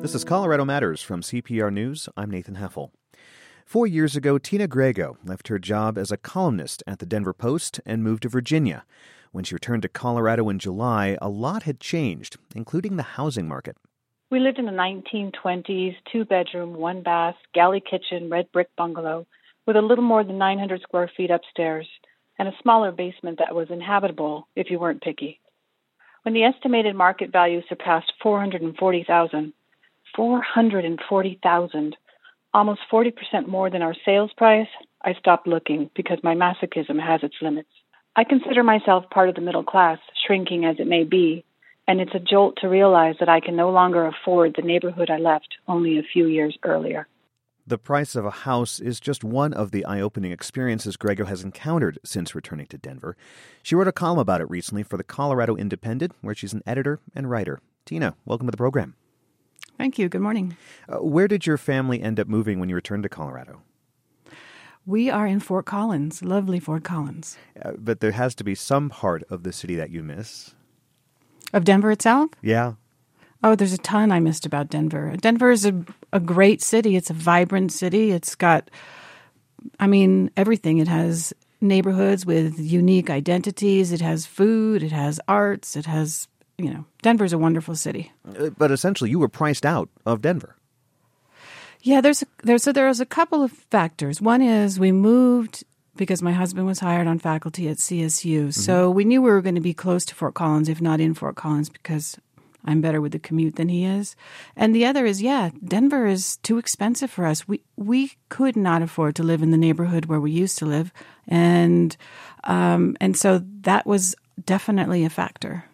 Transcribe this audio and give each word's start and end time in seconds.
This 0.00 0.14
is 0.14 0.24
Colorado 0.24 0.64
Matters 0.64 1.02
from 1.02 1.20
CPR 1.20 1.70
News. 1.70 2.08
I'm 2.16 2.30
Nathan 2.30 2.56
Heffel. 2.56 2.90
Four 3.66 3.86
years 3.86 4.16
ago, 4.16 4.38
Tina 4.38 4.66
Griego 4.66 5.18
left 5.22 5.48
her 5.48 5.58
job 5.58 5.98
as 5.98 6.10
a 6.10 6.16
columnist 6.16 6.82
at 6.86 7.00
the 7.00 7.06
Denver 7.06 7.34
Post 7.34 7.80
and 7.84 8.02
moved 8.02 8.22
to 8.22 8.30
Virginia. 8.30 8.86
When 9.30 9.44
she 9.44 9.54
returned 9.54 9.82
to 9.82 9.90
Colorado 9.90 10.48
in 10.48 10.58
July, 10.58 11.18
a 11.20 11.28
lot 11.28 11.64
had 11.64 11.80
changed, 11.80 12.38
including 12.54 12.96
the 12.96 13.02
housing 13.02 13.46
market. 13.46 13.76
We 14.30 14.40
lived 14.40 14.58
in 14.58 14.64
the 14.64 14.72
1920s, 14.72 15.96
two 16.10 16.24
bedroom, 16.24 16.72
one 16.72 17.02
bath, 17.02 17.36
galley 17.52 17.82
kitchen, 17.82 18.30
red 18.30 18.50
brick 18.52 18.70
bungalow 18.78 19.26
with 19.66 19.76
a 19.76 19.82
little 19.82 20.02
more 20.02 20.24
than 20.24 20.38
900 20.38 20.80
square 20.80 21.10
feet 21.14 21.30
upstairs 21.30 21.86
and 22.38 22.48
a 22.48 22.56
smaller 22.62 22.90
basement 22.90 23.38
that 23.38 23.54
was 23.54 23.68
inhabitable 23.68 24.48
if 24.56 24.70
you 24.70 24.78
weren't 24.78 25.02
picky. 25.02 25.40
When 26.22 26.32
the 26.32 26.44
estimated 26.44 26.96
market 26.96 27.30
value 27.30 27.60
surpassed 27.68 28.14
440,000, 28.22 29.52
440,000, 30.14 31.96
almost 32.52 32.80
40% 32.92 33.48
more 33.48 33.70
than 33.70 33.82
our 33.82 33.94
sales 34.04 34.30
price, 34.36 34.68
I 35.02 35.14
stopped 35.14 35.46
looking 35.46 35.90
because 35.94 36.18
my 36.22 36.34
masochism 36.34 37.00
has 37.00 37.22
its 37.22 37.36
limits. 37.40 37.68
I 38.16 38.24
consider 38.24 38.62
myself 38.62 39.08
part 39.10 39.28
of 39.28 39.34
the 39.34 39.40
middle 39.40 39.64
class, 39.64 39.98
shrinking 40.26 40.64
as 40.64 40.76
it 40.78 40.86
may 40.86 41.04
be, 41.04 41.44
and 41.86 42.00
it's 42.00 42.14
a 42.14 42.20
jolt 42.20 42.56
to 42.60 42.68
realize 42.68 43.16
that 43.20 43.28
I 43.28 43.40
can 43.40 43.56
no 43.56 43.70
longer 43.70 44.06
afford 44.06 44.54
the 44.54 44.62
neighborhood 44.62 45.10
I 45.10 45.18
left 45.18 45.48
only 45.66 45.98
a 45.98 46.02
few 46.02 46.26
years 46.26 46.56
earlier. 46.64 47.06
The 47.66 47.78
price 47.78 48.16
of 48.16 48.24
a 48.24 48.30
house 48.30 48.80
is 48.80 48.98
just 48.98 49.22
one 49.22 49.52
of 49.52 49.70
the 49.70 49.84
eye 49.84 50.00
opening 50.00 50.32
experiences 50.32 50.96
Griego 50.96 51.26
has 51.26 51.44
encountered 51.44 51.98
since 52.04 52.34
returning 52.34 52.66
to 52.66 52.78
Denver. 52.78 53.16
She 53.62 53.74
wrote 53.74 53.86
a 53.86 53.92
column 53.92 54.18
about 54.18 54.40
it 54.40 54.50
recently 54.50 54.82
for 54.82 54.96
the 54.96 55.04
Colorado 55.04 55.56
Independent, 55.56 56.12
where 56.20 56.34
she's 56.34 56.52
an 56.52 56.62
editor 56.66 56.98
and 57.14 57.30
writer. 57.30 57.60
Tina, 57.84 58.16
welcome 58.24 58.48
to 58.48 58.50
the 58.50 58.56
program. 58.56 58.96
Thank 59.80 59.98
you. 59.98 60.10
Good 60.10 60.20
morning. 60.20 60.58
Uh, 60.90 60.98
where 60.98 61.26
did 61.26 61.46
your 61.46 61.56
family 61.56 62.02
end 62.02 62.20
up 62.20 62.28
moving 62.28 62.60
when 62.60 62.68
you 62.68 62.74
returned 62.74 63.02
to 63.04 63.08
Colorado? 63.08 63.62
We 64.84 65.08
are 65.08 65.26
in 65.26 65.40
Fort 65.40 65.64
Collins, 65.64 66.22
lovely 66.22 66.60
Fort 66.60 66.84
Collins. 66.84 67.38
Uh, 67.62 67.72
but 67.78 68.00
there 68.00 68.10
has 68.10 68.34
to 68.34 68.44
be 68.44 68.54
some 68.54 68.90
part 68.90 69.22
of 69.30 69.42
the 69.42 69.54
city 69.54 69.76
that 69.76 69.88
you 69.88 70.02
miss. 70.02 70.54
Of 71.54 71.64
Denver 71.64 71.90
itself? 71.90 72.28
Yeah. 72.42 72.74
Oh, 73.42 73.54
there's 73.54 73.72
a 73.72 73.78
ton 73.78 74.12
I 74.12 74.20
missed 74.20 74.44
about 74.44 74.68
Denver. 74.68 75.16
Denver 75.18 75.50
is 75.50 75.64
a, 75.64 75.82
a 76.12 76.20
great 76.20 76.60
city. 76.60 76.94
It's 76.94 77.08
a 77.08 77.14
vibrant 77.14 77.72
city. 77.72 78.10
It's 78.10 78.34
got, 78.34 78.70
I 79.78 79.86
mean, 79.86 80.30
everything. 80.36 80.76
It 80.76 80.88
has 80.88 81.32
neighborhoods 81.62 82.26
with 82.26 82.60
unique 82.60 83.08
identities. 83.08 83.92
It 83.92 84.02
has 84.02 84.26
food. 84.26 84.82
It 84.82 84.92
has 84.92 85.18
arts. 85.26 85.74
It 85.74 85.86
has, 85.86 86.28
you 86.64 86.72
know, 86.72 86.84
Denver's 87.02 87.32
a 87.32 87.38
wonderful 87.38 87.74
city. 87.74 88.12
Uh, 88.38 88.50
but 88.50 88.70
essentially, 88.70 89.10
you 89.10 89.18
were 89.18 89.28
priced 89.28 89.66
out 89.66 89.88
of 90.06 90.22
Denver. 90.22 90.56
Yeah, 91.82 92.00
there's 92.00 92.22
a, 92.22 92.26
there's 92.42 92.62
so 92.62 92.72
there's 92.72 93.00
a 93.00 93.06
couple 93.06 93.42
of 93.42 93.52
factors. 93.52 94.20
One 94.20 94.42
is 94.42 94.78
we 94.78 94.92
moved 94.92 95.64
because 95.96 96.22
my 96.22 96.32
husband 96.32 96.66
was 96.66 96.78
hired 96.78 97.06
on 97.06 97.18
faculty 97.18 97.68
at 97.68 97.78
CSU, 97.78 98.38
mm-hmm. 98.38 98.50
so 98.50 98.90
we 98.90 99.04
knew 99.04 99.22
we 99.22 99.30
were 99.30 99.42
going 99.42 99.54
to 99.54 99.60
be 99.60 99.74
close 99.74 100.04
to 100.06 100.14
Fort 100.14 100.34
Collins, 100.34 100.68
if 100.68 100.80
not 100.80 101.00
in 101.00 101.14
Fort 101.14 101.36
Collins, 101.36 101.68
because 101.68 102.18
I'm 102.64 102.80
better 102.80 103.00
with 103.00 103.12
the 103.12 103.18
commute 103.18 103.56
than 103.56 103.68
he 103.68 103.84
is. 103.84 104.14
And 104.56 104.74
the 104.74 104.84
other 104.84 105.06
is, 105.06 105.22
yeah, 105.22 105.50
Denver 105.64 106.06
is 106.06 106.36
too 106.38 106.58
expensive 106.58 107.10
for 107.10 107.24
us. 107.24 107.48
We 107.48 107.62
we 107.76 108.12
could 108.28 108.56
not 108.56 108.82
afford 108.82 109.16
to 109.16 109.22
live 109.22 109.42
in 109.42 109.50
the 109.50 109.56
neighborhood 109.56 110.06
where 110.06 110.20
we 110.20 110.30
used 110.30 110.58
to 110.58 110.66
live, 110.66 110.92
and 111.26 111.96
um, 112.44 112.96
and 113.00 113.16
so 113.16 113.42
that 113.62 113.86
was 113.86 114.14
definitely 114.44 115.04
a 115.04 115.10
factor. 115.10 115.64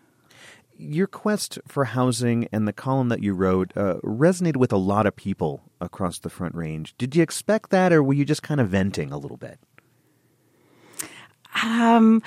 Your 0.78 1.06
quest 1.06 1.58
for 1.66 1.84
housing 1.84 2.48
and 2.52 2.68
the 2.68 2.72
column 2.72 3.08
that 3.08 3.22
you 3.22 3.32
wrote 3.32 3.72
uh, 3.76 3.94
resonated 4.02 4.56
with 4.56 4.72
a 4.72 4.76
lot 4.76 5.06
of 5.06 5.16
people 5.16 5.62
across 5.80 6.18
the 6.18 6.30
Front 6.30 6.54
Range. 6.54 6.94
Did 6.98 7.16
you 7.16 7.22
expect 7.22 7.70
that, 7.70 7.92
or 7.92 8.02
were 8.02 8.12
you 8.12 8.24
just 8.24 8.42
kind 8.42 8.60
of 8.60 8.68
venting 8.68 9.10
a 9.10 9.18
little 9.18 9.38
bit? 9.38 9.58
Um, 11.62 12.22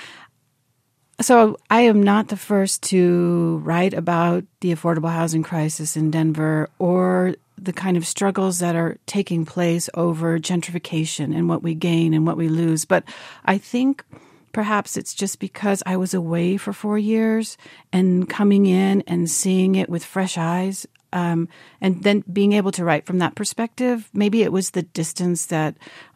so 1.22 1.58
I 1.70 1.82
am 1.82 2.02
not 2.02 2.30
the 2.30 2.38
first 2.38 2.82
to 2.84 3.62
write 3.64 3.94
about 3.94 4.46
the 4.62 4.74
affordable 4.74 5.12
housing 5.12 5.44
crisis 5.44 5.98
in 5.98 6.12
Denver 6.12 6.70
or 6.80 7.36
the 7.58 7.74
kind 7.74 7.98
of 7.98 8.08
struggles 8.08 8.60
that 8.60 8.76
are 8.76 8.98
taking 9.06 9.46
place 9.46 9.90
over 9.96 10.40
gentrification 10.40 11.36
and 11.36 11.50
what 11.50 11.62
we 11.62 11.76
gain 11.76 12.14
and 12.14 12.26
what 12.26 12.38
we 12.38 12.48
lose. 12.48 12.86
But 12.86 13.04
I 13.46 13.58
think 13.58 14.06
perhaps 14.52 14.98
it's 14.98 15.14
just 15.14 15.40
because 15.40 15.84
I 15.86 15.98
was 15.98 16.14
away 16.14 16.58
for 16.58 16.74
four 16.74 16.98
years 16.98 17.58
and 17.92 18.30
coming 18.30 18.66
in 18.66 19.02
and 19.08 19.30
seeing 19.30 19.76
it 19.76 19.90
with 19.90 20.04
fresh 20.04 20.38
eyes. 20.38 20.86
Um, 21.12 21.50
and 21.82 22.04
then 22.04 22.24
being 22.32 22.54
able 22.54 22.72
to 22.74 22.84
write 22.84 23.06
from 23.06 23.20
that 23.20 23.36
perspective, 23.36 24.10
maybe 24.14 24.44
it 24.44 24.52
was 24.52 24.72
the 24.72 24.84
distance 24.84 25.48
that 25.48 25.76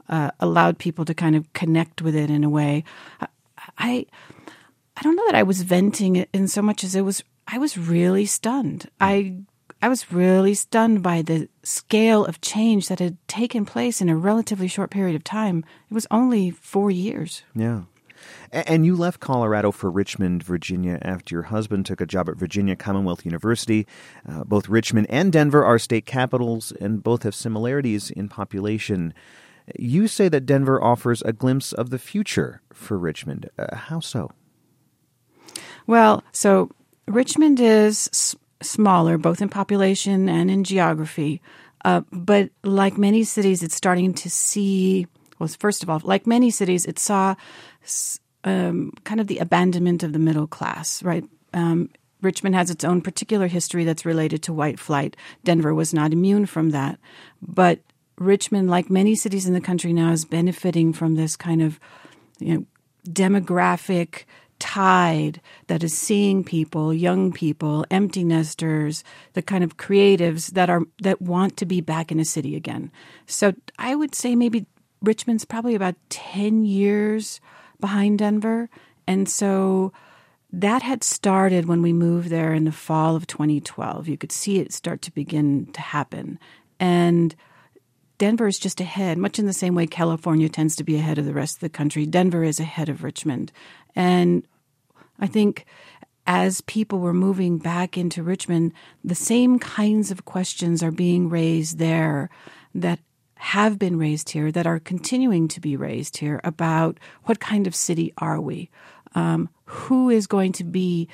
uh, 0.09 0.31
allowed 0.39 0.77
people 0.77 1.05
to 1.05 1.13
kind 1.13 1.35
of 1.35 1.51
connect 1.53 2.01
with 2.01 2.15
it 2.15 2.29
in 2.29 2.43
a 2.43 2.49
way. 2.49 2.83
I, 3.77 4.05
I 4.97 5.01
don't 5.01 5.15
know 5.15 5.25
that 5.25 5.35
I 5.35 5.43
was 5.43 5.63
venting 5.63 6.15
it 6.15 6.29
in 6.33 6.47
so 6.47 6.61
much 6.61 6.83
as 6.83 6.95
it 6.95 7.01
was 7.01 7.23
I 7.47 7.57
was 7.57 7.77
really 7.77 8.25
stunned. 8.25 8.89
I 9.01 9.35
I 9.81 9.89
was 9.89 10.11
really 10.13 10.53
stunned 10.53 11.03
by 11.03 11.21
the 11.21 11.49
scale 11.63 12.25
of 12.25 12.39
change 12.39 12.87
that 12.87 12.99
had 12.99 13.17
taken 13.27 13.65
place 13.65 13.99
in 13.99 14.07
a 14.07 14.15
relatively 14.15 14.67
short 14.67 14.91
period 14.91 15.15
of 15.15 15.25
time. 15.25 15.65
It 15.91 15.93
was 15.93 16.07
only 16.09 16.51
4 16.51 16.89
years. 16.89 17.43
Yeah. 17.53 17.81
And 18.53 18.85
you 18.85 18.95
left 18.95 19.19
Colorado 19.19 19.71
for 19.71 19.89
Richmond, 19.89 20.43
Virginia, 20.43 20.99
after 21.01 21.33
your 21.33 21.43
husband 21.43 21.87
took 21.87 21.99
a 21.99 22.05
job 22.05 22.29
at 22.29 22.35
Virginia 22.35 22.75
Commonwealth 22.75 23.25
University. 23.25 23.87
Uh, 24.29 24.43
both 24.43 24.69
Richmond 24.69 25.07
and 25.09 25.33
Denver 25.33 25.65
are 25.65 25.79
state 25.79 26.05
capitals, 26.05 26.71
and 26.79 27.01
both 27.01 27.23
have 27.23 27.33
similarities 27.33 28.11
in 28.11 28.29
population. 28.29 29.11
You 29.79 30.07
say 30.07 30.29
that 30.29 30.45
Denver 30.45 30.81
offers 30.83 31.23
a 31.23 31.33
glimpse 31.33 31.73
of 31.73 31.89
the 31.89 31.97
future 31.97 32.61
for 32.71 32.95
Richmond. 32.95 33.49
Uh, 33.57 33.75
how 33.75 33.99
so? 33.99 34.29
Well, 35.87 36.23
so 36.31 36.69
Richmond 37.07 37.59
is 37.59 38.07
s- 38.13 38.35
smaller, 38.61 39.17
both 39.17 39.41
in 39.41 39.49
population 39.49 40.29
and 40.29 40.51
in 40.51 40.63
geography. 40.63 41.41
Uh, 41.83 42.01
but 42.11 42.51
like 42.63 42.99
many 42.99 43.23
cities, 43.23 43.63
it's 43.63 43.75
starting 43.75 44.13
to 44.13 44.29
see, 44.29 45.07
well, 45.39 45.49
first 45.49 45.81
of 45.81 45.89
all, 45.89 46.01
like 46.03 46.27
many 46.27 46.51
cities, 46.51 46.85
it 46.85 46.99
saw 46.99 47.35
um, 48.43 48.91
kind 49.03 49.19
of 49.19 49.27
the 49.27 49.39
abandonment 49.39 50.03
of 50.03 50.13
the 50.13 50.19
middle 50.19 50.47
class, 50.47 51.01
right? 51.03 51.23
Um, 51.53 51.89
Richmond 52.21 52.55
has 52.55 52.69
its 52.69 52.83
own 52.83 53.01
particular 53.01 53.47
history 53.47 53.83
that's 53.83 54.05
related 54.05 54.41
to 54.43 54.53
white 54.53 54.79
flight. 54.79 55.17
Denver 55.43 55.73
was 55.73 55.93
not 55.93 56.13
immune 56.13 56.45
from 56.45 56.69
that. 56.69 56.97
But 57.41 57.79
Richmond, 58.17 58.69
like 58.69 58.89
many 58.89 59.15
cities 59.15 59.45
in 59.45 59.53
the 59.53 59.61
country 59.61 59.91
now, 59.91 60.11
is 60.11 60.25
benefiting 60.25 60.93
from 60.93 61.15
this 61.15 61.35
kind 61.35 61.61
of 61.61 61.79
you 62.39 62.53
know, 62.53 62.65
demographic 63.07 64.23
tide 64.59 65.41
that 65.67 65.83
is 65.83 65.97
seeing 65.97 66.43
people, 66.43 66.93
young 66.93 67.33
people, 67.33 67.85
empty 67.91 68.23
nesters, 68.23 69.03
the 69.33 69.41
kind 69.41 69.63
of 69.63 69.75
creatives 69.75 70.51
that 70.51 70.69
are 70.69 70.83
that 71.01 71.21
want 71.21 71.57
to 71.57 71.65
be 71.65 71.81
back 71.81 72.11
in 72.11 72.19
a 72.19 72.25
city 72.25 72.55
again. 72.55 72.89
So 73.25 73.53
I 73.77 73.95
would 73.95 74.15
say 74.15 74.35
maybe 74.35 74.65
Richmond's 75.01 75.43
probably 75.43 75.75
about 75.75 75.95
10 76.09 76.63
years 76.63 77.41
behind 77.83 78.19
Denver. 78.19 78.69
And 79.07 79.27
so 79.27 79.91
that 80.53 80.81
had 80.83 81.03
started 81.03 81.65
when 81.65 81.81
we 81.81 81.91
moved 81.91 82.29
there 82.29 82.53
in 82.53 82.63
the 82.63 82.71
fall 82.71 83.13
of 83.13 83.27
2012. 83.27 84.07
You 84.07 84.17
could 84.17 84.31
see 84.31 84.59
it 84.59 84.71
start 84.71 85.01
to 85.01 85.11
begin 85.11 85.65
to 85.73 85.81
happen. 85.81 86.39
And 86.79 87.35
Denver 88.19 88.47
is 88.47 88.57
just 88.57 88.79
ahead, 88.79 89.17
much 89.17 89.37
in 89.37 89.47
the 89.47 89.51
same 89.51 89.75
way 89.75 89.85
California 89.85 90.47
tends 90.47 90.77
to 90.77 90.85
be 90.85 90.95
ahead 90.95 91.17
of 91.17 91.25
the 91.25 91.33
rest 91.33 91.57
of 91.57 91.59
the 91.59 91.67
country. 91.67 92.05
Denver 92.05 92.41
is 92.45 92.57
ahead 92.57 92.87
of 92.87 93.03
Richmond. 93.03 93.51
And 93.97 94.47
I 95.19 95.27
think 95.27 95.65
as 96.25 96.61
people 96.61 96.99
were 96.99 97.13
moving 97.13 97.57
back 97.57 97.97
into 97.97 98.23
Richmond, 98.23 98.71
the 99.03 99.13
same 99.13 99.59
kinds 99.59 100.09
of 100.09 100.23
questions 100.23 100.81
are 100.81 100.91
being 100.91 101.27
raised 101.27 101.79
there 101.79 102.29
that 102.73 102.99
have 103.43 103.77
been 103.77 103.97
raised 103.97 104.29
here, 104.29 104.53
that 104.53 104.65
are 104.65 104.79
continuing 104.79 105.49
to 105.49 105.59
be 105.59 105.75
raised 105.75 106.17
here 106.17 106.39
about 106.45 106.97
what 107.25 107.41
kind 107.41 107.67
of 107.67 107.75
city 107.75 108.13
are 108.17 108.39
we? 108.39 108.69
Um, 109.15 109.49
who 109.65 110.09
is 110.09 110.27
going 110.27 110.53
to 110.53 110.63
be 110.63 111.09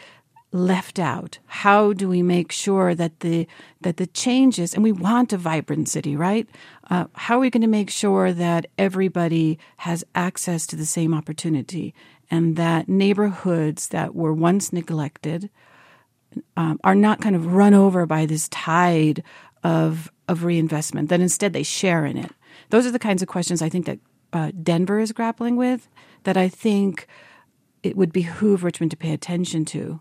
left 0.52 1.00
out? 1.00 1.40
How 1.48 1.92
do 1.92 2.08
we 2.08 2.22
make 2.22 2.52
sure 2.52 2.94
that 2.94 3.22
the 3.22 3.48
that 3.82 3.98
the 3.98 4.06
changes 4.06 4.76
and 4.76 4.84
we 4.84 4.92
want 4.92 5.34
a 5.34 5.38
vibrant 5.38 5.90
city, 5.90 6.16
right? 6.16 6.48
Uh, 6.88 7.06
how 7.14 7.38
are 7.38 7.40
we 7.40 7.50
going 7.50 7.62
to 7.62 7.68
make 7.68 7.90
sure 7.90 8.32
that 8.32 8.68
everybody 8.78 9.58
has 9.78 10.04
access 10.14 10.68
to 10.68 10.76
the 10.76 10.86
same 10.86 11.16
opportunity 11.16 11.96
and 12.30 12.56
that 12.58 12.88
neighborhoods 12.88 13.88
that 13.88 14.14
were 14.14 14.34
once 14.34 14.72
neglected 14.72 15.50
um, 16.56 16.80
are 16.84 16.96
not 16.96 17.22
kind 17.22 17.36
of 17.36 17.54
run 17.54 17.74
over 17.74 18.06
by 18.06 18.28
this 18.28 18.48
tide 18.50 19.24
of 19.64 20.12
of 20.30 20.44
reinvestment. 20.46 21.10
That 21.10 21.20
instead 21.20 21.52
they 21.52 21.64
share 21.64 22.06
in 22.06 22.18
it. 22.18 22.32
Those 22.70 22.86
are 22.86 22.92
the 22.92 23.00
kinds 23.00 23.22
of 23.22 23.28
questions 23.28 23.62
I 23.62 23.70
think 23.70 23.86
that 23.86 24.00
uh, 24.32 24.52
Denver 24.64 25.00
is 25.00 25.12
grappling 25.12 25.58
with. 25.58 25.90
That 26.24 26.38
I 26.38 26.48
think 26.48 27.08
it 27.84 27.98
would 27.98 28.14
behoove 28.14 28.64
Richmond 28.64 28.92
to 28.92 28.98
pay 28.98 29.12
attention 29.12 29.66
to. 29.66 30.00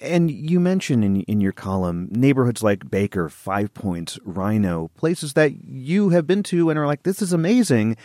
And 0.00 0.30
you 0.30 0.60
mentioned 0.60 1.04
in 1.04 1.22
in 1.22 1.40
your 1.40 1.52
column 1.52 2.08
neighborhoods 2.10 2.62
like 2.62 2.90
Baker, 2.90 3.28
Five 3.28 3.72
Points, 3.72 4.18
RiNo, 4.26 4.90
places 4.94 5.32
that 5.32 5.64
you 5.64 6.10
have 6.10 6.26
been 6.26 6.42
to 6.44 6.68
and 6.68 6.78
are 6.78 6.86
like, 6.86 7.02
this 7.02 7.22
is 7.22 7.32
amazing, 7.32 7.96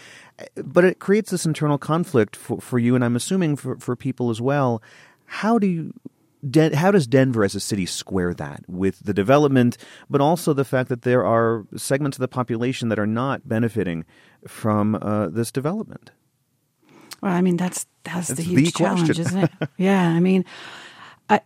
but 0.56 0.86
it 0.86 1.00
creates 1.00 1.31
this 1.31 1.45
internal 1.45 1.78
conflict 1.78 2.36
for, 2.36 2.62
for 2.62 2.80
you, 2.80 2.95
and 2.95 3.04
I'm 3.04 3.18
assuming 3.18 3.57
for, 3.57 3.78
for 3.78 3.95
people 3.95 4.30
as 4.30 4.39
well. 4.39 4.81
How 5.25 5.60
do 5.60 5.68
you 5.68 5.94
Den- 6.49 6.73
how 6.73 6.91
does 6.91 7.07
Denver 7.07 7.43
as 7.43 7.55
a 7.55 7.59
city 7.59 7.85
square 7.85 8.33
that 8.33 8.63
with 8.67 8.99
the 8.99 9.13
development, 9.13 9.77
but 10.09 10.21
also 10.21 10.53
the 10.53 10.65
fact 10.65 10.89
that 10.89 11.03
there 11.03 11.25
are 11.25 11.65
segments 11.75 12.17
of 12.17 12.21
the 12.21 12.27
population 12.27 12.89
that 12.89 12.97
are 12.97 13.07
not 13.07 13.47
benefiting 13.47 14.05
from 14.47 14.95
uh, 14.95 15.27
this 15.27 15.51
development? 15.51 16.11
Well, 17.21 17.33
I 17.33 17.41
mean 17.41 17.57
that's 17.57 17.85
that's, 18.03 18.29
that's 18.29 18.39
the 18.39 18.43
huge 18.43 18.65
the 18.65 18.71
challenge, 18.71 19.19
isn't 19.19 19.43
it? 19.43 19.51
yeah, 19.77 20.07
I 20.09 20.19
mean, 20.19 20.43
I 21.29 21.41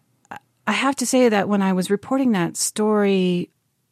I 0.66 0.72
have 0.72 0.96
to 0.98 1.06
say 1.06 1.28
that 1.28 1.50
when 1.50 1.62
I 1.62 1.74
was 1.74 1.90
reporting 1.90 2.32
that 2.32 2.56
story, 2.56 3.50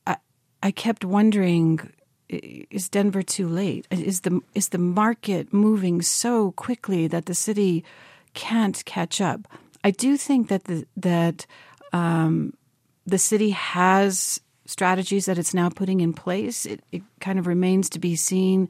I 0.08 0.18
I 0.62 0.72
kept 0.72 1.04
wondering 1.04 1.92
is 2.30 2.90
Denver 2.90 3.22
too 3.22 3.48
late? 3.48 3.88
Is 3.92 4.22
the 4.22 4.42
is 4.56 4.70
the 4.70 4.78
market 4.78 5.54
moving 5.54 6.02
so 6.02 6.52
quickly 6.52 7.08
that 7.08 7.26
the 7.26 7.36
city 7.36 7.84
can't 8.34 8.84
catch 8.86 9.22
up? 9.22 9.48
I 9.84 9.92
do 9.92 10.18
think 10.18 10.48
that 10.48 10.66
the 10.66 10.86
that 10.98 11.46
um, 11.92 12.54
the 13.06 13.18
city 13.18 13.52
has 13.52 14.40
strategies 14.66 15.26
that 15.26 15.38
it's 15.38 15.54
now 15.54 15.70
putting 15.70 16.00
in 16.00 16.14
place. 16.14 16.66
It, 16.66 16.82
it 16.92 17.04
kind 17.20 17.38
of 17.38 17.48
remains 17.48 17.90
to 17.90 18.00
be 18.00 18.16
seen 18.16 18.70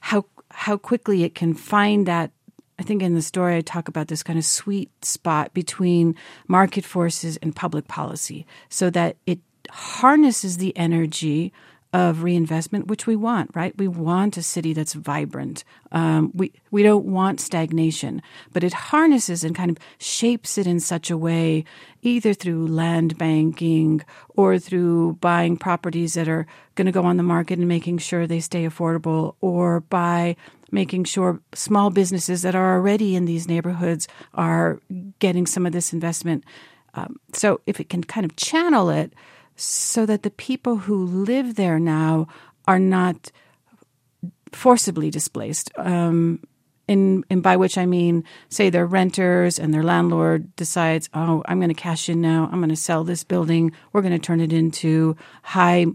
how 0.00 0.24
how 0.50 0.76
quickly 0.76 1.24
it 1.24 1.34
can 1.34 1.54
find 1.54 2.06
that 2.06 2.32
I 2.78 2.82
think 2.82 3.02
in 3.02 3.14
the 3.14 3.22
story 3.22 3.56
I 3.56 3.60
talk 3.60 3.88
about 3.88 4.08
this 4.08 4.22
kind 4.22 4.38
of 4.38 4.44
sweet 4.44 4.90
spot 5.04 5.52
between 5.52 6.14
market 6.46 6.84
forces 6.84 7.36
and 7.38 7.54
public 7.54 7.88
policy 7.88 8.46
so 8.68 8.88
that 8.90 9.16
it 9.26 9.40
harnesses 9.70 10.56
the 10.56 10.76
energy 10.76 11.52
of 11.92 12.22
reinvestment, 12.22 12.86
which 12.86 13.06
we 13.06 13.16
want, 13.16 13.50
right? 13.54 13.76
We 13.78 13.88
want 13.88 14.36
a 14.36 14.42
city 14.42 14.74
that's 14.74 14.92
vibrant. 14.92 15.64
Um, 15.90 16.30
we 16.34 16.52
we 16.70 16.82
don't 16.82 17.06
want 17.06 17.40
stagnation, 17.40 18.20
but 18.52 18.62
it 18.62 18.74
harnesses 18.74 19.42
and 19.42 19.56
kind 19.56 19.70
of 19.70 19.78
shapes 19.98 20.58
it 20.58 20.66
in 20.66 20.80
such 20.80 21.10
a 21.10 21.16
way, 21.16 21.64
either 22.02 22.34
through 22.34 22.66
land 22.66 23.16
banking 23.16 24.02
or 24.36 24.58
through 24.58 25.14
buying 25.20 25.56
properties 25.56 26.12
that 26.14 26.28
are 26.28 26.46
going 26.74 26.86
to 26.86 26.92
go 26.92 27.04
on 27.04 27.16
the 27.16 27.22
market 27.22 27.58
and 27.58 27.68
making 27.68 27.98
sure 27.98 28.26
they 28.26 28.40
stay 28.40 28.64
affordable, 28.64 29.36
or 29.40 29.80
by 29.80 30.36
making 30.70 31.04
sure 31.04 31.40
small 31.54 31.88
businesses 31.88 32.42
that 32.42 32.54
are 32.54 32.74
already 32.74 33.16
in 33.16 33.24
these 33.24 33.48
neighborhoods 33.48 34.06
are 34.34 34.78
getting 35.18 35.46
some 35.46 35.64
of 35.64 35.72
this 35.72 35.94
investment. 35.94 36.44
Um, 36.92 37.16
so 37.32 37.60
if 37.66 37.80
it 37.80 37.88
can 37.88 38.04
kind 38.04 38.26
of 38.26 38.36
channel 38.36 38.90
it 38.90 39.14
so 39.60 40.06
that 40.06 40.22
the 40.22 40.30
people 40.30 40.76
who 40.76 41.04
live 41.04 41.56
there 41.56 41.78
now 41.78 42.28
are 42.66 42.78
not 42.78 43.30
forcibly 44.52 45.10
displaced. 45.10 45.70
Um, 45.76 46.40
in, 46.86 47.22
in 47.28 47.42
by 47.42 47.56
which 47.56 47.76
I 47.76 47.84
mean, 47.84 48.24
say 48.48 48.70
they're 48.70 48.86
renters 48.86 49.58
and 49.58 49.74
their 49.74 49.82
landlord 49.82 50.56
decides, 50.56 51.10
oh, 51.12 51.42
I'm 51.46 51.58
going 51.58 51.68
to 51.68 51.74
cash 51.74 52.08
in 52.08 52.22
now. 52.22 52.48
I'm 52.50 52.60
going 52.60 52.70
to 52.70 52.76
sell 52.76 53.04
this 53.04 53.24
building. 53.24 53.72
We're 53.92 54.00
going 54.00 54.18
to 54.18 54.18
turn 54.18 54.40
it 54.40 54.54
into 54.54 55.14
high, 55.42 55.86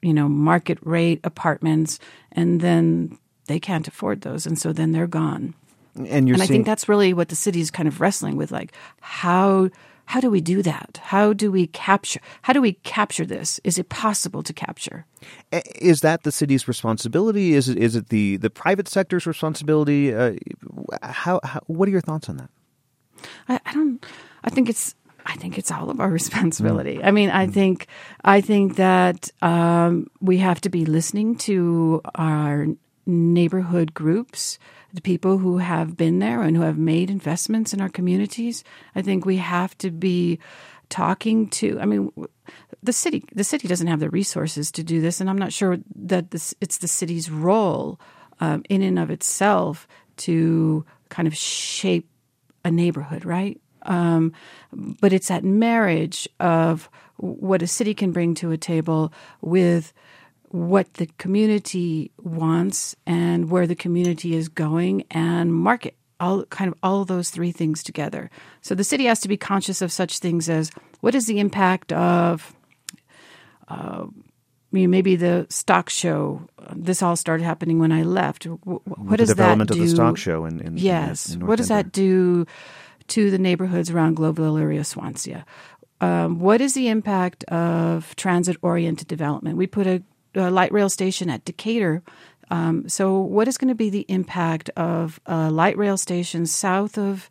you 0.00 0.14
know, 0.14 0.28
market 0.28 0.78
rate 0.82 1.20
apartments, 1.22 1.98
and 2.32 2.62
then 2.62 3.18
they 3.46 3.60
can't 3.60 3.86
afford 3.86 4.22
those, 4.22 4.46
and 4.46 4.58
so 4.58 4.72
then 4.72 4.92
they're 4.92 5.06
gone. 5.06 5.54
And, 5.94 6.30
and 6.30 6.42
I 6.42 6.46
think 6.46 6.64
that's 6.64 6.88
really 6.88 7.12
what 7.12 7.28
the 7.28 7.36
city 7.36 7.60
is 7.60 7.70
kind 7.70 7.88
of 7.88 8.00
wrestling 8.00 8.36
with, 8.36 8.50
like 8.50 8.72
how 9.00 9.68
how 10.08 10.20
do 10.20 10.30
we 10.30 10.40
do 10.40 10.62
that? 10.62 11.00
How 11.02 11.34
do 11.34 11.52
we 11.52 11.66
capture? 11.66 12.20
How 12.40 12.54
do 12.54 12.62
we 12.62 12.72
capture 12.82 13.26
this? 13.26 13.60
Is 13.62 13.76
it 13.76 13.90
possible 13.90 14.42
to 14.42 14.54
capture? 14.54 15.04
Is 15.52 16.00
that 16.00 16.22
the 16.22 16.32
city's 16.32 16.66
responsibility? 16.66 17.52
Is 17.52 17.68
it 17.68 17.76
is 17.76 17.94
it 17.94 18.08
the 18.08 18.38
the 18.38 18.48
private 18.48 18.88
sector's 18.88 19.26
responsibility? 19.26 20.14
Uh, 20.14 20.36
how, 21.02 21.40
how, 21.44 21.60
What 21.66 21.88
are 21.88 21.90
your 21.90 22.00
thoughts 22.00 22.30
on 22.30 22.38
that? 22.38 22.48
I, 23.50 23.60
I, 23.66 23.74
don't. 23.74 24.02
I 24.44 24.48
think 24.48 24.70
it's. 24.70 24.94
I 25.26 25.36
think 25.36 25.58
it's 25.58 25.70
all 25.70 25.90
of 25.90 26.00
our 26.00 26.08
responsibility. 26.20 26.96
Mm. 26.96 27.04
I 27.04 27.10
mean, 27.10 27.28
I 27.28 27.46
mm. 27.46 27.52
think 27.52 27.86
I 28.24 28.40
think 28.40 28.76
that 28.76 29.30
um, 29.42 30.06
we 30.22 30.38
have 30.38 30.62
to 30.62 30.70
be 30.70 30.86
listening 30.86 31.36
to 31.48 32.00
our 32.14 32.66
neighborhood 33.04 33.92
groups 33.92 34.58
the 34.92 35.02
people 35.02 35.38
who 35.38 35.58
have 35.58 35.96
been 35.96 36.18
there 36.18 36.42
and 36.42 36.56
who 36.56 36.62
have 36.62 36.78
made 36.78 37.10
investments 37.10 37.74
in 37.74 37.80
our 37.80 37.88
communities. 37.88 38.64
I 38.94 39.02
think 39.02 39.24
we 39.24 39.36
have 39.36 39.76
to 39.78 39.90
be 39.90 40.38
talking 40.88 41.48
to. 41.48 41.78
I 41.80 41.84
mean, 41.84 42.10
the 42.82 42.92
city 42.92 43.24
the 43.34 43.44
city 43.44 43.68
doesn't 43.68 43.86
have 43.86 44.00
the 44.00 44.10
resources 44.10 44.70
to 44.72 44.82
do 44.82 45.00
this, 45.00 45.20
and 45.20 45.28
I'm 45.28 45.38
not 45.38 45.52
sure 45.52 45.78
that 45.94 46.30
this 46.30 46.54
it's 46.60 46.78
the 46.78 46.88
city's 46.88 47.30
role 47.30 48.00
um, 48.40 48.62
in 48.68 48.82
and 48.82 48.98
of 48.98 49.10
itself 49.10 49.86
to 50.18 50.84
kind 51.08 51.28
of 51.28 51.36
shape 51.36 52.08
a 52.64 52.70
neighborhood, 52.70 53.24
right? 53.24 53.60
Um, 53.82 54.32
but 54.72 55.12
it's 55.12 55.28
that 55.28 55.44
marriage 55.44 56.28
of 56.40 56.90
what 57.16 57.62
a 57.62 57.66
city 57.66 57.94
can 57.94 58.12
bring 58.12 58.34
to 58.36 58.50
a 58.50 58.56
table 58.56 59.12
with 59.40 59.92
what 60.50 60.94
the 60.94 61.06
community 61.18 62.10
wants 62.22 62.96
and 63.06 63.50
where 63.50 63.66
the 63.66 63.76
community 63.76 64.34
is 64.34 64.48
going 64.48 65.04
and 65.10 65.52
market 65.52 65.94
all 66.20 66.44
kind 66.46 66.72
of 66.72 66.78
all 66.82 67.02
of 67.02 67.08
those 67.08 67.30
three 67.30 67.52
things 67.52 67.82
together. 67.82 68.30
So 68.60 68.74
the 68.74 68.84
city 68.84 69.04
has 69.04 69.20
to 69.20 69.28
be 69.28 69.36
conscious 69.36 69.82
of 69.82 69.92
such 69.92 70.18
things 70.18 70.48
as 70.48 70.70
what 71.00 71.14
is 71.14 71.26
the 71.26 71.38
impact 71.38 71.92
of 71.92 72.54
uh, 73.68 74.06
maybe 74.72 75.16
the 75.16 75.46
stock 75.48 75.90
show. 75.90 76.42
This 76.74 77.02
all 77.02 77.16
started 77.16 77.44
happening 77.44 77.78
when 77.78 77.92
I 77.92 78.02
left. 78.02 78.44
What 78.44 78.86
With 78.86 79.18
does 79.18 79.28
the 79.28 79.34
development 79.34 79.68
that 79.68 79.76
do? 79.76 79.82
of 79.82 79.88
the 79.88 79.94
stock 79.94 80.16
show 80.16 80.44
in, 80.44 80.60
in 80.60 80.76
yes. 80.76 81.34
In, 81.34 81.46
what 81.46 81.56
does 81.56 81.68
Denver. 81.68 81.84
that 81.84 81.92
do 81.92 82.46
to 83.08 83.30
the 83.30 83.38
neighborhoods 83.38 83.90
around 83.90 84.16
Globeville 84.16 84.60
area, 84.60 84.84
Swansea? 84.84 85.46
Um, 86.00 86.38
what 86.38 86.60
is 86.60 86.74
the 86.74 86.88
impact 86.88 87.44
of 87.44 88.14
transit 88.16 88.56
oriented 88.62 89.08
development? 89.08 89.56
We 89.56 89.66
put 89.66 89.86
a 89.86 90.02
uh, 90.38 90.50
light 90.50 90.72
rail 90.72 90.88
station 90.88 91.28
at 91.28 91.44
Decatur. 91.44 92.02
Um, 92.50 92.88
so, 92.88 93.18
what 93.18 93.48
is 93.48 93.58
going 93.58 93.68
to 93.68 93.74
be 93.74 93.90
the 93.90 94.06
impact 94.08 94.70
of 94.70 95.20
a 95.26 95.50
light 95.50 95.76
rail 95.76 95.96
station 95.96 96.46
south 96.46 96.96
of 96.96 97.28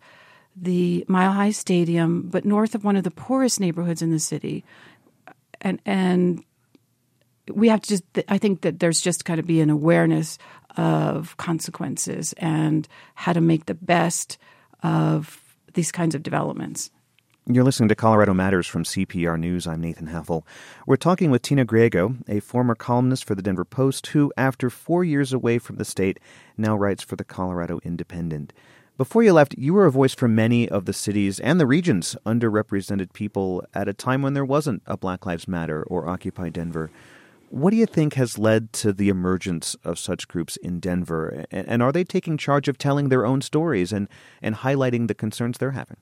the 0.56 1.06
Mile 1.08 1.32
High 1.32 1.52
Stadium, 1.52 2.30
but 2.30 2.46
north 2.46 2.76
of 2.76 2.84
one 2.84 2.96
of 2.96 3.04
the 3.04 3.12
poorest 3.12 3.60
neighborhoods 3.60 4.02
in 4.02 4.12
the 4.12 4.20
city? 4.20 4.64
And 5.62 5.80
and 5.86 6.44
we 7.52 7.70
have 7.70 7.82
to 7.82 7.90
just. 7.90 8.04
I 8.28 8.38
think 8.38 8.62
that 8.62 8.80
there's 8.80 9.02
just 9.02 9.26
got 9.26 9.36
to 9.36 9.44
be 9.44 9.62
an 9.62 9.70
awareness 9.70 10.38
of 10.76 11.36
consequences 11.38 12.34
and 12.38 12.88
how 13.16 13.34
to 13.34 13.42
make 13.42 13.66
the 13.66 13.74
best 13.74 14.38
of 14.84 15.42
these 15.74 15.92
kinds 15.92 16.14
of 16.14 16.22
developments. 16.22 16.92
You're 17.50 17.64
listening 17.64 17.88
to 17.88 17.96
Colorado 17.96 18.34
Matters 18.34 18.68
from 18.68 18.84
CPR 18.84 19.40
News. 19.40 19.68
I'm 19.68 19.80
Nathan 19.80 20.08
Heffel. 20.08 20.44
We're 20.86 20.98
talking 20.98 21.32
with 21.32 21.44
Tina 21.44 21.66
Griego, 21.66 22.18
a 22.28 22.42
former 22.42 22.76
columnist 22.76 23.24
for 23.24 23.36
the 23.36 23.42
Denver 23.42 23.64
Post, 23.64 24.08
who, 24.08 24.34
after 24.36 24.70
four 24.70 25.06
years 25.06 25.32
away 25.32 25.58
from 25.58 25.78
the 25.78 25.86
state, 25.86 26.20
now 26.58 26.76
writes 26.76 27.04
for 27.04 27.16
the 27.16 27.24
Colorado 27.24 27.80
Independent. 27.86 28.52
Before 28.98 29.24
you 29.24 29.32
left, 29.32 29.58
you 29.58 29.74
were 29.74 29.86
a 29.86 29.92
voice 29.92 30.14
for 30.14 30.28
many 30.28 30.68
of 30.68 30.84
the 30.84 30.92
cities 30.92 31.40
and 31.40 31.58
the 31.58 31.66
region's 31.66 32.18
underrepresented 32.26 33.14
people 33.14 33.64
at 33.74 33.88
a 33.88 33.94
time 33.94 34.22
when 34.22 34.34
there 34.34 34.44
wasn't 34.44 34.84
a 34.86 34.98
Black 34.98 35.26
Lives 35.26 35.48
Matter 35.48 35.84
or 35.84 36.10
Occupy 36.10 36.50
Denver. 36.50 36.92
What 37.48 37.70
do 37.70 37.78
you 37.78 37.86
think 37.86 38.16
has 38.16 38.38
led 38.38 38.74
to 38.74 38.92
the 38.92 39.08
emergence 39.08 39.74
of 39.86 39.98
such 39.98 40.28
groups 40.28 40.58
in 40.58 40.82
Denver? 40.82 41.46
And 41.50 41.82
are 41.82 41.94
they 41.94 42.04
taking 42.04 42.38
charge 42.38 42.68
of 42.68 42.78
telling 42.78 43.08
their 43.08 43.26
own 43.26 43.40
stories 43.40 43.94
and, 43.94 44.10
and 44.42 44.54
highlighting 44.54 45.08
the 45.08 45.16
concerns 45.16 45.58
they're 45.58 45.72
having? 45.72 45.96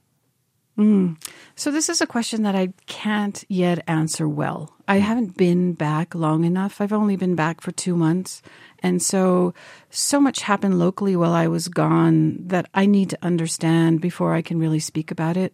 Mm. 0.78 1.18
So, 1.56 1.72
this 1.72 1.88
is 1.88 2.02
a 2.02 2.08
question 2.08 2.44
that 2.44 2.56
I 2.56 2.74
can't 2.86 3.44
yet 3.48 3.84
answer 3.88 4.28
well. 4.28 4.74
I 4.88 4.98
haven't 4.98 5.38
been 5.38 5.74
back 5.74 6.14
long 6.14 6.44
enough. 6.44 6.82
I've 6.82 6.94
only 6.94 7.16
been 7.16 7.36
back 7.36 7.62
for 7.62 7.72
two 7.72 7.96
months. 7.96 8.42
And 8.84 9.02
so, 9.02 9.54
so 9.90 10.20
much 10.20 10.42
happened 10.42 10.78
locally 10.78 11.16
while 11.16 11.34
I 11.34 11.48
was 11.48 11.70
gone 11.70 12.38
that 12.48 12.68
I 12.74 12.86
need 12.86 13.10
to 13.12 13.18
understand 13.22 14.02
before 14.02 14.34
I 14.34 14.42
can 14.42 14.60
really 14.60 14.80
speak 14.80 15.12
about 15.12 15.38
it. 15.38 15.54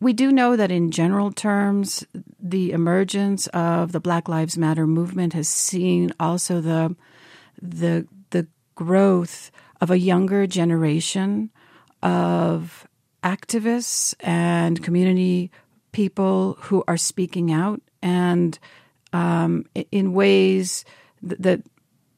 We 0.00 0.12
do 0.12 0.32
know 0.32 0.56
that, 0.56 0.70
in 0.70 0.90
general 0.90 1.30
terms, 1.30 2.04
the 2.40 2.72
emergence 2.72 3.46
of 3.48 3.92
the 3.92 4.00
Black 4.00 4.28
Lives 4.28 4.56
Matter 4.56 4.86
movement 4.86 5.34
has 5.34 5.48
seen 5.48 6.12
also 6.18 6.60
the, 6.60 6.96
the, 7.60 8.06
the 8.30 8.46
growth 8.74 9.50
of 9.80 9.90
a 9.90 9.98
younger 9.98 10.46
generation 10.46 11.50
of 12.02 12.88
activists 13.24 14.14
and 14.20 14.82
community 14.82 15.50
people 15.92 16.56
who 16.60 16.84
are 16.86 16.96
speaking 16.96 17.52
out 17.52 17.80
and 18.02 18.58
um, 19.12 19.64
in 19.90 20.12
ways 20.12 20.84
that 21.22 21.62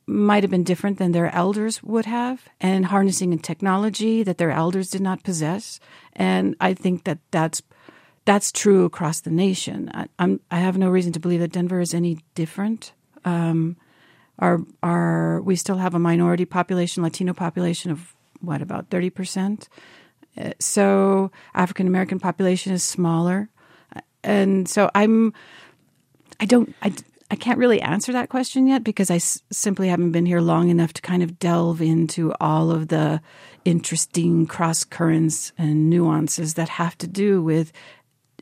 might 0.07 0.43
have 0.43 0.51
been 0.51 0.65
different 0.65 0.99
than 0.99 1.13
their 1.13 1.35
elders 1.35 1.83
would 1.83 2.07
have, 2.07 2.49
and 2.61 2.87
harnessing 2.87 3.33
a 3.33 3.37
technology 3.37 4.23
that 4.23 4.39
their 4.39 4.51
elders 4.51 4.89
did 4.91 5.01
not 5.01 5.23
possess. 5.25 5.81
And 6.13 6.55
I 6.61 6.75
think 6.75 7.05
that 7.05 7.19
that's 7.31 7.63
that's 8.25 8.51
true 8.51 8.85
across 8.85 9.21
the 9.21 9.31
nation. 9.31 9.91
I, 9.95 10.07
I'm, 10.19 10.41
I 10.51 10.59
have 10.59 10.77
no 10.77 10.91
reason 10.91 11.13
to 11.13 11.21
believe 11.21 11.41
that 11.41 11.53
Denver 11.53 11.81
is 11.81 11.95
any 11.95 12.19
different. 12.35 12.93
Um, 13.25 13.77
our, 14.39 15.41
we 15.41 15.57
still 15.57 15.77
have 15.79 15.95
a 15.95 15.99
minority 15.99 16.45
population, 16.45 17.03
Latino 17.03 17.33
population 17.33 17.91
of 17.91 18.15
what, 18.41 18.63
about 18.63 18.91
30%? 18.91 19.63
Uh, 19.63 19.67
so 20.59 21.31
African 21.55 21.87
American 21.87 22.19
population 22.19 22.73
is 22.73 22.83
smaller. 22.83 23.49
And 24.23 24.69
so 24.69 24.91
I'm, 24.95 25.33
I 26.41 26.47
don't, 26.47 26.75
I, 26.83 26.93
I 27.31 27.37
can't 27.37 27.59
really 27.59 27.81
answer 27.81 28.13
that 28.13 28.29
question 28.29 28.67
yet 28.67 28.83
because 28.83 29.11
I 29.11 29.17
s- 29.17 29.43
simply 29.51 29.89
haven't 29.89 30.13
been 30.13 30.27
here 30.27 30.41
long 30.41 30.69
enough 30.69 30.93
to 30.95 31.03
kind 31.03 31.23
of 31.23 31.39
delve 31.39 31.81
into 31.81 32.33
all 32.41 32.71
of 32.71 32.89
the 32.89 33.21
interesting 33.65 34.47
cross 34.47 34.85
currents 34.85 35.53
and 35.59 35.91
nuances 35.91 36.55
that 36.55 36.69
have 36.69 36.99
to 36.99 37.07
do 37.07 37.43
with 37.43 37.73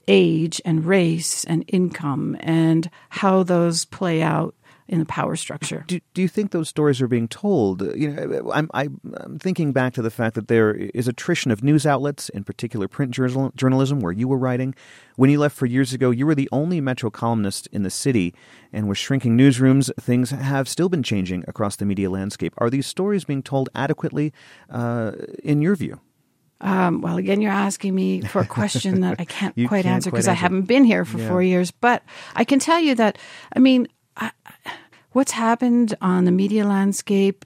age 0.06 0.60
and 0.64 0.84
race 0.84 1.44
and 1.44 1.64
income 1.68 2.36
and 2.40 2.90
how 3.08 3.42
those 3.42 3.84
play 3.84 4.22
out 4.22 4.54
in 4.87 4.99
the 4.99 5.07
power 5.07 5.35
structure. 5.35 5.85
Do, 5.87 5.99
do 6.12 6.21
you 6.21 6.29
think 6.29 6.50
those 6.50 6.69
stories 6.69 7.00
are 7.00 7.09
being 7.09 7.26
told? 7.29 7.81
You 7.97 8.11
know, 8.11 8.53
I'm, 8.53 8.69
I'm 8.75 9.38
thinking 9.38 9.73
back 9.73 9.95
to 9.95 10.03
the 10.03 10.11
fact 10.11 10.35
that 10.35 10.49
there 10.49 10.75
is 10.75 11.09
attrition 11.09 11.50
of 11.50 11.64
news 11.64 11.87
outlets, 11.87 12.29
in 12.29 12.45
particular 12.45 12.87
print 12.87 13.12
journal, 13.12 13.50
journalism, 13.57 14.00
where 14.00 14.12
you 14.12 14.29
were 14.29 14.37
writing. 14.37 14.75
When 15.17 15.31
you 15.31 15.38
left 15.38 15.57
four 15.57 15.67
years 15.67 15.93
ago, 15.95 16.11
you 16.11 16.26
were 16.26 16.35
the 16.35 16.49
only 16.53 16.81
Metro 16.83 17.11
columnist 17.11 17.67
in 17.73 17.83
the 17.83 17.91
city, 17.91 18.35
and 18.73 18.88
with 18.88 18.99
shrinking 18.99 19.38
newsrooms, 19.38 19.91
things 19.99 20.31
have 20.31 20.69
still 20.69 20.88
been 20.91 21.03
changing 21.03 21.45
across 21.49 21.76
the 21.76 21.87
media 21.87 22.11
landscape. 22.11 22.53
Are 22.59 22.69
these 22.69 22.87
stories 22.87 23.25
being 23.25 23.43
told 23.43 23.71
adequately, 23.75 24.33
uh, 24.69 25.12
in 25.43 25.62
your 25.62 25.76
view? 25.76 26.00
Um, 26.61 27.00
well, 27.03 27.17
again, 27.17 27.41
you're 27.43 27.53
asking 27.53 27.95
me 27.95 28.21
for 28.23 28.41
a 28.41 28.47
question 28.47 29.00
that 29.00 29.17
I 29.19 29.25
can't 29.25 29.55
quite 29.69 29.83
can't 29.83 29.87
answer 29.87 30.11
because 30.11 30.29
I 30.29 30.33
haven't 30.35 30.62
been 30.62 30.85
here 30.85 31.05
for 31.05 31.19
Yeah. 31.19 31.29
four 31.29 31.43
years. 31.43 31.71
But 31.71 32.03
I 32.37 32.45
can 32.45 32.59
tell 32.59 32.81
you 32.81 32.95
that, 32.95 33.19
I 33.55 33.59
mean, 33.59 33.87
What's 35.12 35.33
happened 35.33 35.97
on 36.00 36.25
the 36.25 36.33
media 36.33 36.66
landscape 36.66 37.44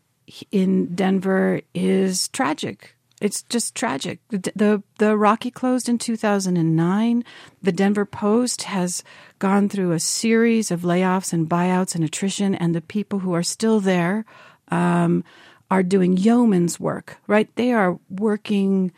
in 0.50 0.94
Denver 0.94 1.60
is 1.74 2.28
tragic. 2.28 2.94
It's 3.20 3.42
just 3.42 3.74
tragic. 3.74 4.20
The, 4.28 4.52
the 4.54 4.82
the 4.98 5.16
Rocky 5.16 5.50
closed 5.50 5.88
in 5.88 5.98
2009. 5.98 7.24
The 7.62 7.72
Denver 7.72 8.04
Post 8.04 8.62
has 8.62 9.02
gone 9.38 9.68
through 9.68 9.92
a 9.92 10.00
series 10.00 10.70
of 10.70 10.82
layoffs 10.82 11.32
and 11.32 11.48
buyouts 11.48 11.94
and 11.94 12.04
attrition, 12.04 12.54
and 12.54 12.74
the 12.74 12.80
people 12.80 13.18
who 13.18 13.34
are 13.34 13.42
still 13.42 13.80
there 13.80 14.24
um, 14.68 15.24
are 15.70 15.82
doing 15.82 16.16
yeoman's 16.16 16.78
work. 16.78 17.18
Right? 17.26 17.54
They 17.56 17.72
are 17.72 17.98
working 18.08 18.92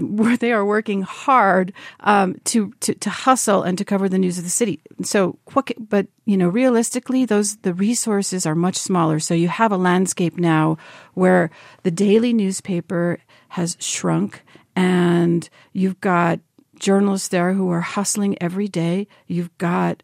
where 0.00 0.36
they 0.36 0.52
are 0.52 0.64
working 0.64 1.02
hard 1.02 1.72
um, 2.00 2.36
to, 2.44 2.72
to 2.80 2.94
to 2.94 3.10
hustle 3.10 3.62
and 3.62 3.78
to 3.78 3.84
cover 3.84 4.08
the 4.08 4.18
news 4.18 4.38
of 4.38 4.44
the 4.44 4.50
city. 4.50 4.80
So, 5.02 5.38
but 5.78 6.06
you 6.24 6.36
know, 6.36 6.48
realistically, 6.48 7.24
those 7.24 7.56
the 7.58 7.74
resources 7.74 8.46
are 8.46 8.54
much 8.54 8.76
smaller. 8.76 9.18
So 9.18 9.34
you 9.34 9.48
have 9.48 9.72
a 9.72 9.76
landscape 9.76 10.36
now 10.36 10.78
where 11.14 11.50
the 11.82 11.90
daily 11.90 12.32
newspaper 12.32 13.18
has 13.48 13.76
shrunk, 13.80 14.42
and 14.76 15.48
you've 15.72 16.00
got 16.00 16.40
journalists 16.78 17.28
there 17.28 17.52
who 17.54 17.70
are 17.70 17.80
hustling 17.80 18.40
every 18.40 18.68
day. 18.68 19.08
You've 19.26 19.56
got 19.58 20.02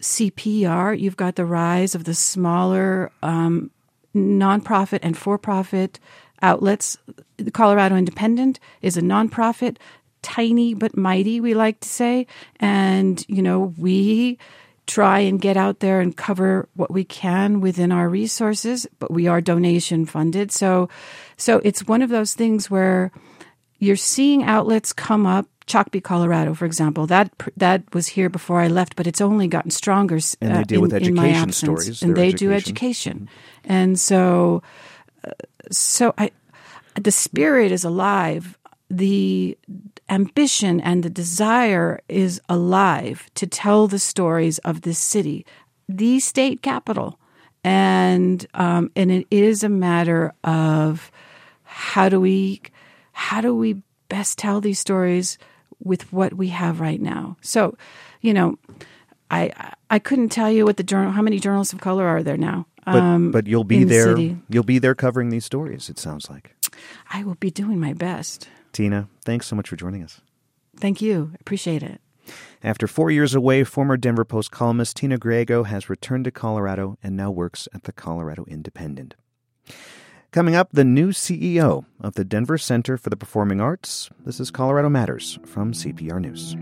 CPR. 0.00 0.98
You've 0.98 1.16
got 1.16 1.36
the 1.36 1.44
rise 1.44 1.94
of 1.94 2.04
the 2.04 2.14
smaller 2.14 3.10
um, 3.22 3.70
nonprofit 4.14 5.00
and 5.02 5.16
for-profit 5.16 6.00
outlets. 6.42 6.96
The 7.36 7.50
Colorado 7.50 7.96
Independent 7.96 8.60
is 8.82 8.96
a 8.96 9.02
nonprofit, 9.02 9.76
tiny 10.22 10.74
but 10.74 10.96
mighty, 10.96 11.40
we 11.40 11.54
like 11.54 11.80
to 11.80 11.88
say. 11.88 12.26
And, 12.58 13.24
you 13.28 13.42
know, 13.42 13.74
we 13.78 14.38
try 14.86 15.20
and 15.20 15.40
get 15.40 15.56
out 15.56 15.80
there 15.80 16.00
and 16.00 16.16
cover 16.16 16.68
what 16.74 16.90
we 16.90 17.04
can 17.04 17.60
within 17.60 17.92
our 17.92 18.08
resources, 18.08 18.86
but 18.98 19.10
we 19.10 19.28
are 19.28 19.40
donation 19.40 20.04
funded. 20.04 20.50
So 20.50 20.88
so 21.36 21.60
it's 21.62 21.86
one 21.86 22.02
of 22.02 22.10
those 22.10 22.34
things 22.34 22.68
where 22.68 23.12
you're 23.78 23.96
seeing 23.96 24.42
outlets 24.42 24.92
come 24.92 25.26
up 25.26 25.46
Chalkbeat, 25.70 26.02
Colorado, 26.02 26.52
for 26.52 26.64
example, 26.64 27.06
that 27.06 27.30
that 27.56 27.94
was 27.94 28.08
here 28.08 28.28
before 28.28 28.60
I 28.60 28.66
left, 28.66 28.96
but 28.96 29.06
it's 29.06 29.20
only 29.20 29.46
gotten 29.46 29.70
stronger. 29.70 30.18
And 30.40 30.56
they 30.56 30.60
uh, 30.60 30.64
deal 30.64 30.80
with 30.80 30.92
in- 30.92 31.14
my 31.14 31.28
education 31.28 31.52
stories, 31.52 32.02
and 32.02 32.16
they 32.16 32.32
do 32.32 32.52
education. 32.52 33.12
education, 33.12 33.28
and 33.64 33.98
so 33.98 34.64
so 35.70 36.14
I 36.18 36.30
the 36.94 37.12
spirit 37.12 37.72
is 37.72 37.84
alive. 37.84 38.58
The 38.88 39.56
ambition 40.08 40.80
and 40.80 41.02
the 41.02 41.10
desire 41.10 42.00
is 42.08 42.40
alive 42.48 43.30
to 43.36 43.46
tell 43.46 43.86
the 43.86 44.00
stories 44.00 44.58
of 44.58 44.82
this 44.82 44.98
city, 44.98 45.46
the 45.88 46.18
state 46.18 46.62
capital, 46.62 47.18
and 47.62 48.44
um, 48.54 48.90
and 48.96 49.10
it 49.10 49.26
is 49.30 49.62
a 49.62 49.68
matter 49.68 50.34
of 50.42 51.10
how 51.62 52.08
do 52.08 52.20
we 52.20 52.62
how 53.12 53.40
do 53.40 53.54
we 53.54 53.82
best 54.08 54.38
tell 54.38 54.60
these 54.60 54.78
stories 54.78 55.38
with 55.82 56.12
what 56.12 56.34
we 56.34 56.48
have 56.48 56.80
right 56.80 57.00
now. 57.00 57.36
So, 57.40 57.76
you 58.20 58.34
know, 58.34 58.58
I 59.30 59.74
I 59.88 59.98
couldn't 59.98 60.30
tell 60.30 60.50
you 60.50 60.64
what 60.64 60.76
the 60.76 60.82
journal 60.82 61.12
how 61.12 61.22
many 61.22 61.38
journalists 61.38 61.72
of 61.72 61.80
color 61.80 62.06
are 62.06 62.22
there 62.22 62.36
now. 62.36 62.66
But, 62.84 63.30
but 63.30 63.46
you'll 63.46 63.64
be 63.64 63.76
Um, 63.76 63.82
in 63.82 63.88
the 63.88 63.94
there. 63.94 64.36
You'll 64.48 64.64
be 64.64 64.78
there 64.78 64.94
covering 64.94 65.28
these 65.30 65.44
stories. 65.44 65.88
It 65.88 65.98
sounds 65.98 66.30
like. 66.30 66.54
I 67.12 67.22
will 67.24 67.34
be 67.36 67.50
doing 67.50 67.78
my 67.78 67.92
best. 67.92 68.48
Tina, 68.72 69.08
thanks 69.24 69.46
so 69.46 69.56
much 69.56 69.68
for 69.68 69.76
joining 69.76 70.02
us. 70.02 70.20
Thank 70.76 71.02
you. 71.02 71.32
Appreciate 71.40 71.82
it. 71.82 72.00
After 72.62 72.86
four 72.86 73.10
years 73.10 73.34
away, 73.34 73.64
former 73.64 73.96
Denver 73.96 74.24
Post 74.24 74.50
columnist 74.50 74.96
Tina 74.96 75.18
Griego 75.18 75.66
has 75.66 75.90
returned 75.90 76.24
to 76.24 76.30
Colorado 76.30 76.96
and 77.02 77.16
now 77.16 77.30
works 77.30 77.66
at 77.74 77.84
the 77.84 77.92
Colorado 77.92 78.44
Independent. 78.48 79.14
Coming 80.30 80.54
up, 80.54 80.68
the 80.72 80.84
new 80.84 81.08
CEO 81.10 81.84
of 82.00 82.14
the 82.14 82.24
Denver 82.24 82.56
Center 82.56 82.96
for 82.96 83.10
the 83.10 83.16
Performing 83.16 83.60
Arts. 83.60 84.10
This 84.24 84.38
is 84.38 84.52
Colorado 84.52 84.88
Matters 84.88 85.40
from 85.44 85.72
CPR 85.72 86.20
News. 86.20 86.54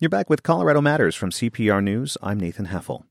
You're 0.00 0.08
back 0.08 0.28
with 0.28 0.42
Colorado 0.42 0.80
Matters 0.80 1.14
from 1.14 1.30
CPR 1.30 1.82
News. 1.82 2.18
I'm 2.20 2.40
Nathan 2.40 2.66
Heffel. 2.66 3.04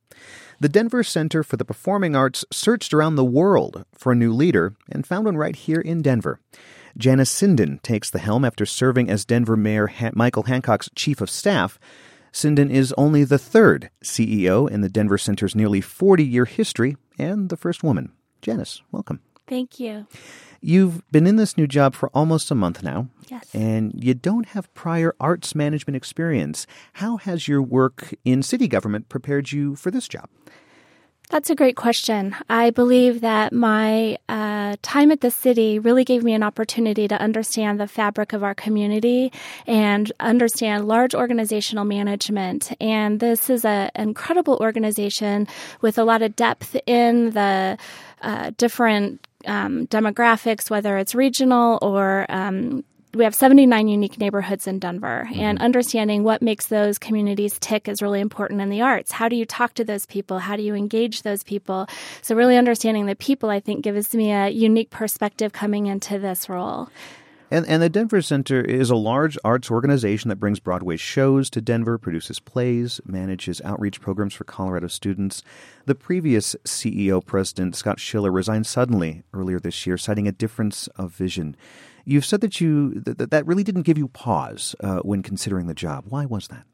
The 0.60 0.68
Denver 0.68 1.02
Center 1.02 1.42
for 1.42 1.56
the 1.56 1.64
Performing 1.64 2.14
Arts 2.14 2.44
searched 2.52 2.94
around 2.94 3.16
the 3.16 3.24
world 3.24 3.86
for 3.94 4.12
a 4.12 4.16
new 4.16 4.34
leader 4.34 4.76
and 4.92 5.08
found 5.08 5.24
one 5.24 5.38
right 5.38 5.56
here 5.56 5.80
in 5.80 6.02
Denver. 6.02 6.42
Janice 6.98 7.32
Sinden 7.32 7.82
takes 7.84 8.10
the 8.10 8.20
helm 8.20 8.44
after 8.44 8.66
serving 8.66 9.10
as 9.10 9.24
Denver 9.24 9.56
Mayor 9.56 9.88
ha- 9.88 10.12
Michael 10.14 10.44
Hancock's 10.44 10.90
chief 10.94 11.22
of 11.22 11.30
staff. 11.30 11.80
Sinden 12.34 12.70
is 12.70 12.94
only 12.98 13.24
the 13.24 13.40
third 13.40 13.90
CEO 14.04 14.70
in 14.70 14.82
the 14.82 14.90
Denver 14.90 15.18
Center's 15.18 15.56
nearly 15.56 15.80
40 15.80 16.26
year 16.26 16.44
history 16.44 16.98
and 17.18 17.48
the 17.48 17.58
first 17.58 17.82
woman. 17.82 18.12
Janice, 18.42 18.82
welcome. 18.92 19.22
Thank 19.48 19.80
you. 19.80 20.08
You've 20.62 21.10
been 21.12 21.28
in 21.28 21.36
this 21.36 21.58
new 21.58 21.68
job 21.68 21.94
for 21.94 22.10
almost 22.14 22.50
a 22.50 22.56
month 22.56 22.84
now. 22.84 23.10
Yes. 23.30 23.54
And 23.54 23.92
you 24.02 24.14
don't 24.14 24.48
have 24.48 24.74
prior 24.74 25.14
arts 25.20 25.54
management 25.54 25.98
experience. 25.98 26.66
How 26.94 27.18
has 27.18 27.48
your 27.48 27.62
work 27.62 28.14
in 28.24 28.42
city 28.42 28.70
government 28.70 29.10
prepared 29.10 29.52
you 29.52 29.76
for 29.76 29.92
this 29.92 30.08
job? 30.08 30.30
That's 31.30 31.50
a 31.50 31.56
great 31.56 31.76
question. 31.76 32.36
I 32.48 32.70
believe 32.70 33.22
that 33.22 33.54
my 33.54 34.18
uh, 34.30 34.76
time 34.82 35.10
at 35.10 35.22
the 35.22 35.32
city 35.32 35.80
really 35.80 36.04
gave 36.04 36.24
me 36.24 36.34
an 36.34 36.44
opportunity 36.44 37.08
to 37.08 37.20
understand 37.20 37.80
the 37.80 37.88
fabric 37.88 38.34
of 38.34 38.44
our 38.44 38.54
community 38.54 39.32
and 39.66 40.12
understand 40.20 40.88
large 40.88 41.16
organizational 41.16 41.86
management. 41.86 42.72
And 42.80 43.20
this 43.20 43.50
is 43.50 43.66
a, 43.66 43.90
an 43.96 44.10
incredible 44.10 44.58
organization 44.62 45.48
with 45.82 45.98
a 45.98 46.04
lot 46.04 46.22
of 46.22 46.36
depth 46.36 46.76
in 46.86 47.32
the 47.32 47.78
uh, 48.22 48.52
different 48.58 49.26
um, 49.46 49.88
demographics, 49.88 50.70
whether 50.70 50.98
it's 50.98 51.16
regional 51.16 51.80
or 51.82 52.26
um, 52.30 52.84
we 53.14 53.24
have 53.24 53.36
79 53.36 53.88
unique 53.88 54.18
neighborhoods 54.18 54.66
in 54.66 54.80
Denver, 54.80 55.30
and 55.36 55.62
understanding 55.62 56.24
what 56.24 56.42
makes 56.42 56.68
those 56.68 56.98
communities 56.98 57.58
tick 57.60 57.88
is 57.88 58.02
really 58.02 58.20
important 58.20 58.60
in 58.60 58.70
the 58.70 58.82
arts. 58.82 59.12
How 59.12 59.30
do 59.30 59.36
you 59.36 59.46
talk 59.46 59.76
to 59.76 59.84
those 59.84 60.08
people? 60.08 60.40
How 60.40 60.56
do 60.56 60.64
you 60.64 60.74
engage 60.74 61.22
those 61.22 61.44
people? 61.44 61.88
So, 62.24 62.36
really 62.36 62.58
understanding 62.58 63.06
the 63.06 63.16
people, 63.16 63.50
I 63.50 63.60
think, 63.60 63.84
gives 63.84 64.16
me 64.16 64.32
a 64.32 64.50
unique 64.50 64.90
perspective 64.90 65.54
coming 65.54 65.86
into 65.86 66.18
this 66.18 66.50
role. 66.50 66.90
And, 67.54 67.68
and 67.68 67.84
the 67.84 67.90
Denver 67.90 68.24
Center 68.24 68.62
is 68.62 68.90
a 68.90 68.96
large 68.96 69.38
arts 69.46 69.70
organization 69.70 70.30
that 70.30 70.38
brings 70.38 70.60
Broadway 70.60 70.98
shows 70.98 71.52
to 71.52 71.62
Denver, 71.62 72.00
produces 72.00 72.40
plays, 72.40 73.00
manages 73.06 73.62
outreach 73.64 74.02
programs 74.02 74.34
for 74.34 74.44
Colorado 74.44 74.88
students. 74.88 75.44
The 75.86 75.94
previous 75.94 76.56
CEO, 76.66 77.24
President 77.24 77.76
Scott 77.76 78.00
Shiller, 78.00 78.32
resigned 78.32 78.66
suddenly 78.66 79.22
earlier 79.36 79.60
this 79.60 79.86
year, 79.86 80.00
citing 80.00 80.28
a 80.28 80.32
difference 80.32 80.88
of 80.96 81.12
vision. 81.12 81.56
You've 82.06 82.26
said 82.26 82.42
that 82.42 82.60
you 82.60 83.00
that, 83.02 83.30
that 83.30 83.46
really 83.46 83.64
didn't 83.64 83.84
give 83.84 84.00
you 84.00 84.08
pause 84.08 84.76
uh, 84.80 85.02
when 85.02 85.22
considering 85.22 85.68
the 85.68 85.76
job. 85.76 86.06
Why 86.10 86.26
was 86.26 86.48
that? 86.48 86.66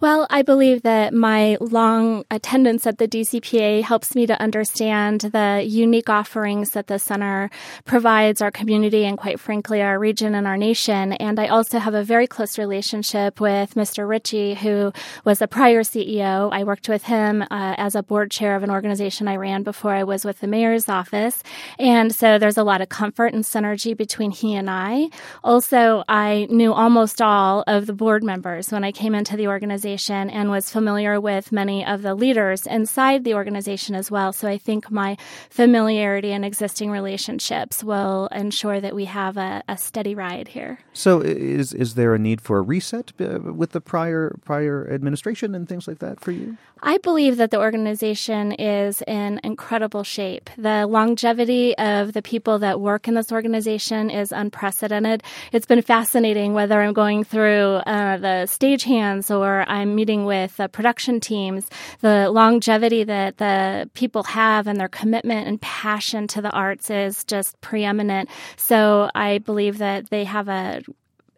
Well, 0.00 0.28
I 0.30 0.42
believe 0.42 0.82
that 0.82 1.12
my 1.12 1.56
long 1.60 2.24
attendance 2.30 2.86
at 2.86 2.98
the 2.98 3.08
DCPA 3.08 3.82
helps 3.82 4.14
me 4.14 4.28
to 4.28 4.40
understand 4.40 5.22
the 5.22 5.64
unique 5.66 6.08
offerings 6.08 6.70
that 6.70 6.86
the 6.86 7.00
center 7.00 7.50
provides 7.84 8.40
our 8.40 8.52
community 8.52 9.04
and, 9.04 9.18
quite 9.18 9.40
frankly, 9.40 9.82
our 9.82 9.98
region 9.98 10.36
and 10.36 10.46
our 10.46 10.56
nation. 10.56 11.14
And 11.14 11.40
I 11.40 11.48
also 11.48 11.80
have 11.80 11.94
a 11.94 12.04
very 12.04 12.28
close 12.28 12.58
relationship 12.58 13.40
with 13.40 13.74
Mr. 13.74 14.08
Ritchie, 14.08 14.54
who 14.54 14.92
was 15.24 15.40
the 15.40 15.48
prior 15.48 15.82
CEO. 15.82 16.48
I 16.52 16.62
worked 16.62 16.88
with 16.88 17.02
him 17.02 17.42
uh, 17.42 17.74
as 17.76 17.96
a 17.96 18.02
board 18.04 18.30
chair 18.30 18.54
of 18.54 18.62
an 18.62 18.70
organization 18.70 19.26
I 19.26 19.34
ran 19.34 19.64
before 19.64 19.94
I 19.94 20.04
was 20.04 20.24
with 20.24 20.38
the 20.38 20.46
mayor's 20.46 20.88
office. 20.88 21.42
And 21.76 22.14
so 22.14 22.38
there's 22.38 22.56
a 22.56 22.62
lot 22.62 22.80
of 22.80 22.88
comfort 22.88 23.34
and 23.34 23.42
synergy 23.42 23.96
between 23.96 24.30
he 24.30 24.54
and 24.54 24.70
I. 24.70 25.08
Also, 25.42 26.04
I 26.08 26.46
knew 26.50 26.72
almost 26.72 27.20
all 27.20 27.64
of 27.66 27.86
the 27.86 27.92
board 27.92 28.22
members 28.22 28.70
when 28.70 28.84
I 28.84 28.92
came 28.92 29.12
into 29.12 29.36
the 29.36 29.48
organization 29.48 29.87
organization 29.88 30.30
and 30.30 30.50
was 30.50 30.70
familiar 30.70 31.20
with 31.20 31.50
many 31.50 31.84
of 31.84 32.02
the 32.02 32.14
leaders 32.14 32.66
inside 32.66 33.24
the 33.24 33.34
organization 33.34 33.94
as 33.94 34.10
well. 34.10 34.32
So 34.32 34.48
I 34.48 34.58
think 34.58 34.90
my 34.90 35.16
familiarity 35.50 36.32
and 36.32 36.44
existing 36.44 36.90
relationships 36.90 37.82
will 37.82 38.28
ensure 38.32 38.80
that 38.80 38.94
we 38.94 39.06
have 39.06 39.36
a, 39.38 39.62
a 39.68 39.76
steady 39.76 40.14
ride 40.14 40.48
here. 40.48 40.78
So 40.92 41.20
is 41.22 41.72
is 41.72 41.94
there 41.94 42.14
a 42.14 42.18
need 42.18 42.40
for 42.40 42.58
a 42.58 42.62
reset 42.62 43.12
uh, 43.20 43.38
with 43.54 43.70
the 43.72 43.80
prior 43.80 44.36
prior 44.44 44.88
administration 44.90 45.54
and 45.54 45.68
things 45.68 45.88
like 45.88 45.98
that 46.00 46.20
for 46.20 46.32
you? 46.32 46.56
I 46.82 46.98
believe 46.98 47.38
that 47.38 47.50
the 47.50 47.58
organization 47.58 48.52
is 48.52 49.02
in 49.06 49.40
incredible 49.42 50.04
shape. 50.04 50.50
The 50.56 50.86
longevity 50.86 51.76
of 51.76 52.12
the 52.12 52.22
people 52.22 52.60
that 52.60 52.80
work 52.80 53.08
in 53.08 53.14
this 53.14 53.32
organization 53.32 54.10
is 54.10 54.32
unprecedented. 54.32 55.22
It's 55.50 55.66
been 55.66 55.82
fascinating 55.82 56.54
whether 56.54 56.80
I'm 56.80 56.92
going 56.92 57.24
through 57.24 57.82
uh, 57.82 58.18
the 58.18 58.46
stagehands 58.46 59.30
or 59.30 59.64
I'm 59.78 59.94
meeting 59.94 60.24
with 60.24 60.58
uh, 60.60 60.68
production 60.68 61.20
teams, 61.20 61.68
the 62.00 62.30
longevity 62.30 63.04
that 63.04 63.38
the 63.38 63.88
people 63.94 64.24
have 64.24 64.66
and 64.66 64.78
their 64.78 64.88
commitment 64.88 65.48
and 65.48 65.60
passion 65.60 66.26
to 66.28 66.42
the 66.42 66.50
arts 66.50 66.90
is 66.90 67.24
just 67.24 67.60
preeminent. 67.60 68.28
So 68.56 69.10
I 69.14 69.38
believe 69.38 69.78
that 69.78 70.10
they 70.10 70.24
have 70.24 70.48
a 70.48 70.82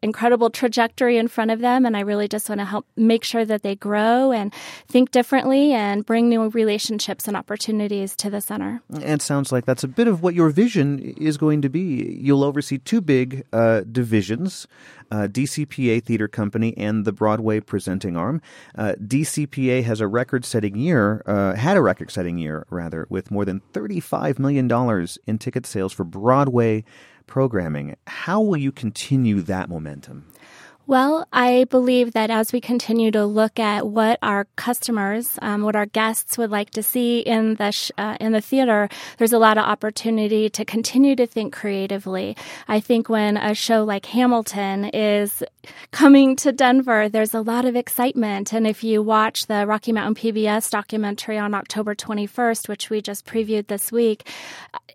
incredible 0.02 0.50
trajectory 0.50 1.18
in 1.18 1.28
front 1.28 1.50
of 1.50 1.60
them. 1.60 1.84
And 1.84 1.96
I 1.96 2.00
really 2.00 2.28
just 2.28 2.48
want 2.48 2.60
to 2.60 2.64
help 2.64 2.86
make 2.96 3.24
sure 3.24 3.44
that 3.44 3.62
they 3.62 3.74
grow 3.74 4.32
and 4.32 4.52
think 4.88 5.10
differently 5.10 5.72
and 5.72 6.04
bring 6.06 6.28
new 6.28 6.48
relationships 6.48 7.28
and 7.28 7.36
opportunities 7.36 8.16
to 8.16 8.30
the 8.30 8.40
center. 8.40 8.82
And 8.88 9.02
it 9.02 9.22
sounds 9.22 9.52
like 9.52 9.66
that's 9.66 9.84
a 9.84 9.88
bit 9.88 10.08
of 10.08 10.22
what 10.22 10.34
your 10.34 10.50
vision 10.50 10.98
is 11.00 11.36
going 11.36 11.62
to 11.62 11.68
be. 11.68 12.18
You'll 12.20 12.44
oversee 12.44 12.78
two 12.78 13.00
big 13.00 13.44
uh, 13.52 13.82
divisions. 13.90 14.66
Uh, 15.12 15.26
DCPA 15.26 16.04
Theater 16.04 16.28
Company 16.28 16.72
and 16.76 17.04
the 17.04 17.12
Broadway 17.12 17.58
presenting 17.58 18.16
arm. 18.16 18.40
Uh, 18.78 18.94
DCPA 19.04 19.82
has 19.82 20.00
a 20.00 20.06
record-setting 20.06 20.76
year, 20.76 21.24
uh, 21.26 21.54
had 21.56 21.76
a 21.76 21.82
record-setting 21.82 22.38
year 22.38 22.64
rather, 22.70 23.08
with 23.10 23.28
more 23.28 23.44
than 23.44 23.58
thirty-five 23.72 24.38
million 24.38 24.68
dollars 24.68 25.18
in 25.26 25.36
ticket 25.36 25.66
sales 25.66 25.92
for 25.92 26.04
Broadway 26.04 26.84
programming. 27.30 27.96
How 28.06 28.42
will 28.42 28.58
you 28.58 28.72
continue 28.72 29.40
that 29.42 29.70
momentum? 29.70 30.29
Well, 30.90 31.28
I 31.32 31.66
believe 31.70 32.14
that 32.14 32.30
as 32.30 32.52
we 32.52 32.60
continue 32.60 33.12
to 33.12 33.24
look 33.24 33.60
at 33.60 33.86
what 33.86 34.18
our 34.22 34.48
customers, 34.56 35.38
um, 35.40 35.62
what 35.62 35.76
our 35.76 35.86
guests 35.86 36.36
would 36.36 36.50
like 36.50 36.70
to 36.70 36.82
see 36.82 37.20
in 37.20 37.54
the 37.54 37.70
sh- 37.70 37.92
uh, 37.96 38.16
in 38.18 38.32
the 38.32 38.40
theater, 38.40 38.88
there's 39.16 39.32
a 39.32 39.38
lot 39.38 39.56
of 39.56 39.62
opportunity 39.62 40.50
to 40.50 40.64
continue 40.64 41.14
to 41.14 41.28
think 41.28 41.54
creatively. 41.54 42.36
I 42.66 42.80
think 42.80 43.08
when 43.08 43.36
a 43.36 43.54
show 43.54 43.84
like 43.84 44.04
Hamilton 44.06 44.86
is 44.86 45.44
coming 45.92 46.34
to 46.34 46.50
Denver, 46.50 47.08
there's 47.08 47.34
a 47.34 47.40
lot 47.40 47.66
of 47.66 47.76
excitement. 47.76 48.52
And 48.52 48.66
if 48.66 48.82
you 48.82 49.00
watch 49.00 49.46
the 49.46 49.68
Rocky 49.68 49.92
Mountain 49.92 50.16
PBS 50.16 50.72
documentary 50.72 51.38
on 51.38 51.54
October 51.54 51.94
21st, 51.94 52.68
which 52.68 52.90
we 52.90 53.00
just 53.00 53.24
previewed 53.24 53.68
this 53.68 53.92
week, 53.92 54.28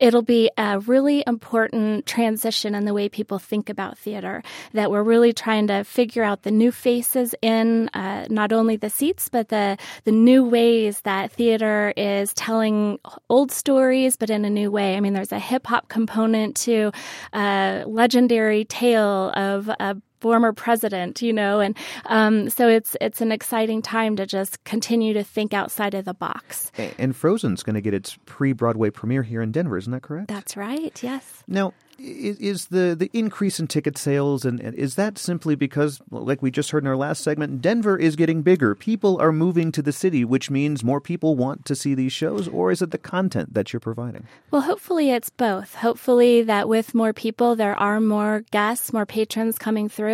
it'll 0.02 0.22
be 0.22 0.52
a 0.58 0.80
really 0.80 1.24
important 1.26 2.06
transition 2.06 2.76
in 2.76 2.84
the 2.84 2.94
way 2.94 3.08
people 3.08 3.40
think 3.40 3.70
about 3.70 3.98
theater. 3.98 4.44
That 4.74 4.92
we're 4.92 5.04
really 5.04 5.32
trying 5.32 5.68
to 5.68 5.85
figure 5.86 6.24
out 6.24 6.44
the 6.44 6.52
new 6.52 6.72
faces 6.72 7.36
in 7.42 7.90
uh, 7.90 8.28
not 8.30 8.52
only 8.52 8.76
the 8.76 8.90
seats, 8.90 9.30
but 9.30 9.50
the, 9.50 9.78
the 10.04 10.12
new 10.12 10.44
ways 10.44 11.02
that 11.02 11.32
theater 11.32 11.94
is 11.96 12.34
telling 12.34 13.00
old 13.30 13.52
stories, 13.52 14.18
but 14.18 14.30
in 14.30 14.46
a 14.46 14.50
new 14.50 14.72
way. 14.72 14.96
I 14.96 15.00
mean, 15.00 15.14
there's 15.14 15.32
a 15.32 15.40
hip 15.40 15.68
hop 15.68 15.88
component 15.88 16.56
to 16.58 16.92
a 17.34 17.84
legendary 17.88 18.66
tale 18.66 19.32
of 19.36 19.70
a 19.70 19.98
former 20.20 20.54
president, 20.54 21.22
you 21.22 21.34
know, 21.34 21.60
and 21.60 21.78
um, 22.06 22.50
so 22.50 22.68
it's 22.68 22.96
it's 23.02 23.22
an 23.22 23.32
exciting 23.32 23.82
time 23.82 24.16
to 24.16 24.26
just 24.26 24.64
continue 24.64 25.14
to 25.14 25.24
think 25.24 25.54
outside 25.54 25.94
of 25.94 26.06
the 26.06 26.14
box. 26.14 26.72
And 26.98 27.16
Frozen's 27.16 27.64
going 27.64 27.76
to 27.76 27.82
get 27.82 27.94
its 27.94 28.18
pre-Broadway 28.26 28.90
premiere 28.90 29.24
here 29.24 29.42
in 29.42 29.52
Denver, 29.52 29.78
isn't 29.78 29.92
that 29.92 30.02
correct? 30.02 30.28
That's 30.28 30.58
right. 30.58 31.02
Yes. 31.04 31.44
Now, 31.48 31.74
is 31.98 32.68
the 32.68 32.96
the 32.98 33.10
increase 33.14 33.60
in 33.60 33.68
ticket 33.68 33.98
sales 33.98 34.44
and, 34.44 34.60
and, 34.60 34.76
is 34.76 34.96
that 34.96 35.18
simply 35.18 35.56
because 35.56 36.02
like 36.12 36.42
we 36.42 36.52
just 36.52 36.72
heard 36.72 36.84
in 36.84 36.88
our 36.88 36.98
last 36.98 37.24
segment 37.24 37.62
denver 37.62 37.98
is 37.98 38.16
getting 38.16 38.42
bigger 38.42 38.76
people 38.76 39.20
are 39.22 39.32
moving 39.32 39.72
to 39.72 39.82
the 39.82 39.92
city 39.92 40.26
which 40.26 40.50
means 40.50 40.84
more 40.84 41.00
people 41.00 41.36
want 41.36 41.66
to 41.66 41.76
see 41.76 41.96
these 41.96 42.12
shows 42.12 42.48
or 42.50 42.72
is 42.72 42.82
it 42.82 42.92
the 42.92 42.98
content 42.98 43.54
that 43.54 43.72
you're 43.72 43.80
providing 43.80 44.26
well 44.52 44.62
hopefully 44.62 45.12
it's 45.12 45.30
both 45.30 45.76
hopefully 45.76 46.42
that 46.44 46.68
with 46.68 46.94
more 46.94 47.14
people 47.14 47.56
there 47.56 47.80
are 47.80 48.02
more 48.02 48.44
guests 48.52 48.92
more 48.92 49.06
patrons 49.06 49.58
coming 49.58 49.88
through 49.88 50.05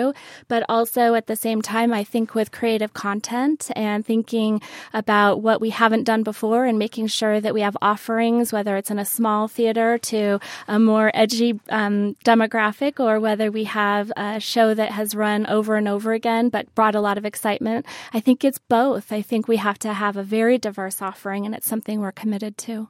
but 0.48 0.64
also 0.70 1.14
at 1.16 1.28
the 1.28 1.36
same 1.36 1.62
time 1.62 1.94
i 1.94 2.04
think 2.04 2.36
with 2.36 2.52
creative 2.52 2.94
content 2.94 3.70
and 3.76 4.06
thinking 4.06 4.62
about 4.94 5.42
what 5.42 5.62
we 5.62 5.70
haven't 5.70 6.04
done 6.04 6.24
before 6.24 6.66
and 6.66 6.78
making 6.78 7.08
sure 7.08 7.40
that 7.40 7.54
we 7.54 7.62
have 7.62 7.78
offerings 7.82 8.54
whether 8.54 8.78
it's 8.78 8.92
in 8.92 9.00
a 9.00 9.06
small 9.06 9.48
theater 9.48 9.98
to 9.98 10.40
a 10.68 10.80
more 10.80 11.12
edgy 11.14 11.60
um, 11.70 12.16
demographic 12.26 13.00
or 13.00 13.20
whether 13.20 13.52
we 13.52 13.66
have 13.66 14.12
a 14.18 14.40
show 14.40 14.74
that 14.74 14.92
has 14.92 15.16
run 15.16 15.46
over 15.48 15.76
and 15.76 15.88
over 15.88 16.14
again 16.14 16.50
but 16.50 16.74
brought 16.76 16.96
a 16.96 17.02
lot 17.02 17.18
of 17.18 17.26
excitement. 17.26 17.86
I 18.14 18.20
think 18.20 18.44
it's 18.44 18.60
both. 18.60 19.12
I 19.12 19.22
think 19.22 19.48
we 19.48 19.58
have 19.58 19.80
to 19.80 19.94
have 19.94 20.18
a 20.18 20.24
very 20.24 20.58
diverse 20.58 21.02
offering, 21.02 21.46
and 21.46 21.56
it's 21.56 21.68
something 21.68 22.00
we're 22.00 22.12
committed 22.12 22.58
to. 22.60 22.90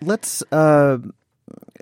Let's. 0.00 0.42
Uh, 0.52 0.98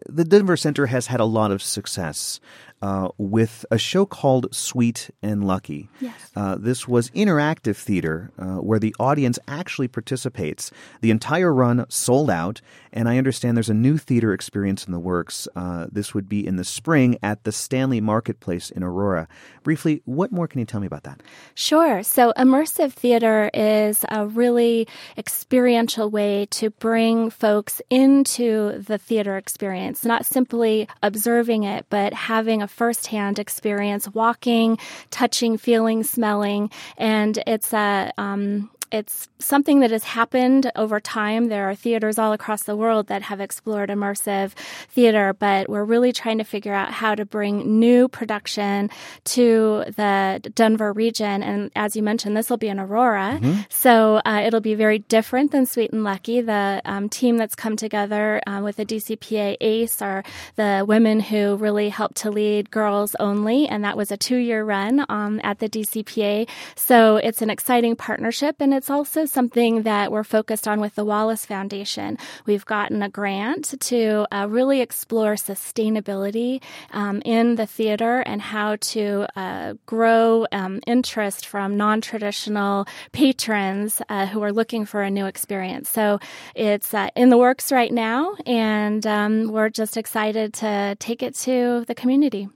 the 0.09 0.25
Denver 0.25 0.57
Center 0.57 0.87
has 0.87 1.09
had 1.09 1.21
a 1.21 1.25
lot 1.25 1.51
of 1.51 1.63
success 1.63 2.41
uh, 2.83 3.09
with 3.19 3.65
a 3.71 3.79
show 3.79 4.07
called 4.07 4.55
Sweet 4.55 5.11
and 5.23 5.47
Lucky. 5.47 5.89
Yes. 6.01 6.15
Uh, 6.35 6.57
this 6.59 6.87
was 6.87 7.11
interactive 7.11 7.77
theater 7.77 8.31
uh, 8.39 8.57
where 8.57 8.79
the 8.79 8.95
audience 8.99 9.39
actually 9.49 9.89
participates. 9.89 10.71
The 11.01 11.11
entire 11.11 11.53
run 11.53 11.87
sold 11.89 12.31
out, 12.31 12.61
and 12.93 13.09
I 13.09 13.19
understand 13.19 13.57
there's 13.57 13.71
a 13.71 13.75
new 13.75 13.99
theater 13.99 14.33
experience 14.33 14.85
in 14.85 14.93
the 14.93 14.99
works. 14.99 15.49
Uh, 15.57 15.87
this 15.91 16.15
would 16.15 16.29
be 16.29 16.47
in 16.47 16.57
the 16.57 16.65
spring 16.65 17.19
at 17.23 17.45
the 17.45 17.53
Stanley 17.53 18.01
Marketplace 18.01 18.71
in 18.71 18.83
Aurora. 18.83 19.29
Briefly, 19.63 20.03
what 20.05 20.31
more 20.31 20.47
can 20.47 20.61
you 20.61 20.67
tell 20.67 20.81
me 20.81 20.87
about 20.87 21.05
that? 21.05 21.23
Sure. 21.55 22.03
So, 22.03 22.33
immersive 22.37 22.93
theater 22.93 23.51
is 23.55 24.05
a 24.11 24.27
really 24.27 24.87
experiential 25.17 26.11
way 26.11 26.47
to 26.51 26.71
bring 26.71 27.31
folks 27.31 27.81
into 27.91 28.79
the 28.79 28.99
theater 28.99 29.37
experience, 29.37 30.05
not 30.05 30.27
simply 30.27 30.89
observing 31.03 31.65
it, 31.65 31.87
but 31.91 32.13
having 32.13 32.63
a 32.63 32.66
firsthand 32.69 33.39
experience 33.39 34.09
walking, 34.09 34.79
touching, 35.11 35.57
feeling, 35.57 36.03
smelling. 36.03 36.71
And 36.97 37.43
it's 37.47 37.73
a, 37.73 38.13
um, 38.19 38.71
it's 38.91 39.29
something 39.39 39.81
that 39.81 39.91
has 39.91 40.05
happened 40.05 40.71
over 40.77 41.01
time. 41.01 41.49
There 41.49 41.69
are 41.69 41.75
theaters 41.75 42.19
all 42.19 42.33
across 42.33 42.63
the 42.63 42.77
world 42.77 43.09
that 43.09 43.23
have 43.23 43.41
explored 43.41 43.91
immersive 43.91 44.53
theater, 44.91 45.35
but 45.39 45.69
we're 45.69 45.85
really 45.85 46.13
trying 46.13 46.39
to 46.39 46.45
figure 46.45 46.73
out 46.73 46.93
how 46.93 47.15
to 47.15 47.25
bring 47.25 47.79
new 47.81 48.09
production 48.09 48.91
to 49.25 49.85
the 49.97 50.41
Denver 50.55 50.93
region. 50.93 51.43
And 51.43 51.71
as 51.75 51.97
you 51.97 52.03
mentioned, 52.03 52.37
this 52.37 52.49
will 52.49 52.57
be 52.57 52.69
in 52.69 52.79
Aurora. 52.79 53.39
Mm-hmm. 53.41 53.61
So 53.69 54.21
uh, 54.25 54.43
it'll 54.45 54.61
be 54.61 54.75
very 54.75 55.01
different 55.01 55.51
than 55.51 55.67
Sweet 55.67 55.93
and 55.93 56.05
Lucky. 56.05 56.41
The 56.41 56.81
um, 56.85 57.09
team 57.09 57.37
that's 57.37 57.55
come 57.55 57.77
together 57.77 58.41
uh, 58.47 58.61
with 58.63 58.77
the 58.77 58.87
DCPA 58.87 59.57
ACE 59.61 60.01
are 60.03 60.23
the 60.57 60.85
women 60.87 61.21
who 61.21 61.57
really 61.57 61.89
helped 61.89 62.17
to 62.19 62.31
lead 62.31 62.71
Girls 62.71 63.15
Only. 63.19 63.67
And 63.69 63.85
that 63.85 63.97
was 63.97 64.13
a 64.13 64.17
two 64.17 64.37
year 64.37 64.65
run 64.65 65.05
um, 65.09 65.41
at 65.43 65.59
the 65.59 65.69
DCPA. 65.69 66.49
So 66.77 67.17
it's 67.17 67.43
an 67.43 67.51
exciting 67.51 67.97
partnership 67.97 68.57
and 68.61 68.73
it's 68.77 68.91
also 68.91 69.25
something 69.25 69.83
that 69.83 70.13
we're 70.13 70.23
focused 70.23 70.69
on 70.69 70.81
with 70.81 70.95
the 70.95 71.05
Wallace 71.05 71.47
Foundation. 71.47 72.19
We've 72.45 72.65
gotten 72.65 73.03
a 73.03 73.09
grant 73.09 73.75
to 73.81 74.27
uh, 74.31 74.47
really 74.49 74.81
explore 74.81 75.35
sustainability 75.35 76.63
um, 76.93 77.23
in 77.25 77.57
the 77.57 77.67
theater 77.67 78.21
and 78.21 78.41
how 78.41 78.77
to 78.77 79.27
uh, 79.35 79.75
grow 79.87 80.47
um, 80.53 80.81
interest 80.87 81.47
from 81.47 81.77
non 81.77 82.01
traditional 82.01 82.87
patrons 83.13 84.03
uh, 84.09 84.27
who 84.27 84.43
are 84.43 84.53
looking 84.53 84.85
for 84.85 85.03
a 85.03 85.11
new 85.11 85.27
experience. 85.27 85.89
So 85.89 86.21
it's 86.55 86.93
uh, 86.93 87.09
in 87.17 87.31
the 87.31 87.39
works 87.39 87.73
right 87.73 87.93
now, 87.93 88.37
and 88.45 89.07
um, 89.07 89.51
we're 89.51 89.71
just 89.71 89.97
excited 89.97 90.53
to 90.55 90.97
take 91.01 91.23
it 91.23 91.35
to 91.37 91.85
the 91.89 91.95
community. 91.95 92.49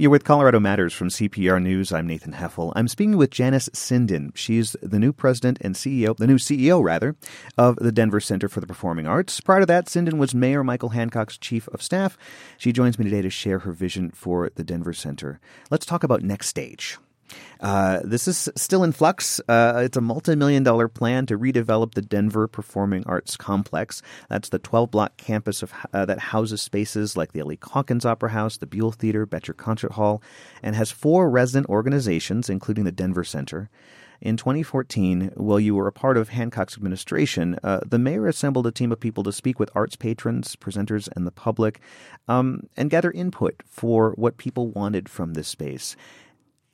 You're 0.00 0.12
with 0.12 0.22
Colorado 0.22 0.60
Matters 0.60 0.94
from 0.94 1.08
CPR 1.08 1.60
News. 1.60 1.92
I'm 1.92 2.06
Nathan 2.06 2.34
Heffel. 2.34 2.72
I'm 2.76 2.86
speaking 2.86 3.16
with 3.16 3.32
Janice 3.32 3.68
Sinden. 3.70 4.30
She's 4.32 4.76
the 4.80 5.00
new 5.00 5.12
president 5.12 5.58
and 5.60 5.74
CEO, 5.74 6.16
the 6.16 6.28
new 6.28 6.36
CEO 6.36 6.80
rather, 6.80 7.16
of 7.56 7.74
the 7.80 7.90
Denver 7.90 8.20
Center 8.20 8.48
for 8.48 8.60
the 8.60 8.66
Performing 8.68 9.08
Arts. 9.08 9.40
Prior 9.40 9.58
to 9.58 9.66
that, 9.66 9.86
Sinden 9.86 10.18
was 10.18 10.36
Mayor 10.36 10.62
Michael 10.62 10.90
Hancock's 10.90 11.36
chief 11.36 11.66
of 11.70 11.82
staff. 11.82 12.16
She 12.58 12.72
joins 12.72 12.96
me 12.96 13.06
today 13.06 13.22
to 13.22 13.28
share 13.28 13.58
her 13.58 13.72
vision 13.72 14.12
for 14.12 14.52
the 14.54 14.62
Denver 14.62 14.92
Center. 14.92 15.40
Let's 15.68 15.84
talk 15.84 16.04
about 16.04 16.22
next 16.22 16.46
stage. 16.46 16.96
Uh, 17.60 18.00
this 18.04 18.28
is 18.28 18.48
still 18.56 18.84
in 18.84 18.92
flux. 18.92 19.40
Uh, 19.48 19.82
it's 19.84 19.96
a 19.96 20.00
multi-million 20.00 20.62
dollar 20.62 20.88
plan 20.88 21.26
to 21.26 21.38
redevelop 21.38 21.94
the 21.94 22.02
Denver 22.02 22.46
Performing 22.46 23.04
Arts 23.06 23.36
Complex. 23.36 24.02
That's 24.28 24.48
the 24.48 24.58
12-block 24.58 25.16
campus 25.16 25.62
of, 25.62 25.72
uh, 25.92 26.04
that 26.04 26.18
houses 26.18 26.62
spaces 26.62 27.16
like 27.16 27.32
the 27.32 27.40
Ellie 27.40 27.56
Caulkins 27.56 28.04
Opera 28.04 28.30
House, 28.30 28.56
the 28.56 28.66
Buell 28.66 28.92
Theater, 28.92 29.26
Boettcher 29.26 29.56
Concert 29.56 29.92
Hall, 29.92 30.22
and 30.62 30.76
has 30.76 30.90
four 30.90 31.28
resident 31.30 31.68
organizations, 31.68 32.48
including 32.48 32.84
the 32.84 32.92
Denver 32.92 33.24
Center. 33.24 33.70
In 34.20 34.36
2014, 34.36 35.30
while 35.36 35.60
you 35.60 35.76
were 35.76 35.86
a 35.86 35.92
part 35.92 36.16
of 36.16 36.30
Hancock's 36.30 36.76
administration, 36.76 37.56
uh, 37.62 37.80
the 37.86 38.00
mayor 38.00 38.26
assembled 38.26 38.66
a 38.66 38.72
team 38.72 38.90
of 38.90 38.98
people 38.98 39.22
to 39.22 39.32
speak 39.32 39.60
with 39.60 39.70
arts 39.76 39.94
patrons, 39.94 40.56
presenters, 40.56 41.08
and 41.14 41.24
the 41.24 41.30
public, 41.30 41.80
um, 42.26 42.64
and 42.76 42.90
gather 42.90 43.12
input 43.12 43.62
for 43.64 44.12
what 44.16 44.36
people 44.36 44.70
wanted 44.70 45.08
from 45.08 45.34
this 45.34 45.46
space. 45.46 45.94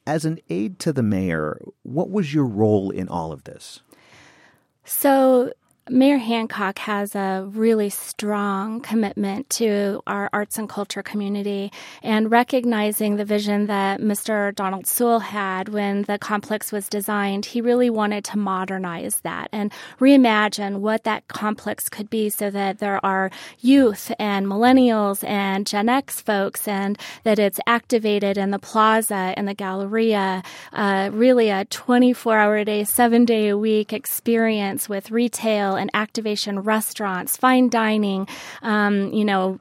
As 0.06 0.24
an 0.24 0.38
aide 0.50 0.78
to 0.80 0.92
the 0.92 1.02
mayor, 1.02 1.58
what 1.82 2.10
was 2.10 2.34
your 2.34 2.44
role 2.44 2.90
in 2.90 3.08
all 3.08 3.32
of 3.32 3.44
this? 3.44 3.80
So, 4.84 5.52
Mayor 5.90 6.16
Hancock 6.16 6.78
has 6.78 7.14
a 7.14 7.46
really 7.52 7.90
strong 7.90 8.80
commitment 8.80 9.50
to 9.50 10.00
our 10.06 10.30
arts 10.32 10.56
and 10.56 10.66
culture 10.66 11.02
community 11.02 11.70
and 12.02 12.30
recognizing 12.30 13.16
the 13.16 13.24
vision 13.26 13.66
that 13.66 14.00
Mr. 14.00 14.54
Donald 14.54 14.86
Seawell 14.86 15.18
had 15.18 15.68
when 15.68 16.04
the 16.04 16.18
complex 16.18 16.72
was 16.72 16.88
designed. 16.88 17.44
He 17.44 17.60
really 17.60 17.90
wanted 17.90 18.24
to 18.24 18.38
modernize 18.38 19.20
that 19.24 19.50
and 19.52 19.70
reimagine 20.00 20.78
what 20.78 21.04
that 21.04 21.28
complex 21.28 21.90
could 21.90 22.08
be 22.08 22.30
so 22.30 22.50
that 22.50 22.78
there 22.78 23.04
are 23.04 23.30
youth 23.60 24.10
and 24.18 24.46
millennials 24.46 25.22
and 25.28 25.66
Gen 25.66 25.90
X 25.90 26.18
folks 26.18 26.66
and 26.66 26.98
that 27.24 27.38
it's 27.38 27.60
activated 27.66 28.38
in 28.38 28.52
the 28.52 28.58
plaza 28.58 29.34
and 29.36 29.46
the 29.46 29.52
Galleria, 29.54 30.42
uh, 30.72 31.10
really 31.12 31.50
a 31.50 31.66
24 31.66 32.38
hour 32.38 32.56
a 32.56 32.64
day, 32.64 32.84
seven 32.84 33.26
day 33.26 33.48
a 33.48 33.58
week 33.58 33.92
experience 33.92 34.88
with 34.88 35.10
retail 35.10 35.73
and 35.74 35.90
activation 35.94 36.60
restaurants, 36.60 37.36
fine 37.36 37.68
dining, 37.68 38.28
um, 38.62 39.12
you 39.12 39.24
know, 39.24 39.58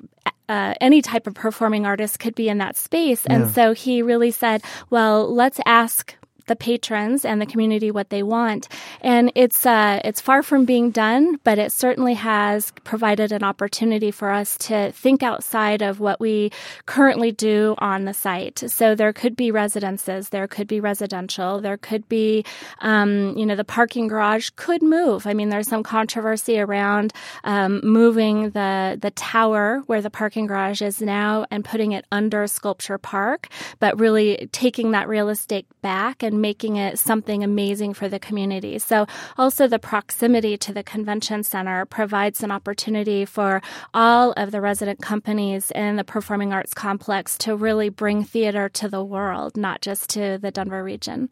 uh, 0.50 0.74
any 0.82 1.02
type 1.02 1.26
of 1.26 1.34
performing 1.34 1.86
artist 1.86 2.20
could 2.20 2.36
be 2.36 2.50
in 2.50 2.58
that 2.58 2.76
space. 2.76 3.26
And 3.26 3.50
so 3.50 3.74
he 3.74 4.02
really 4.02 4.32
said, 4.32 4.62
well, 4.90 5.34
let's 5.34 5.60
ask 5.66 6.16
the 6.48 6.56
patrons 6.56 7.26
and 7.26 7.42
the 7.42 7.46
community 7.46 7.92
what 7.92 8.10
they 8.10 8.24
want. 8.24 8.68
And 9.02 9.32
it's 9.36 9.66
uh, 9.66 10.02
it's 10.04 10.22
far 10.22 10.44
from 10.44 10.66
being 10.66 10.92
done, 10.92 11.40
but 11.44 11.58
it 11.60 11.72
certainly 11.72 12.14
has 12.16 12.72
provided 12.84 13.32
an 13.32 13.44
opportunity 13.44 14.12
for 14.12 14.30
us 14.30 14.58
to 14.60 14.92
think 14.92 15.24
outside 15.24 15.82
of 15.82 16.00
what 16.00 16.20
we 16.20 16.52
currently 16.86 17.32
do 17.32 17.76
on 17.78 18.06
the 18.06 18.14
site. 18.14 18.60
So 18.68 18.96
there 18.96 19.14
could 19.14 19.36
be 19.36 19.52
residences, 19.52 20.30
there 20.30 20.48
could 20.48 20.68
be 20.68 20.80
residential, 20.80 21.62
there 21.62 21.78
could 21.78 22.08
be, 22.10 22.46
um, 22.80 23.38
you 23.38 23.46
know, 23.46 23.56
the 23.56 23.64
parking 23.64 24.08
garage 24.08 24.50
could 24.56 24.82
move. 24.82 25.28
I 25.28 25.34
mean, 25.34 25.50
there's 25.50 25.68
some 25.68 25.84
controversy 25.84 26.60
around 26.60 27.14
um, 27.44 27.82
moving 27.84 28.50
the 28.52 28.98
the 29.02 29.12
tower 29.12 29.84
where 29.88 30.02
the 30.02 30.10
parking 30.10 30.48
garage 30.48 30.82
is 30.82 31.02
now 31.02 31.46
and 31.52 31.64
putting 31.64 31.92
it 31.92 32.06
under 32.12 32.48
Sculpture 32.48 32.98
Park, 32.98 33.48
but 33.80 34.00
really 34.00 34.50
taking 34.52 34.92
that 34.92 35.08
real 35.08 35.30
estate 35.30 35.66
back 35.82 36.24
and 36.24 36.33
and 36.34 36.42
making 36.42 36.78
it 36.78 36.98
something 37.00 37.44
amazing 37.44 37.94
for 37.94 38.10
the 38.10 38.20
community. 38.20 38.80
So 38.80 39.06
also 39.38 39.68
the 39.68 39.80
proximity 39.80 40.58
to 40.58 40.74
the 40.74 40.84
convention 40.84 41.44
center 41.44 41.86
provides 41.86 42.42
an 42.44 42.52
opportunity 42.52 43.24
for 43.24 43.62
all 43.94 44.34
of 44.34 44.52
the 44.52 44.60
resident 44.60 45.02
companies 45.02 45.72
in 45.72 45.96
the 45.96 46.04
performing 46.04 46.52
arts 46.52 46.74
complex 46.74 47.38
to 47.40 47.56
really 47.56 47.90
bring 47.90 48.24
theater 48.24 48.68
to 48.70 48.90
the 48.90 49.04
world, 49.04 49.56
not 49.56 49.82
just 49.82 50.10
to 50.12 50.40
the 50.42 50.50
Denver 50.50 50.84
region. 50.84 51.30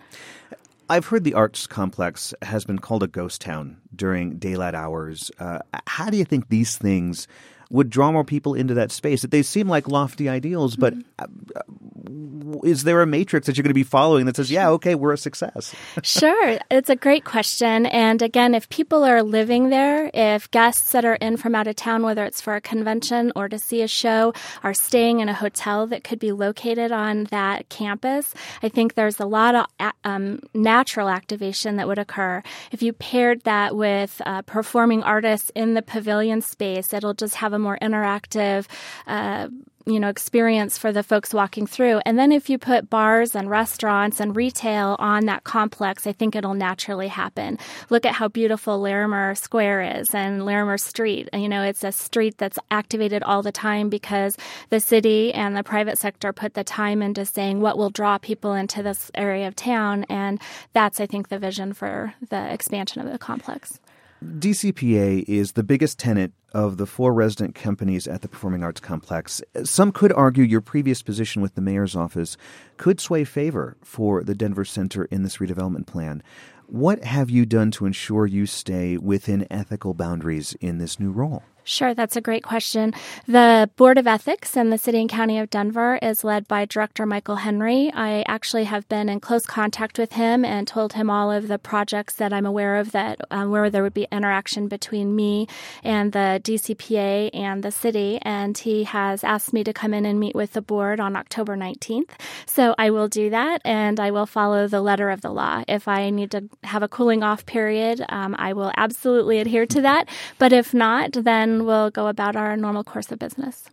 I've 0.88 1.08
heard 1.08 1.24
the 1.24 1.34
arts 1.34 1.68
complex 1.68 2.34
has 2.42 2.66
been 2.66 2.78
called 2.78 3.02
a 3.02 3.08
ghost 3.08 3.42
town 3.42 3.78
during 3.96 4.38
daylight 4.38 4.76
hours. 4.76 5.32
Uh, 5.40 5.60
how 5.88 6.10
do 6.10 6.18
you 6.18 6.26
think 6.26 6.50
these 6.50 6.78
things 6.78 7.28
would 7.72 7.90
draw 7.90 8.12
more 8.12 8.24
people 8.24 8.54
into 8.54 8.74
that 8.76 8.92
space? 8.92 9.22
That 9.22 9.32
they 9.32 9.42
seem 9.42 9.68
like 9.68 9.88
lofty 9.88 10.30
ideals, 10.30 10.76
but 10.76 10.94
mm-hmm. 10.94 12.66
is 12.66 12.84
there 12.84 13.02
a 13.02 13.08
matrix 13.08 13.48
that 13.48 13.58
you're 13.58 13.64
going 13.64 13.70
to 13.70 13.74
be 13.74 13.84
following 13.84 14.26
that 14.26 14.36
says, 14.36 14.52
"Yeah, 14.52 14.70
okay, 14.72 14.96
we're 14.96 15.14
a 15.14 15.18
success"? 15.18 15.74
sure, 16.04 16.60
it's 16.70 16.90
a 16.90 16.96
great 16.96 17.24
question. 17.24 17.86
And 17.88 18.22
again, 18.22 18.54
if 18.54 18.70
people 18.70 19.04
are 19.04 19.24
living 19.24 19.70
there, 19.70 20.12
if 20.14 20.52
guests 20.52 20.92
that 20.92 21.06
are 21.06 21.16
in 21.16 21.38
from 21.38 21.56
out 21.56 21.68
of 21.68 21.76
town, 21.76 22.04
whether 22.04 22.26
it's 22.26 22.42
for 22.42 22.56
a 22.56 22.62
convention 22.62 23.32
or 23.36 23.48
to 23.48 23.58
see 23.58 23.82
a 23.82 23.88
show, 23.88 24.34
are 24.64 24.74
staying 24.74 25.22
in 25.22 25.30
a 25.30 25.34
hotel 25.34 25.88
that 25.88 26.04
could 26.04 26.20
be 26.20 26.32
located 26.32 26.92
on 26.92 27.26
that 27.26 27.70
campus, 27.70 28.34
I 28.62 28.70
think 28.70 28.96
there's 28.96 29.20
a 29.20 29.26
lot 29.26 29.56
of 29.56 29.92
um, 30.04 30.42
natural 30.54 31.10
activation 31.10 31.78
that 31.78 31.88
would 31.88 32.00
occur. 32.00 32.44
If 32.72 32.82
you 32.82 32.94
paired 32.94 33.42
that 33.44 33.76
with 33.76 34.22
uh, 34.26 34.42
performing 34.44 35.04
artists 35.04 35.52
in 35.56 35.74
the 35.74 35.82
pavilion 35.82 36.42
space, 36.42 36.94
it'll 36.94 37.14
just 37.14 37.36
have 37.36 37.54
a 37.54 37.60
more 37.62 37.78
interactive 37.82 38.68
uh, 39.08 39.48
you 39.86 40.00
know 40.00 40.10
experience 40.10 40.78
for 40.78 40.92
the 40.92 41.04
folks 41.04 41.34
walking 41.34 41.68
through. 41.68 42.02
And 42.06 42.18
then 42.18 42.32
if 42.32 42.50
you 42.50 42.58
put 42.58 42.90
bars 42.90 43.36
and 43.36 43.50
restaurants 43.50 44.20
and 44.20 44.36
retail 44.36 44.96
on 45.00 45.26
that 45.26 45.44
complex 45.44 46.06
i 46.08 46.12
think 46.12 46.36
it'll 46.36 46.54
naturally 46.54 47.08
happen. 47.08 47.58
Look 47.90 48.06
at 48.06 48.16
how 48.16 48.28
beautiful 48.28 48.80
larimer 48.80 49.36
square 49.36 49.82
is 49.82 50.14
and 50.14 50.46
larimer 50.46 50.78
street. 50.78 51.30
You 51.34 51.50
know 51.50 51.64
it's 51.64 51.84
a 51.84 51.92
street 51.92 52.38
that's 52.38 52.60
activated 52.70 53.24
all 53.24 53.42
the 53.42 53.52
time 53.52 53.90
because 53.90 54.38
the 54.70 54.80
city 54.80 55.34
and 55.34 55.56
the 55.56 55.64
private 55.64 55.98
sector 55.98 56.34
put 56.34 56.54
the 56.54 56.64
time 56.64 57.02
into 57.02 57.26
saying 57.26 57.62
what 57.62 57.78
will 57.78 57.90
draw 57.90 58.18
people 58.18 58.54
into 58.54 58.84
this 58.84 59.12
area 59.16 59.48
of 59.48 59.56
town. 59.56 60.06
And 60.10 60.40
that's 60.74 61.00
i 61.00 61.06
think 61.06 61.30
the 61.30 61.40
vision 61.40 61.74
for 61.74 62.14
the 62.30 62.54
expansion 62.54 63.02
of 63.02 63.12
the 63.12 63.18
complex 63.18 63.80
DCPA 64.24 65.24
is 65.28 65.54
the 65.54 65.64
biggest 65.64 65.98
tenant 65.98 66.36
of 66.54 66.78
the 66.78 66.86
four 66.86 67.12
resident 67.12 67.56
companies 67.56 68.08
at 68.08 68.22
the 68.22 68.28
Performing 68.28 68.64
Arts 68.64 68.80
Complex. 68.80 69.42
Some 69.64 69.92
could 69.92 70.14
argue 70.14 70.44
your 70.44 70.62
previous 70.62 71.02
position 71.02 71.42
with 71.42 71.56
the 71.56 71.62
mayor's 71.62 71.96
office 71.96 72.38
could 72.78 73.00
sway 73.00 73.24
favor 73.24 73.78
for 73.84 74.24
the 74.24 74.36
Denver 74.36 74.64
Center 74.64 75.06
in 75.06 75.24
this 75.24 75.38
redevelopment 75.38 75.88
plan. 75.88 76.22
What 76.68 77.04
have 77.04 77.32
you 77.32 77.48
done 77.48 77.72
to 77.72 77.88
ensure 77.88 78.28
you 78.28 78.46
stay 78.46 78.96
within 78.96 79.48
ethical 79.50 79.96
boundaries 79.96 80.54
in 80.62 80.78
this 80.78 81.00
new 81.00 81.12
role? 81.12 81.42
Sure, 81.64 81.94
that's 81.94 82.16
a 82.16 82.22
great 82.22 82.44
question. 82.44 82.94
The 83.28 83.70
Board 83.76 83.98
of 83.98 84.08
Ethics 84.08 84.58
in 84.58 84.72
the 84.72 84.78
City 84.78 85.00
and 85.00 85.10
County 85.10 85.38
of 85.38 85.50
Denver 85.50 86.00
is 86.02 86.24
led 86.24 86.48
by 86.48 86.66
Director 86.66 87.06
Michael 87.06 87.38
Henry. 87.38 87.92
I 87.94 88.24
actually 88.28 88.64
have 88.64 88.90
been 88.90 89.10
in 89.10 89.20
close 89.20 89.46
contact 89.46 90.00
with 90.00 90.14
him 90.14 90.44
and 90.44 90.68
told 90.68 90.94
him 90.94 91.10
all 91.10 91.32
of 91.32 91.48
the 91.48 91.60
projects 91.60 92.16
that 92.16 92.34
I'm 92.34 92.48
aware 92.48 92.78
of 92.78 92.92
that 92.94 93.22
um, 93.30 93.52
where 93.52 93.70
there 93.70 93.84
would 93.84 93.94
be 93.94 94.08
interaction 94.12 94.68
between 94.68 95.16
me 95.16 95.48
and 95.84 96.14
the 96.14 96.42
DCPA 96.44 97.30
and 97.34 97.62
the 97.62 97.72
city. 97.72 98.18
And 98.24 98.58
he 98.58 98.84
has 98.86 99.24
asked 99.24 99.54
me 99.54 99.64
to 99.64 99.74
come 99.74 99.94
in 99.94 100.06
and 100.06 100.20
meet 100.20 100.36
with 100.36 100.54
the 100.54 100.62
board 100.62 101.00
on 101.00 101.16
October 101.16 101.56
19th. 101.56 102.12
So 102.48 102.74
I 102.80 102.90
will 102.90 103.08
do 103.08 103.30
that 103.30 103.62
and 103.64 104.00
I 104.00 104.10
will 104.10 104.26
follow 104.26 104.68
the 104.68 104.82
letter 104.82 105.12
of 105.12 105.22
the 105.22 105.32
law. 105.32 105.64
If 105.68 105.88
I 105.88 106.10
need 106.10 106.32
to 106.32 106.50
have 106.64 106.82
a 106.82 106.88
cooling 106.88 107.22
off 107.22 107.46
period, 107.46 108.04
um, 108.10 108.36
I 108.40 108.54
will 108.54 108.72
absolutely 108.76 109.40
adhere 109.40 109.68
to 109.68 109.82
that. 109.82 110.10
But 110.40 110.54
if 110.54 110.74
not, 110.74 111.12
then 111.12 111.51
then 111.52 111.66
we'll 111.66 111.92
go 111.92 112.08
about 112.08 112.36
our 112.36 112.56
normal 112.58 112.84
course 112.84 113.12
of 113.12 113.20
business. 113.20 113.70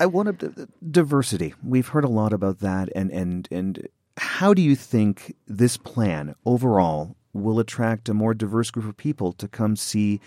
I 0.00 0.06
want 0.06 0.40
to, 0.40 0.68
diversity. 0.90 1.54
We've 1.62 1.88
heard 1.88 2.04
a 2.04 2.08
lot 2.08 2.32
about 2.32 2.58
that, 2.60 2.88
and 2.94 3.10
and 3.10 3.48
and 3.50 3.88
how 4.16 4.54
do 4.54 4.62
you 4.62 4.76
think 4.76 5.34
this 5.46 5.76
plan 5.76 6.34
overall 6.44 7.16
will 7.34 7.58
attract 7.58 8.08
a 8.08 8.14
more 8.14 8.32
diverse 8.32 8.70
group 8.70 8.86
of 8.88 8.96
people 8.96 9.32
to 9.34 9.48
come 9.48 9.76
see 9.76 10.20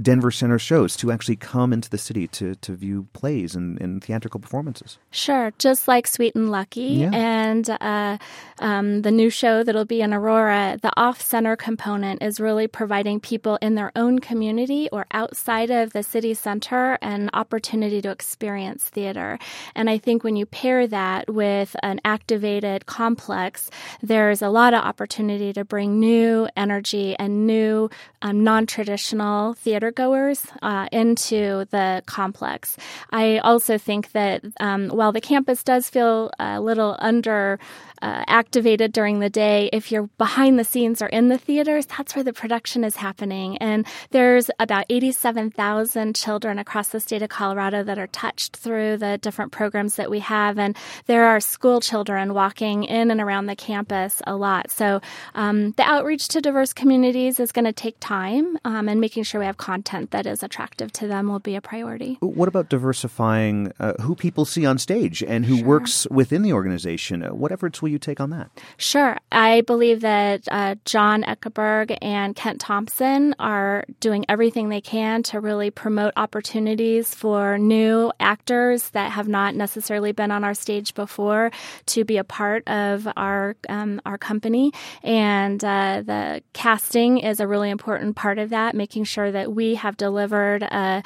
Denver 0.00 0.32
Center 0.32 0.58
shows, 0.58 0.96
to 0.96 1.12
actually 1.12 1.36
come 1.36 1.72
into 1.72 1.88
the 1.88 1.98
city 1.98 2.26
to, 2.26 2.56
to 2.56 2.72
view 2.74 3.06
plays 3.12 3.54
and, 3.54 3.80
and 3.80 4.02
theatrical 4.02 4.40
performances. 4.40 4.98
Sure, 5.12 5.52
just 5.58 5.86
like 5.86 6.08
Sweet 6.08 6.34
and 6.34 6.50
Lucky 6.50 6.80
Yeah. 6.80 7.10
and 7.12 7.70
uh, 7.70 8.18
um, 8.58 9.02
the 9.02 9.12
new 9.12 9.30
show 9.30 9.62
that'll 9.62 9.84
be 9.84 10.00
in 10.00 10.12
Aurora, 10.12 10.78
the 10.82 10.90
off 10.96 11.20
center 11.20 11.54
component 11.54 12.24
is 12.24 12.40
really 12.40 12.66
providing 12.66 13.20
people 13.20 13.56
in 13.62 13.76
their 13.76 13.92
own 13.94 14.18
community 14.18 14.88
or 14.90 15.06
outside 15.12 15.70
of 15.70 15.92
the 15.92 16.02
city 16.02 16.34
center 16.34 16.98
an 17.00 17.30
opportunity 17.32 18.02
to 18.02 18.10
experience 18.10 18.82
theater. 18.88 19.38
And 19.76 19.88
I 19.88 19.98
think 19.98 20.24
when 20.24 20.34
you 20.34 20.44
pair 20.44 20.88
that 20.88 21.32
with 21.32 21.76
an 21.84 22.00
activated 22.04 22.86
complex, 22.86 23.70
there's 24.02 24.42
a 24.42 24.48
lot 24.48 24.74
of 24.74 24.82
opportunity 24.82 25.52
to 25.52 25.64
bring 25.64 26.00
new 26.00 26.48
energy 26.56 27.16
and 27.18 27.46
new 27.46 27.90
um, 28.22 28.44
non 28.44 28.66
traditional 28.66 29.54
theater 29.54 29.90
goers 29.90 30.46
uh, 30.62 30.88
into 30.92 31.66
the 31.70 32.02
complex. 32.06 32.76
I 33.10 33.38
also 33.38 33.78
think 33.78 34.12
that 34.12 34.42
um, 34.60 34.88
while 34.88 35.12
the 35.12 35.20
campus 35.20 35.62
does 35.62 35.90
feel 35.90 36.30
a 36.38 36.60
little 36.60 36.96
under 36.98 37.58
uh, 38.04 38.22
activated 38.28 38.92
during 38.92 39.20
the 39.20 39.30
day, 39.30 39.70
if 39.72 39.90
you're 39.90 40.10
behind 40.18 40.58
the 40.58 40.64
scenes 40.64 41.00
or 41.00 41.06
in 41.06 41.28
the 41.28 41.38
theaters, 41.38 41.86
that's 41.86 42.14
where 42.14 42.22
the 42.22 42.34
production 42.34 42.84
is 42.84 42.96
happening. 42.96 43.56
And 43.58 43.86
there's 44.10 44.50
about 44.58 44.84
87,000 44.90 46.14
children 46.14 46.58
across 46.58 46.88
the 46.88 47.00
state 47.00 47.22
of 47.22 47.30
Colorado 47.30 47.82
that 47.82 47.98
are 47.98 48.06
touched 48.08 48.58
through 48.58 48.98
the 48.98 49.16
different 49.16 49.52
programs 49.52 49.96
that 49.96 50.10
we 50.10 50.18
have. 50.18 50.58
And 50.58 50.76
there 51.06 51.24
are 51.24 51.40
school 51.40 51.80
children 51.80 52.34
walking 52.34 52.84
in 52.84 53.10
and 53.10 53.22
around 53.22 53.46
the 53.46 53.56
campus 53.56 54.20
a 54.26 54.36
lot. 54.36 54.70
So 54.70 55.00
um, 55.34 55.70
the 55.72 55.84
outreach 55.84 56.28
to 56.28 56.42
diverse 56.42 56.74
communities 56.74 57.40
is 57.40 57.52
going 57.52 57.64
to 57.64 57.72
take 57.72 57.96
time, 58.00 58.58
um, 58.66 58.86
and 58.86 59.00
making 59.00 59.22
sure 59.22 59.40
we 59.40 59.46
have 59.46 59.56
content 59.56 60.10
that 60.10 60.26
is 60.26 60.42
attractive 60.42 60.92
to 60.92 61.08
them 61.08 61.28
will 61.28 61.38
be 61.38 61.56
a 61.56 61.62
priority. 61.62 62.18
What 62.20 62.48
about 62.48 62.68
diversifying 62.68 63.72
uh, 63.80 63.94
who 64.02 64.14
people 64.14 64.44
see 64.44 64.66
on 64.66 64.76
stage 64.76 65.22
and 65.22 65.46
who 65.46 65.64
works 65.64 66.06
within 66.10 66.42
the 66.42 66.52
organization? 66.52 67.22
Uh, 67.22 67.30
what 67.30 67.50
efforts 67.50 67.80
will 67.80 67.88
you 67.88 67.93
take 67.98 68.20
on 68.20 68.30
that? 68.30 68.50
Sure. 68.76 69.16
I 69.30 69.62
believe 69.62 70.00
that 70.00 70.42
uh, 70.50 70.76
John 70.84 71.22
Ekeberg 71.22 71.96
and 72.00 72.34
Kent 72.34 72.60
Thompson 72.60 73.34
are 73.38 73.84
doing 74.00 74.24
everything 74.28 74.68
they 74.68 74.80
can 74.80 75.22
to 75.24 75.40
really 75.40 75.70
promote 75.70 76.12
opportunities 76.16 77.14
for 77.14 77.58
new 77.58 78.12
actors 78.20 78.90
that 78.90 79.12
have 79.12 79.28
not 79.28 79.54
necessarily 79.54 80.12
been 80.12 80.30
on 80.30 80.44
our 80.44 80.54
stage 80.54 80.94
before 80.94 81.50
to 81.86 82.04
be 82.04 82.16
a 82.16 82.24
part 82.24 82.66
of 82.68 83.08
our 83.16 83.56
um, 83.68 84.00
our 84.04 84.18
company. 84.18 84.72
And 85.02 85.62
uh, 85.64 86.02
the 86.04 86.42
casting 86.52 87.18
is 87.18 87.40
a 87.40 87.46
really 87.46 87.70
important 87.70 88.16
part 88.16 88.38
of 88.38 88.50
that, 88.50 88.74
making 88.74 89.04
sure 89.04 89.30
that 89.30 89.52
we 89.52 89.74
have 89.76 89.96
delivered 89.96 90.62
a 90.62 91.02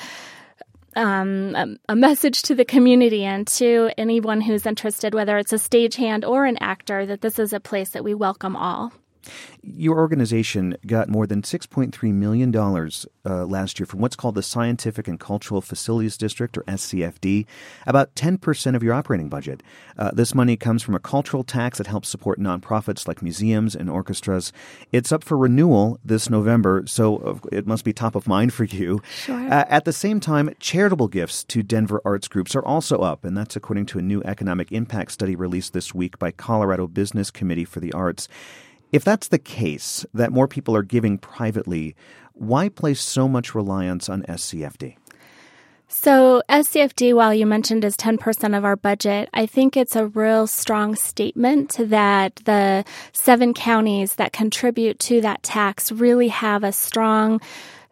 um, 0.96 1.54
a, 1.54 1.66
a 1.90 1.96
message 1.96 2.42
to 2.42 2.54
the 2.54 2.64
community 2.64 3.24
and 3.24 3.46
to 3.46 3.90
anyone 3.96 4.40
who's 4.40 4.66
interested, 4.66 5.14
whether 5.14 5.38
it's 5.38 5.52
a 5.52 5.56
stagehand 5.56 6.26
or 6.26 6.44
an 6.44 6.56
actor, 6.60 7.06
that 7.06 7.20
this 7.20 7.38
is 7.38 7.52
a 7.52 7.60
place 7.60 7.90
that 7.90 8.04
we 8.04 8.14
welcome 8.14 8.56
all. 8.56 8.92
Your 9.62 9.98
organization 9.98 10.76
got 10.86 11.08
more 11.08 11.26
than 11.26 11.42
$6.3 11.42 12.12
million 12.12 12.54
uh, 12.56 13.44
last 13.46 13.78
year 13.78 13.86
from 13.86 14.00
what's 14.00 14.16
called 14.16 14.34
the 14.34 14.42
Scientific 14.42 15.08
and 15.08 15.18
Cultural 15.18 15.60
Facilities 15.60 16.16
District, 16.16 16.56
or 16.56 16.62
SCFD, 16.62 17.46
about 17.86 18.14
10% 18.14 18.74
of 18.74 18.82
your 18.82 18.94
operating 18.94 19.28
budget. 19.28 19.62
Uh, 19.98 20.10
this 20.12 20.34
money 20.34 20.56
comes 20.56 20.82
from 20.82 20.94
a 20.94 21.00
cultural 21.00 21.44
tax 21.44 21.78
that 21.78 21.86
helps 21.86 22.08
support 22.08 22.38
nonprofits 22.38 23.06
like 23.06 23.22
museums 23.22 23.74
and 23.74 23.90
orchestras. 23.90 24.52
It's 24.92 25.12
up 25.12 25.24
for 25.24 25.36
renewal 25.36 25.98
this 26.04 26.30
November, 26.30 26.84
so 26.86 27.18
uh, 27.18 27.48
it 27.52 27.66
must 27.66 27.84
be 27.84 27.92
top 27.92 28.14
of 28.14 28.26
mind 28.26 28.52
for 28.52 28.64
you. 28.64 29.02
Sure. 29.24 29.36
Uh, 29.36 29.64
at 29.68 29.84
the 29.84 29.92
same 29.92 30.20
time, 30.20 30.54
charitable 30.60 31.08
gifts 31.08 31.44
to 31.44 31.62
Denver 31.62 32.00
arts 32.04 32.28
groups 32.28 32.54
are 32.54 32.64
also 32.64 32.98
up, 33.00 33.24
and 33.24 33.36
that's 33.36 33.56
according 33.56 33.86
to 33.86 33.98
a 33.98 34.02
new 34.02 34.22
economic 34.22 34.72
impact 34.72 35.12
study 35.12 35.36
released 35.36 35.72
this 35.72 35.94
week 35.94 36.18
by 36.18 36.30
Colorado 36.30 36.86
Business 36.86 37.30
Committee 37.30 37.64
for 37.64 37.80
the 37.80 37.92
Arts. 37.92 38.28
If 38.90 39.04
that's 39.04 39.28
the 39.28 39.38
case, 39.38 40.06
that 40.14 40.32
more 40.32 40.48
people 40.48 40.74
are 40.74 40.82
giving 40.82 41.18
privately, 41.18 41.94
why 42.32 42.68
place 42.68 43.00
so 43.00 43.28
much 43.28 43.54
reliance 43.54 44.08
on 44.08 44.22
SCFD? 44.22 44.96
So, 45.90 46.42
SCFD, 46.50 47.14
while 47.14 47.32
you 47.32 47.46
mentioned 47.46 47.82
is 47.82 47.96
10% 47.96 48.56
of 48.56 48.64
our 48.64 48.76
budget, 48.76 49.30
I 49.32 49.46
think 49.46 49.74
it's 49.74 49.96
a 49.96 50.06
real 50.06 50.46
strong 50.46 50.94
statement 50.94 51.76
that 51.78 52.36
the 52.44 52.84
seven 53.12 53.54
counties 53.54 54.16
that 54.16 54.34
contribute 54.34 54.98
to 55.00 55.22
that 55.22 55.42
tax 55.42 55.90
really 55.90 56.28
have 56.28 56.62
a 56.62 56.72
strong 56.72 57.40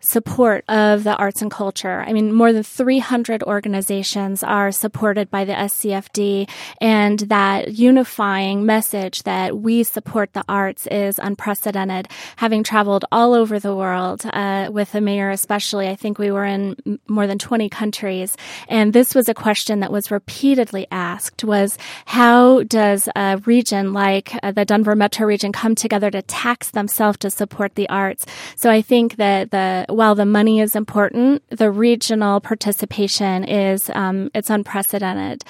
support 0.01 0.65
of 0.69 1.05
the 1.05 1.17
arts 1.17 1.43
and 1.43 1.51
culture. 1.51 2.05
I 2.07 2.13
mean, 2.13 2.33
more 2.33 2.53
than 2.53 2.63
300 2.63 3.43
organizations 3.43 4.43
are 4.43 4.71
supported 4.71 5.31
by 5.31 5.45
the 5.45 5.53
SCFD, 5.53 6.49
and 6.81 7.21
that 7.21 7.75
unifying 7.75 8.67
message 8.67 9.23
that 9.23 9.59
we 9.59 9.83
support 9.83 10.33
the 10.33 10.45
arts 10.49 10.87
is 10.89 11.19
unprecedented. 11.19 12.09
Having 12.37 12.65
traveled 12.65 13.05
all 13.11 13.33
over 13.35 13.59
the 13.59 13.75
world 13.75 14.23
uh, 14.27 14.69
with 14.71 14.93
the 14.93 15.01
mayor, 15.01 15.31
especially, 15.31 15.89
I 15.89 15.97
think 15.97 16.19
we 16.19 16.31
were 16.31 16.45
in 16.45 17.01
more 17.09 17.27
than 17.27 17.39
20 17.39 17.69
countries, 17.69 18.37
and 18.69 18.93
this 18.93 19.15
was 19.15 19.29
a 19.29 19.35
question 19.35 19.81
that 19.81 19.93
was 19.93 20.11
repeatedly 20.11 20.87
asked: 20.91 21.43
was 21.43 21.79
how 22.05 22.63
does 22.65 23.09
a 23.17 23.39
region 23.47 23.93
like 23.93 24.33
uh, 24.43 24.53
the 24.53 24.65
Denver 24.65 24.95
metro 24.95 25.27
region 25.27 25.53
come 25.53 25.75
together 25.75 26.11
to 26.11 26.23
tax 26.23 26.71
themselves 26.71 27.19
to 27.19 27.31
support 27.31 27.75
the 27.75 27.89
arts? 27.89 28.27
So 28.57 28.71
I 28.71 28.83
think 28.83 29.17
that 29.17 29.51
the 29.51 29.86
while 29.89 30.15
the 30.15 30.27
money 30.27 30.61
is 30.61 30.77
important, 30.77 31.43
the 31.51 31.71
regional 31.71 32.41
participation 32.41 33.45
is 33.45 33.91
um, 33.95 34.31
it's 34.35 34.51
unprecedented. 34.51 35.45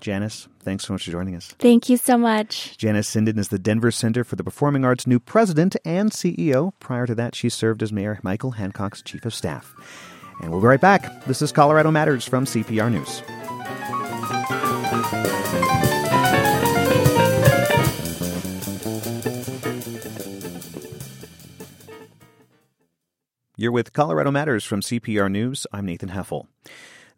Janice, 0.00 0.48
thanks 0.60 0.84
so 0.84 0.94
much 0.94 1.04
for 1.04 1.12
joining 1.12 1.36
us. 1.36 1.54
Thank 1.60 1.88
you 1.88 1.96
so 1.96 2.18
much. 2.18 2.76
Janice 2.76 3.08
Sinden 3.08 3.38
is 3.38 3.48
the 3.48 3.58
Denver 3.58 3.92
Center 3.92 4.24
for 4.24 4.34
the 4.34 4.42
Performing 4.42 4.84
Arts 4.84 5.06
new 5.06 5.20
president 5.20 5.76
and 5.84 6.10
CEO. 6.10 6.72
Prior 6.80 7.06
to 7.06 7.14
that, 7.14 7.36
she 7.36 7.48
served 7.48 7.84
as 7.84 7.92
Mayor 7.92 8.18
Michael 8.22 8.52
Hancock's 8.52 9.00
chief 9.00 9.24
of 9.24 9.32
staff. 9.32 9.74
And 10.40 10.50
we'll 10.50 10.60
be 10.60 10.66
right 10.66 10.80
back. 10.80 11.24
This 11.26 11.40
is 11.40 11.52
Colorado 11.52 11.92
Matters 11.92 12.26
from 12.26 12.46
CPR 12.46 12.90
News. 12.90 13.22
You're 23.54 23.70
with 23.70 23.92
Colorado 23.92 24.30
Matters 24.30 24.64
from 24.64 24.80
CPR 24.80 25.30
News. 25.30 25.66
I'm 25.74 25.84
Nathan 25.84 26.08
Heffel. 26.08 26.46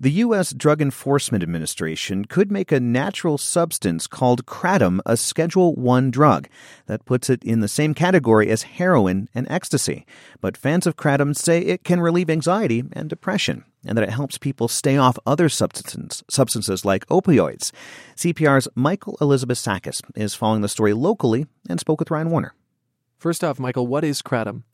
The 0.01 0.11
U.S. 0.11 0.53
Drug 0.53 0.83
Enforcement 0.83 1.44
Administration 1.44 2.25
could 2.25 2.51
make 2.51 2.73
a 2.73 2.81
natural 2.81 3.38
substance 3.38 4.09
called 4.09 4.44
kratom 4.44 4.99
a 5.07 5.16
Schedule 5.16 5.77
1 5.77 6.11
drug. 6.11 6.49
That 6.87 7.05
puts 7.05 7.31
it 7.31 7.44
in 7.44 7.61
the 7.61 7.68
same 7.68 7.94
category 7.94 8.51
as 8.51 8.64
heroin 8.64 9.29
and 9.33 9.47
ecstasy. 9.49 10.07
But 10.40 10.57
fans 10.57 10.88
of 10.88 10.97
kratom 10.97 11.37
say 11.37 11.61
it 11.61 11.85
can 11.85 12.01
relieve 12.01 12.29
anxiety 12.29 12.83
and 12.92 13.09
depression, 13.09 13.62
and 13.87 13.97
that 13.97 14.03
it 14.03 14.11
helps 14.11 14.37
people 14.37 14.66
stay 14.66 14.97
off 14.97 15.16
other 15.25 15.49
substances, 15.49 16.25
substances 16.29 16.85
like 16.85 17.07
opioids. 17.07 17.70
CPR's 18.16 18.66
Michael 18.75 19.16
Elizabeth 19.20 19.59
Sakas 19.59 20.03
is 20.16 20.35
following 20.35 20.62
the 20.62 20.68
story 20.68 20.94
locally 20.94 21.47
and 21.68 21.79
spoke 21.79 22.01
with 22.01 22.11
Ryan 22.11 22.31
Warner. 22.31 22.55
First 23.18 23.44
off, 23.44 23.61
Michael, 23.61 23.87
what 23.87 24.03
is 24.03 24.20
kratom? 24.20 24.64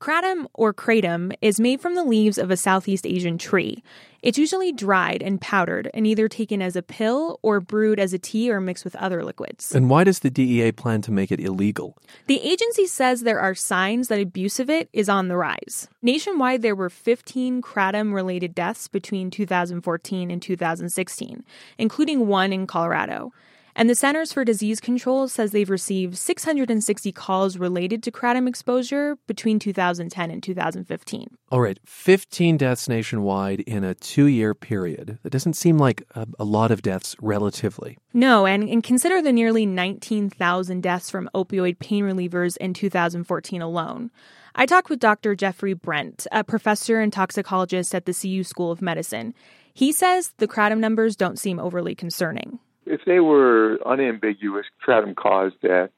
Kratom 0.00 0.46
or 0.54 0.74
kratom 0.74 1.34
is 1.40 1.60
made 1.60 1.80
from 1.80 1.94
the 1.94 2.04
leaves 2.04 2.36
of 2.36 2.50
a 2.50 2.56
Southeast 2.56 3.06
Asian 3.06 3.38
tree. 3.38 3.82
It's 4.22 4.38
usually 4.38 4.72
dried 4.72 5.22
and 5.22 5.40
powdered 5.40 5.90
and 5.92 6.06
either 6.06 6.28
taken 6.28 6.62
as 6.62 6.76
a 6.76 6.82
pill 6.82 7.38
or 7.42 7.60
brewed 7.60 8.00
as 8.00 8.12
a 8.12 8.18
tea 8.18 8.50
or 8.50 8.60
mixed 8.60 8.84
with 8.84 8.96
other 8.96 9.22
liquids. 9.22 9.74
And 9.74 9.90
why 9.90 10.04
does 10.04 10.20
the 10.20 10.30
DEA 10.30 10.72
plan 10.72 11.02
to 11.02 11.12
make 11.12 11.30
it 11.30 11.40
illegal? 11.40 11.96
The 12.26 12.40
agency 12.40 12.86
says 12.86 13.20
there 13.20 13.40
are 13.40 13.54
signs 13.54 14.08
that 14.08 14.20
abuse 14.20 14.58
of 14.58 14.70
it 14.70 14.88
is 14.92 15.08
on 15.08 15.28
the 15.28 15.36
rise. 15.36 15.88
Nationwide, 16.02 16.62
there 16.62 16.74
were 16.74 16.90
15 16.90 17.60
kratom 17.62 18.14
related 18.14 18.54
deaths 18.54 18.88
between 18.88 19.30
2014 19.30 20.30
and 20.30 20.40
2016, 20.40 21.44
including 21.78 22.26
one 22.26 22.52
in 22.52 22.66
Colorado. 22.66 23.32
And 23.76 23.90
the 23.90 23.96
Centers 23.96 24.32
for 24.32 24.44
Disease 24.44 24.78
Control 24.78 25.26
says 25.26 25.50
they've 25.50 25.68
received 25.68 26.16
660 26.16 27.10
calls 27.10 27.58
related 27.58 28.04
to 28.04 28.12
kratom 28.12 28.48
exposure 28.48 29.16
between 29.26 29.58
2010 29.58 30.30
and 30.30 30.40
2015. 30.40 31.36
All 31.50 31.60
right, 31.60 31.78
15 31.84 32.56
deaths 32.56 32.88
nationwide 32.88 33.60
in 33.60 33.82
a 33.82 33.94
two 33.94 34.26
year 34.26 34.54
period. 34.54 35.18
That 35.24 35.30
doesn't 35.30 35.54
seem 35.54 35.76
like 35.76 36.04
a, 36.14 36.26
a 36.38 36.44
lot 36.44 36.70
of 36.70 36.82
deaths 36.82 37.16
relatively. 37.20 37.98
No, 38.12 38.46
and, 38.46 38.68
and 38.68 38.84
consider 38.84 39.20
the 39.20 39.32
nearly 39.32 39.66
19,000 39.66 40.80
deaths 40.80 41.10
from 41.10 41.28
opioid 41.34 41.80
pain 41.80 42.04
relievers 42.04 42.56
in 42.58 42.74
2014 42.74 43.60
alone. 43.60 44.12
I 44.54 44.66
talked 44.66 44.88
with 44.88 45.00
Dr. 45.00 45.34
Jeffrey 45.34 45.74
Brent, 45.74 46.28
a 46.30 46.44
professor 46.44 47.00
and 47.00 47.12
toxicologist 47.12 47.92
at 47.92 48.06
the 48.06 48.14
CU 48.14 48.44
School 48.44 48.70
of 48.70 48.80
Medicine. 48.80 49.34
He 49.72 49.90
says 49.90 50.32
the 50.36 50.46
kratom 50.46 50.78
numbers 50.78 51.16
don't 51.16 51.40
seem 51.40 51.58
overly 51.58 51.96
concerning. 51.96 52.60
If 52.86 53.02
they 53.06 53.20
were 53.20 53.78
unambiguous 53.86 54.66
kratom 54.86 55.16
caused 55.16 55.60
deaths, 55.60 55.92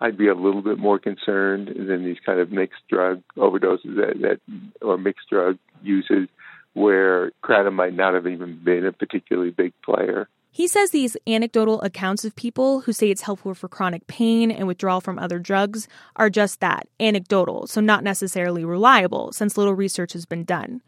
I'd 0.00 0.18
be 0.18 0.28
a 0.28 0.34
little 0.34 0.62
bit 0.62 0.78
more 0.78 0.98
concerned 0.98 1.68
than 1.68 2.04
these 2.04 2.18
kind 2.24 2.40
of 2.40 2.50
mixed 2.50 2.86
drug 2.88 3.22
overdoses 3.36 3.96
that, 3.96 4.20
that 4.20 4.40
or 4.82 4.98
mixed 4.98 5.28
drug 5.30 5.58
uses 5.82 6.28
where 6.74 7.30
kratom 7.42 7.74
might 7.74 7.94
not 7.94 8.14
have 8.14 8.26
even 8.26 8.60
been 8.62 8.84
a 8.84 8.92
particularly 8.92 9.50
big 9.50 9.72
player. 9.82 10.28
He 10.50 10.68
says 10.68 10.90
these 10.90 11.16
anecdotal 11.26 11.80
accounts 11.82 12.24
of 12.24 12.36
people 12.36 12.82
who 12.82 12.92
say 12.92 13.10
it's 13.10 13.22
helpful 13.22 13.54
for 13.54 13.66
chronic 13.66 14.06
pain 14.06 14.52
and 14.52 14.68
withdrawal 14.68 15.00
from 15.00 15.18
other 15.18 15.40
drugs 15.40 15.88
are 16.14 16.30
just 16.30 16.60
that 16.60 16.86
anecdotal, 17.00 17.66
so 17.66 17.80
not 17.80 18.04
necessarily 18.04 18.64
reliable, 18.64 19.32
since 19.32 19.56
little 19.56 19.74
research 19.74 20.12
has 20.12 20.26
been 20.26 20.44
done. 20.44 20.80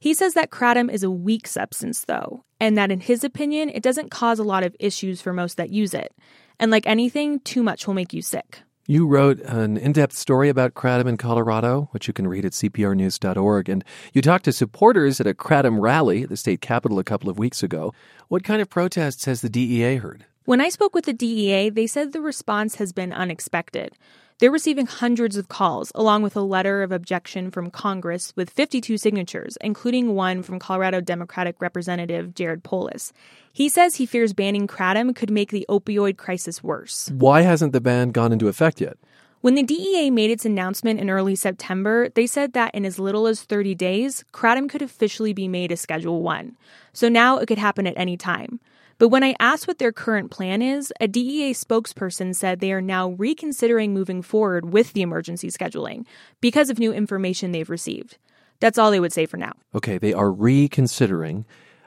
He 0.00 0.14
says 0.14 0.32
that 0.32 0.50
kratom 0.50 0.90
is 0.90 1.02
a 1.02 1.10
weak 1.10 1.46
substance, 1.46 2.06
though, 2.06 2.42
and 2.58 2.76
that 2.78 2.90
in 2.90 3.00
his 3.00 3.22
opinion, 3.22 3.68
it 3.68 3.82
doesn't 3.82 4.10
cause 4.10 4.38
a 4.38 4.44
lot 4.44 4.62
of 4.62 4.74
issues 4.80 5.20
for 5.20 5.34
most 5.34 5.58
that 5.58 5.68
use 5.68 5.92
it. 5.92 6.14
And 6.58 6.70
like 6.70 6.86
anything, 6.86 7.40
too 7.40 7.62
much 7.62 7.86
will 7.86 7.92
make 7.92 8.14
you 8.14 8.22
sick. 8.22 8.62
You 8.86 9.06
wrote 9.06 9.40
an 9.40 9.76
in 9.76 9.92
depth 9.92 10.16
story 10.16 10.48
about 10.48 10.72
Kratom 10.72 11.06
in 11.06 11.18
Colorado, 11.18 11.90
which 11.92 12.08
you 12.08 12.14
can 12.14 12.26
read 12.26 12.46
at 12.46 12.52
cprnews.org. 12.52 13.68
And 13.68 13.84
you 14.14 14.22
talked 14.22 14.46
to 14.46 14.52
supporters 14.52 15.20
at 15.20 15.26
a 15.26 15.34
Kratom 15.34 15.80
rally 15.82 16.22
at 16.22 16.30
the 16.30 16.36
state 16.38 16.62
capitol 16.62 16.98
a 16.98 17.04
couple 17.04 17.28
of 17.28 17.38
weeks 17.38 17.62
ago. 17.62 17.92
What 18.28 18.42
kind 18.42 18.62
of 18.62 18.70
protests 18.70 19.26
has 19.26 19.42
the 19.42 19.50
DEA 19.50 19.96
heard? 19.96 20.24
When 20.46 20.62
I 20.62 20.70
spoke 20.70 20.94
with 20.94 21.04
the 21.04 21.12
DEA, 21.12 21.68
they 21.68 21.86
said 21.86 22.12
the 22.12 22.22
response 22.22 22.76
has 22.76 22.92
been 22.92 23.12
unexpected. 23.12 23.96
They're 24.40 24.50
receiving 24.50 24.86
hundreds 24.86 25.36
of 25.36 25.48
calls, 25.48 25.92
along 25.94 26.22
with 26.22 26.34
a 26.34 26.40
letter 26.40 26.82
of 26.82 26.92
objection 26.92 27.50
from 27.50 27.70
Congress 27.70 28.32
with 28.36 28.48
52 28.48 28.96
signatures, 28.96 29.58
including 29.60 30.14
one 30.14 30.42
from 30.42 30.58
Colorado 30.58 31.02
Democratic 31.02 31.60
Representative 31.60 32.34
Jared 32.34 32.64
Polis. 32.64 33.12
He 33.52 33.68
says 33.68 33.96
he 33.96 34.06
fears 34.06 34.32
banning 34.32 34.66
kratom 34.66 35.14
could 35.14 35.30
make 35.30 35.50
the 35.50 35.66
opioid 35.68 36.16
crisis 36.16 36.64
worse. 36.64 37.10
Why 37.12 37.42
hasn't 37.42 37.74
the 37.74 37.82
ban 37.82 38.12
gone 38.12 38.32
into 38.32 38.48
effect 38.48 38.80
yet? 38.80 38.96
When 39.42 39.56
the 39.56 39.62
DEA 39.62 40.10
made 40.10 40.30
its 40.30 40.46
announcement 40.46 41.00
in 41.00 41.10
early 41.10 41.34
September, 41.34 42.08
they 42.08 42.26
said 42.26 42.54
that 42.54 42.74
in 42.74 42.86
as 42.86 42.98
little 42.98 43.26
as 43.26 43.42
30 43.42 43.74
days, 43.74 44.24
kratom 44.32 44.70
could 44.70 44.80
officially 44.80 45.34
be 45.34 45.48
made 45.48 45.70
a 45.70 45.76
Schedule 45.76 46.22
1. 46.22 46.56
So 46.94 47.10
now 47.10 47.36
it 47.36 47.46
could 47.46 47.58
happen 47.58 47.86
at 47.86 47.98
any 47.98 48.16
time. 48.16 48.58
But 49.00 49.08
when 49.08 49.24
I 49.24 49.34
asked 49.40 49.66
what 49.66 49.78
their 49.78 49.92
current 49.92 50.30
plan 50.30 50.60
is, 50.60 50.92
a 51.00 51.08
DEA 51.08 51.52
spokesperson 51.52 52.36
said 52.36 52.60
they 52.60 52.70
are 52.70 52.82
now 52.82 53.12
reconsidering 53.12 53.94
moving 53.94 54.20
forward 54.20 54.74
with 54.74 54.92
the 54.92 55.00
emergency 55.00 55.48
scheduling 55.48 56.04
because 56.42 56.68
of 56.68 56.78
new 56.78 56.92
information 56.92 57.50
they've 57.50 57.70
received. 57.70 58.18
That's 58.60 58.76
all 58.76 58.90
they 58.90 59.00
would 59.00 59.14
say 59.14 59.24
for 59.24 59.38
now. 59.38 59.54
Okay, 59.74 59.96
they 59.96 60.12
are 60.12 60.30
reconsidering. 60.30 61.46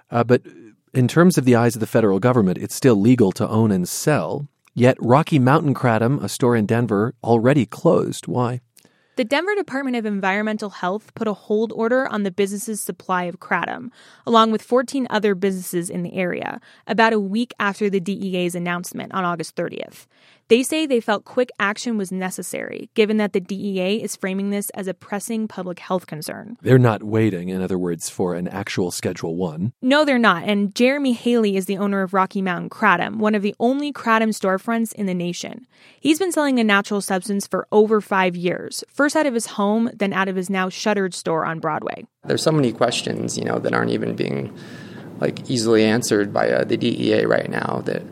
Uh, 0.09 0.23
but 0.23 0.41
in 0.95 1.07
terms 1.07 1.37
of 1.37 1.45
the 1.45 1.55
eyes 1.55 1.75
of 1.75 1.81
the 1.81 1.85
federal 1.85 2.17
government, 2.17 2.57
it's 2.57 2.73
still 2.73 2.95
legal 2.95 3.31
to 3.33 3.47
own 3.47 3.71
and 3.71 3.87
sell. 3.87 4.47
Yet 4.73 4.97
Rocky 4.99 5.37
Mountain 5.37 5.75
Kratom, 5.75 6.19
a 6.23 6.27
store 6.27 6.55
in 6.55 6.65
Denver, 6.65 7.13
already 7.23 7.67
closed. 7.67 8.25
Why? 8.25 8.61
The 9.15 9.23
Denver 9.23 9.53
Department 9.53 9.95
of 9.95 10.07
Environmental 10.07 10.71
Health 10.71 11.13
put 11.13 11.27
a 11.27 11.33
hold 11.33 11.71
order 11.71 12.07
on 12.07 12.23
the 12.23 12.31
business's 12.31 12.81
supply 12.81 13.25
of 13.25 13.39
kratom, 13.39 13.91
along 14.25 14.51
with 14.51 14.63
14 14.63 15.05
other 15.07 15.35
businesses 15.35 15.91
in 15.91 16.01
the 16.01 16.15
area, 16.15 16.59
about 16.87 17.13
a 17.13 17.19
week 17.19 17.53
after 17.59 17.91
the 17.91 17.99
DEA's 17.99 18.55
announcement 18.55 19.13
on 19.13 19.23
August 19.23 19.55
30th. 19.55 20.07
They 20.49 20.61
say 20.61 20.85
they 20.85 20.99
felt 20.99 21.23
quick 21.25 21.49
action 21.59 21.97
was 21.97 22.11
necessary, 22.11 22.89
given 22.95 23.17
that 23.17 23.33
the 23.33 23.39
DEA 23.39 24.03
is 24.03 24.15
framing 24.15 24.49
this 24.49 24.69
as 24.71 24.87
a 24.87 24.93
pressing 24.93 25.47
public 25.47 25.79
health 25.79 26.05
concern. 26.05 26.57
They're 26.61 26.77
not 26.77 27.03
waiting, 27.03 27.49
in 27.49 27.61
other 27.61 27.77
words, 27.77 28.09
for 28.09 28.35
an 28.35 28.47
actual 28.49 28.91
Schedule 28.91 29.35
1. 29.35 29.73
No, 29.81 30.03
they're 30.03 30.19
not. 30.19 30.43
And 30.43 30.75
Jeremy 30.75 31.13
Haley 31.13 31.55
is 31.55 31.65
the 31.65 31.77
owner 31.77 32.01
of 32.01 32.13
Rocky 32.13 32.41
Mountain 32.41 32.69
Kratom, 32.69 33.17
one 33.17 33.35
of 33.35 33.41
the 33.41 33.55
only 33.59 33.93
kratom 33.93 34.29
storefronts 34.29 34.93
in 34.93 35.05
the 35.05 35.13
nation. 35.13 35.65
He's 35.99 36.19
been 36.19 36.31
selling 36.31 36.59
a 36.59 36.63
natural 36.63 37.01
substance 37.01 37.47
for 37.47 37.67
over 37.71 38.01
five 38.01 38.35
years, 38.35 38.83
first 38.89 39.15
out 39.15 39.25
of 39.25 39.33
his 39.33 39.45
home, 39.45 39.89
then 39.93 40.11
out 40.11 40.27
of 40.27 40.35
his 40.35 40.49
now 40.49 40.69
shuttered 40.69 41.13
store 41.13 41.45
on 41.45 41.59
Broadway. 41.59 42.05
There's 42.25 42.43
so 42.43 42.51
many 42.51 42.73
questions, 42.73 43.37
you 43.37 43.45
know, 43.45 43.59
that 43.59 43.73
aren't 43.73 43.91
even 43.91 44.15
being 44.15 44.55
like 45.19 45.49
easily 45.49 45.85
answered 45.85 46.33
by 46.33 46.49
uh, 46.49 46.63
the 46.65 46.75
DEA 46.75 47.25
right 47.25 47.49
now 47.49 47.81
that 47.85 48.03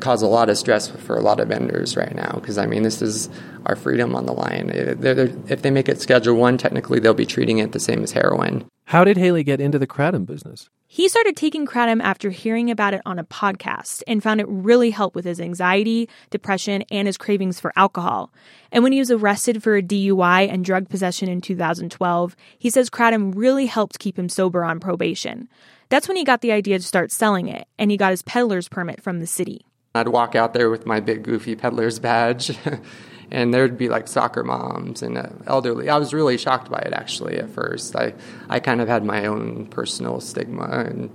cause 0.00 0.22
a 0.22 0.26
lot 0.26 0.48
of 0.48 0.58
stress 0.58 0.88
for 0.88 1.16
a 1.16 1.22
lot 1.22 1.40
of 1.40 1.48
vendors 1.48 1.96
right 1.96 2.14
now 2.14 2.32
because 2.34 2.58
I 2.58 2.66
mean 2.66 2.82
this 2.82 3.02
is 3.02 3.28
our 3.66 3.76
freedom 3.76 4.14
on 4.14 4.26
the 4.26 4.32
line. 4.32 4.68
They're, 4.68 5.14
they're, 5.14 5.32
if 5.48 5.62
they 5.62 5.70
make 5.70 5.88
it 5.88 6.00
Schedule 6.00 6.36
One, 6.36 6.58
technically 6.58 7.00
they'll 7.00 7.14
be 7.14 7.26
treating 7.26 7.58
it 7.58 7.72
the 7.72 7.80
same 7.80 8.02
as 8.02 8.12
heroin. 8.12 8.66
How 8.84 9.02
did 9.02 9.16
Haley 9.16 9.42
get 9.42 9.60
into 9.60 9.80
the 9.80 9.86
kratom 9.86 10.24
business? 10.24 10.68
He 10.86 11.08
started 11.08 11.36
taking 11.36 11.66
kratom 11.66 12.00
after 12.00 12.30
hearing 12.30 12.70
about 12.70 12.94
it 12.94 13.02
on 13.04 13.18
a 13.18 13.24
podcast 13.24 14.04
and 14.06 14.22
found 14.22 14.40
it 14.40 14.46
really 14.48 14.90
helped 14.90 15.16
with 15.16 15.24
his 15.24 15.40
anxiety, 15.40 16.08
depression, 16.30 16.84
and 16.92 17.08
his 17.08 17.16
cravings 17.16 17.58
for 17.58 17.72
alcohol. 17.74 18.32
And 18.70 18.84
when 18.84 18.92
he 18.92 19.00
was 19.00 19.10
arrested 19.10 19.64
for 19.64 19.76
a 19.76 19.82
DUI 19.82 20.48
and 20.48 20.64
drug 20.64 20.88
possession 20.88 21.28
in 21.28 21.40
2012, 21.40 22.36
he 22.56 22.70
says 22.70 22.88
kratom 22.88 23.32
really 23.34 23.66
helped 23.66 23.98
keep 23.98 24.16
him 24.16 24.28
sober 24.28 24.64
on 24.64 24.78
probation. 24.78 25.48
That's 25.88 26.06
when 26.06 26.16
he 26.16 26.24
got 26.24 26.40
the 26.40 26.52
idea 26.52 26.78
to 26.78 26.84
start 26.84 27.10
selling 27.10 27.48
it, 27.48 27.66
and 27.78 27.90
he 27.90 27.96
got 27.96 28.12
his 28.12 28.22
peddler's 28.22 28.68
permit 28.68 29.02
from 29.02 29.18
the 29.18 29.26
city. 29.26 29.65
I'd 29.96 30.08
walk 30.08 30.34
out 30.34 30.54
there 30.54 30.70
with 30.70 30.86
my 30.86 31.00
big 31.00 31.22
goofy 31.22 31.56
peddler's 31.56 31.98
badge, 31.98 32.56
and 33.30 33.52
there'd 33.52 33.78
be 33.78 33.88
like 33.88 34.08
soccer 34.08 34.44
moms 34.44 35.02
and 35.02 35.18
uh, 35.18 35.28
elderly. 35.46 35.88
I 35.88 35.98
was 35.98 36.14
really 36.14 36.38
shocked 36.38 36.70
by 36.70 36.78
it 36.78 36.92
actually 36.92 37.36
at 37.38 37.50
first. 37.50 37.96
I, 37.96 38.14
I 38.48 38.60
kind 38.60 38.80
of 38.80 38.88
had 38.88 39.04
my 39.04 39.26
own 39.26 39.66
personal 39.66 40.20
stigma 40.20 40.84
and 40.86 41.10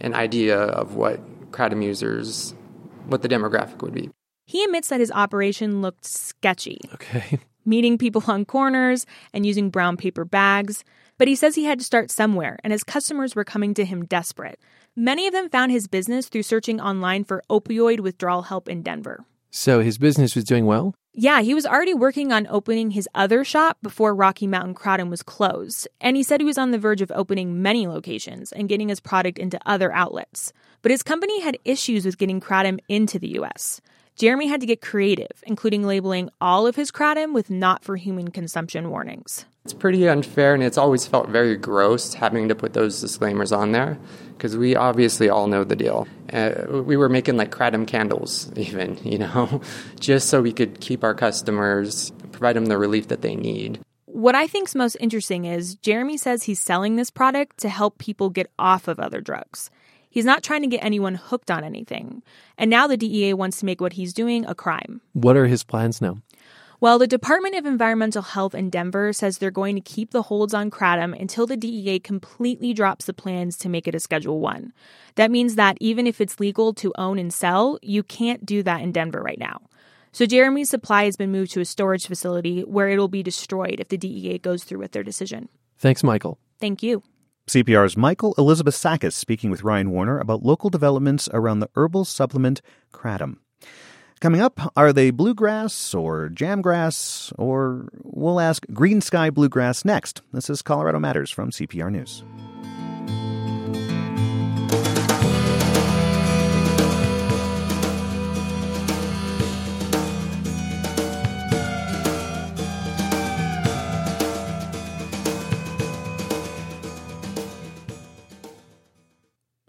an 0.00 0.14
idea 0.14 0.58
of 0.58 0.94
what 0.94 1.20
kratom 1.52 1.82
users, 1.82 2.54
what 3.06 3.22
the 3.22 3.28
demographic 3.28 3.82
would 3.82 3.94
be. 3.94 4.10
He 4.46 4.64
admits 4.64 4.88
that 4.88 5.00
his 5.00 5.12
operation 5.12 5.80
looked 5.80 6.04
sketchy. 6.04 6.80
Okay. 6.94 7.38
Meeting 7.64 7.98
people 7.98 8.24
on 8.26 8.44
corners 8.44 9.06
and 9.32 9.46
using 9.46 9.70
brown 9.70 9.96
paper 9.96 10.24
bags. 10.24 10.82
But 11.18 11.28
he 11.28 11.36
says 11.36 11.54
he 11.54 11.64
had 11.64 11.78
to 11.78 11.84
start 11.84 12.10
somewhere, 12.10 12.58
and 12.64 12.72
his 12.72 12.82
customers 12.82 13.36
were 13.36 13.44
coming 13.44 13.74
to 13.74 13.84
him 13.84 14.06
desperate. 14.06 14.58
Many 15.02 15.26
of 15.26 15.32
them 15.32 15.48
found 15.48 15.72
his 15.72 15.86
business 15.86 16.28
through 16.28 16.42
searching 16.42 16.78
online 16.78 17.24
for 17.24 17.42
opioid 17.48 18.00
withdrawal 18.00 18.42
help 18.42 18.68
in 18.68 18.82
Denver. 18.82 19.24
So 19.50 19.80
his 19.80 19.96
business 19.96 20.34
was 20.34 20.44
doing 20.44 20.66
well? 20.66 20.94
Yeah, 21.14 21.40
he 21.40 21.54
was 21.54 21.64
already 21.64 21.94
working 21.94 22.32
on 22.32 22.46
opening 22.48 22.90
his 22.90 23.08
other 23.14 23.42
shop 23.42 23.78
before 23.82 24.14
Rocky 24.14 24.46
Mountain 24.46 24.74
Kratom 24.74 25.08
was 25.08 25.22
closed, 25.22 25.88
and 26.02 26.18
he 26.18 26.22
said 26.22 26.38
he 26.38 26.44
was 26.44 26.58
on 26.58 26.70
the 26.70 26.78
verge 26.78 27.00
of 27.00 27.10
opening 27.14 27.62
many 27.62 27.86
locations 27.86 28.52
and 28.52 28.68
getting 28.68 28.90
his 28.90 29.00
product 29.00 29.38
into 29.38 29.58
other 29.64 29.90
outlets. 29.90 30.52
But 30.82 30.90
his 30.90 31.02
company 31.02 31.40
had 31.40 31.56
issues 31.64 32.04
with 32.04 32.18
getting 32.18 32.38
kratom 32.38 32.78
into 32.86 33.18
the 33.18 33.38
US. 33.38 33.80
Jeremy 34.20 34.48
had 34.48 34.60
to 34.60 34.66
get 34.66 34.82
creative, 34.82 35.42
including 35.46 35.82
labeling 35.82 36.28
all 36.42 36.66
of 36.66 36.76
his 36.76 36.92
kratom 36.92 37.32
with 37.32 37.48
not 37.48 37.82
for 37.82 37.96
human 37.96 38.30
consumption 38.30 38.90
warnings. 38.90 39.46
It's 39.64 39.72
pretty 39.72 40.06
unfair, 40.06 40.52
and 40.52 40.62
it's 40.62 40.76
always 40.76 41.06
felt 41.06 41.30
very 41.30 41.56
gross 41.56 42.12
having 42.12 42.46
to 42.48 42.54
put 42.54 42.74
those 42.74 43.00
disclaimers 43.00 43.50
on 43.50 43.72
there 43.72 43.98
because 44.36 44.58
we 44.58 44.76
obviously 44.76 45.30
all 45.30 45.46
know 45.46 45.64
the 45.64 45.74
deal. 45.74 46.06
Uh, 46.34 46.52
we 46.68 46.98
were 46.98 47.08
making 47.08 47.38
like 47.38 47.50
kratom 47.50 47.86
candles, 47.86 48.52
even, 48.56 48.98
you 49.04 49.16
know, 49.16 49.62
just 50.00 50.28
so 50.28 50.42
we 50.42 50.52
could 50.52 50.80
keep 50.80 51.02
our 51.02 51.14
customers, 51.14 52.12
provide 52.30 52.56
them 52.56 52.66
the 52.66 52.76
relief 52.76 53.08
that 53.08 53.22
they 53.22 53.34
need. 53.34 53.80
What 54.04 54.34
I 54.34 54.46
think's 54.46 54.74
most 54.74 54.98
interesting 55.00 55.46
is 55.46 55.76
Jeremy 55.76 56.18
says 56.18 56.42
he's 56.42 56.60
selling 56.60 56.96
this 56.96 57.10
product 57.10 57.56
to 57.60 57.70
help 57.70 57.96
people 57.96 58.28
get 58.28 58.50
off 58.58 58.86
of 58.86 59.00
other 59.00 59.22
drugs. 59.22 59.70
He's 60.10 60.24
not 60.24 60.42
trying 60.42 60.62
to 60.62 60.68
get 60.68 60.84
anyone 60.84 61.14
hooked 61.14 61.50
on 61.50 61.64
anything. 61.64 62.22
And 62.58 62.68
now 62.68 62.86
the 62.86 62.96
DEA 62.96 63.34
wants 63.34 63.60
to 63.60 63.64
make 63.64 63.80
what 63.80 63.94
he's 63.94 64.12
doing 64.12 64.44
a 64.44 64.54
crime. 64.54 65.00
What 65.12 65.36
are 65.36 65.46
his 65.46 65.62
plans 65.64 66.00
now? 66.00 66.18
Well, 66.80 66.98
the 66.98 67.06
Department 67.06 67.56
of 67.56 67.66
Environmental 67.66 68.22
Health 68.22 68.54
in 68.54 68.70
Denver 68.70 69.12
says 69.12 69.36
they're 69.36 69.50
going 69.50 69.76
to 69.76 69.82
keep 69.82 70.12
the 70.12 70.22
holds 70.22 70.54
on 70.54 70.70
kratom 70.70 71.18
until 71.18 71.46
the 71.46 71.56
DEA 71.56 72.00
completely 72.00 72.72
drops 72.72 73.04
the 73.04 73.12
plans 73.12 73.58
to 73.58 73.68
make 73.68 73.86
it 73.86 73.94
a 73.94 74.00
Schedule 74.00 74.40
1. 74.40 74.72
That 75.16 75.30
means 75.30 75.56
that 75.56 75.76
even 75.78 76.06
if 76.06 76.22
it's 76.22 76.40
legal 76.40 76.72
to 76.74 76.92
own 76.96 77.18
and 77.18 77.32
sell, 77.32 77.78
you 77.82 78.02
can't 78.02 78.46
do 78.46 78.62
that 78.62 78.80
in 78.80 78.92
Denver 78.92 79.22
right 79.22 79.38
now. 79.38 79.60
So 80.12 80.24
Jeremy's 80.24 80.70
supply 80.70 81.04
has 81.04 81.16
been 81.16 81.30
moved 81.30 81.52
to 81.52 81.60
a 81.60 81.66
storage 81.66 82.06
facility 82.06 82.62
where 82.62 82.88
it'll 82.88 83.08
be 83.08 83.22
destroyed 83.22 83.78
if 83.78 83.88
the 83.88 83.98
DEA 83.98 84.38
goes 84.38 84.64
through 84.64 84.80
with 84.80 84.92
their 84.92 85.04
decision. 85.04 85.50
Thanks, 85.78 86.02
Michael. 86.02 86.38
Thank 86.58 86.82
you. 86.82 87.02
CPR's 87.50 87.96
Michael 87.96 88.32
Elizabeth 88.38 88.76
Sakas 88.76 89.14
speaking 89.14 89.50
with 89.50 89.64
Ryan 89.64 89.90
Warner 89.90 90.20
about 90.20 90.44
local 90.44 90.70
developments 90.70 91.28
around 91.32 91.58
the 91.58 91.68
herbal 91.74 92.04
supplement 92.04 92.62
kratom. 92.92 93.38
Coming 94.20 94.40
up, 94.40 94.72
are 94.76 94.92
they 94.92 95.10
bluegrass 95.10 95.92
or 95.92 96.28
jamgrass? 96.28 97.32
Or 97.36 97.88
we'll 98.04 98.38
ask 98.38 98.64
Greensky 98.68 99.34
Bluegrass 99.34 99.84
next. 99.84 100.22
This 100.32 100.48
is 100.48 100.62
Colorado 100.62 101.00
Matters 101.00 101.32
from 101.32 101.50
CPR 101.50 101.90
News. 101.90 102.22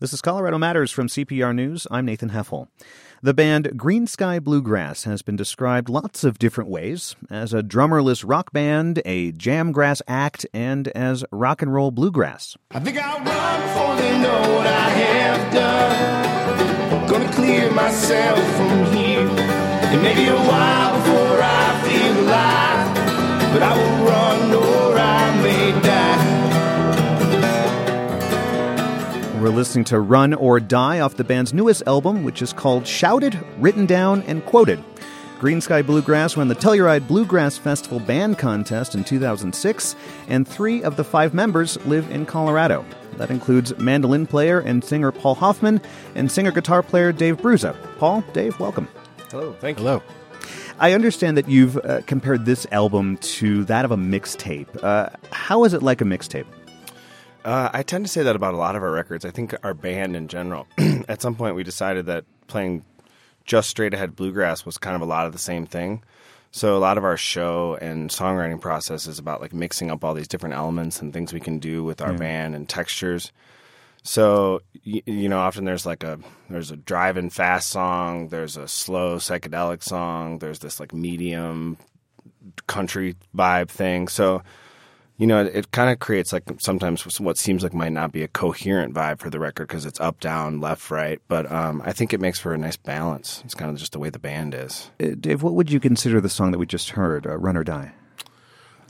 This 0.02 0.14
is 0.14 0.22
Colorado 0.22 0.58
Matters 0.58 0.92
from 0.92 1.06
CPR 1.06 1.54
News. 1.54 1.86
I'm 1.92 2.08
Nathan 2.08 2.32
Heffel. 2.32 2.70
The 3.22 3.36
band 3.36 3.74
Greensky 3.76 4.44
Bluegrass 4.44 5.04
has 5.04 5.22
been 5.22 5.36
described 5.36 5.90
lots 5.90 6.24
of 6.24 6.40
different 6.40 6.72
ways 6.72 7.16
as 7.30 7.54
a 7.54 7.62
drummerless 7.62 8.24
rock 8.28 8.52
band, 8.52 9.04
a 9.06 9.32
jamgrass 9.34 10.02
act, 10.08 10.48
and 10.56 10.88
as 10.88 11.24
rock 11.32 11.62
and 11.62 11.72
roll 11.72 11.92
bluegrass. 11.92 12.58
I 12.72 12.80
think 12.80 12.98
I'll 12.98 13.20
run 13.20 13.98
they 14.00 14.18
know 14.18 14.42
what 14.56 14.66
I 14.66 14.90
have 14.90 15.54
done. 15.54 17.08
Gonna 17.08 17.32
clear 17.34 17.70
myself 17.70 18.40
from 18.56 18.86
here. 18.96 19.30
It 19.30 20.02
may 20.02 20.16
be 20.16 20.26
a 20.30 20.36
while 20.36 20.98
before 20.98 21.42
I 21.44 21.80
feel 21.86 22.26
alive, 22.26 23.54
but 23.54 23.62
I 23.62 23.78
will 23.78 24.06
run 24.08 24.52
or 24.52 24.98
I 24.98 25.42
may 25.44 25.80
die. 25.84 26.11
We're 29.42 29.50
listening 29.50 29.86
to 29.86 30.00
Run 30.00 30.36
or 30.36 30.60
Die 30.60 31.00
off 31.00 31.16
the 31.16 31.24
band's 31.24 31.52
newest 31.52 31.82
album, 31.88 32.24
which 32.24 32.44
is 32.44 32.54
called 32.54 32.86
Shouted, 32.86 33.44
Written 33.58 33.88
Down, 33.88 34.22
and 34.28 34.46
Quoted. 34.46 34.84
Greensky 35.40 35.84
Bluegrass 35.84 36.38
won 36.38 36.48
the 36.48 36.54
Telluride 36.54 37.08
Bluegrass 37.08 37.58
Festival 37.58 38.00
Band 38.00 38.38
Contest 38.38 38.94
in 38.94 39.04
2006, 39.04 39.96
and 40.28 40.48
three 40.48 40.84
of 40.84 40.96
the 40.96 41.04
five 41.04 41.34
members 41.34 41.84
live 41.88 42.08
in 42.12 42.28
Colorado. 42.28 42.86
That 43.18 43.32
includes 43.32 43.76
mandolin 43.80 44.28
player 44.28 44.60
and 44.60 44.84
singer 44.84 45.12
Paul 45.12 45.34
Hoffman 45.34 45.82
and 46.14 46.32
singer 46.32 46.52
guitar 46.52 46.84
player 46.84 47.12
Dave 47.12 47.38
Bruzza. 47.38 47.76
Paul, 47.98 48.24
Dave, 48.34 48.60
welcome. 48.60 48.88
Hello, 49.32 49.54
thank 49.54 49.80
you. 49.80 49.86
Hello. 49.86 50.04
I 50.78 50.94
understand 50.94 51.36
that 51.38 51.50
you've 51.50 51.78
uh, 51.78 52.02
compared 52.06 52.46
this 52.46 52.68
album 52.72 53.18
to 53.18 53.64
that 53.64 53.86
of 53.86 53.92
a 53.92 53.98
mixtape. 53.98 54.84
Uh, 54.84 55.10
how 55.32 55.64
is 55.64 55.74
it 55.74 55.82
like 55.82 56.02
a 56.02 56.06
mixtape? 56.06 56.46
Uh, 57.44 57.70
I 57.74 57.82
tend 57.84 58.06
to 58.06 58.12
say 58.12 58.24
that 58.24 58.36
about 58.36 58.54
a 58.54 58.58
lot 58.58 58.76
of 58.76 58.84
our 58.84 58.92
records. 58.92 59.26
I 59.26 59.32
think 59.32 59.56
our 59.64 59.74
band 59.74 60.16
in 60.16 60.28
general. 60.28 60.68
At 61.10 61.22
some 61.22 61.36
point, 61.36 61.56
we 61.56 61.64
decided 61.64 62.06
that 62.06 62.26
playing 62.48 62.86
just 63.46 63.70
straight 63.70 63.94
ahead 63.94 64.16
bluegrass 64.16 64.66
was 64.66 64.78
kind 64.78 64.96
of 64.96 65.02
a 65.02 65.06
lot 65.06 65.26
of 65.26 65.34
the 65.34 65.40
same 65.40 65.66
thing. 65.66 66.04
So 66.52 66.78
a 66.78 66.80
lot 66.80 66.98
of 66.98 67.04
our 67.04 67.18
show 67.18 67.78
and 67.82 68.10
songwriting 68.10 68.60
process 68.62 69.08
is 69.08 69.18
about 69.18 69.42
like 69.42 69.54
mixing 69.54 69.90
up 69.90 70.04
all 70.04 70.14
these 70.14 70.28
different 70.28 70.54
elements 70.56 71.02
and 71.02 71.12
things 71.14 71.34
we 71.34 71.40
can 71.40 71.60
do 71.60 71.84
with 71.84 72.02
our 72.02 72.12
Yeah. 72.12 72.18
band 72.18 72.56
and 72.56 72.68
textures. 72.70 73.32
So 74.04 74.62
y- 74.86 75.02
you 75.06 75.30
know, 75.30 75.40
often 75.40 75.64
there's 75.66 75.86
like 75.86 76.04
a 76.04 76.20
there's 76.50 76.70
a 76.70 76.76
drive-in 76.76 77.30
fast 77.30 77.70
song, 77.70 78.28
there's 78.28 78.58
a 78.58 78.68
slow 78.68 79.16
psychedelic 79.18 79.82
song, 79.82 80.40
there's 80.40 80.60
this 80.60 80.80
like 80.80 80.94
medium 80.94 81.78
country 82.68 83.16
vibe 83.36 83.70
thing. 83.70 84.08
So 84.10 84.44
you 85.22 85.28
know, 85.28 85.46
it, 85.46 85.70
kind 85.70 85.92
of 85.92 86.00
creates 86.00 86.34
like 86.34 86.46
sometimes 86.58 87.20
what 87.20 87.38
seems 87.38 87.62
like 87.62 87.76
might 87.76 87.92
not 87.92 88.12
be 88.12 88.24
a 88.24 88.28
coherent 88.28 88.96
vibe 88.96 89.20
for 89.20 89.30
the 89.30 89.40
record 89.40 89.68
because 89.68 89.86
it's 89.86 90.00
up, 90.00 90.20
down, 90.20 90.60
left, 90.60 90.90
right. 90.90 91.22
But 91.28 91.50
um, 91.52 91.80
I 91.86 91.92
think 91.92 92.12
it 92.12 92.20
makes 92.20 92.40
for 92.40 92.56
a 92.56 92.58
nice 92.58 92.76
balance. 92.76 93.44
It's 93.46 93.54
kind 93.54 93.70
of 93.70 93.78
just 93.78 93.92
the 93.92 94.00
way 94.00 94.10
the 94.10 94.18
band 94.18 94.56
is. 94.56 94.90
Uh, 95.00 95.10
Dave, 95.20 95.44
what 95.44 95.54
would 95.54 95.72
you 95.72 95.80
consider 95.80 96.22
the 96.22 96.28
song 96.28 96.50
that 96.50 96.58
we 96.58 96.66
just 96.66 96.90
heard, 96.90 97.28
uh, 97.28 97.38
Run 97.38 97.56
or 97.56 97.64
Die? 97.64 97.94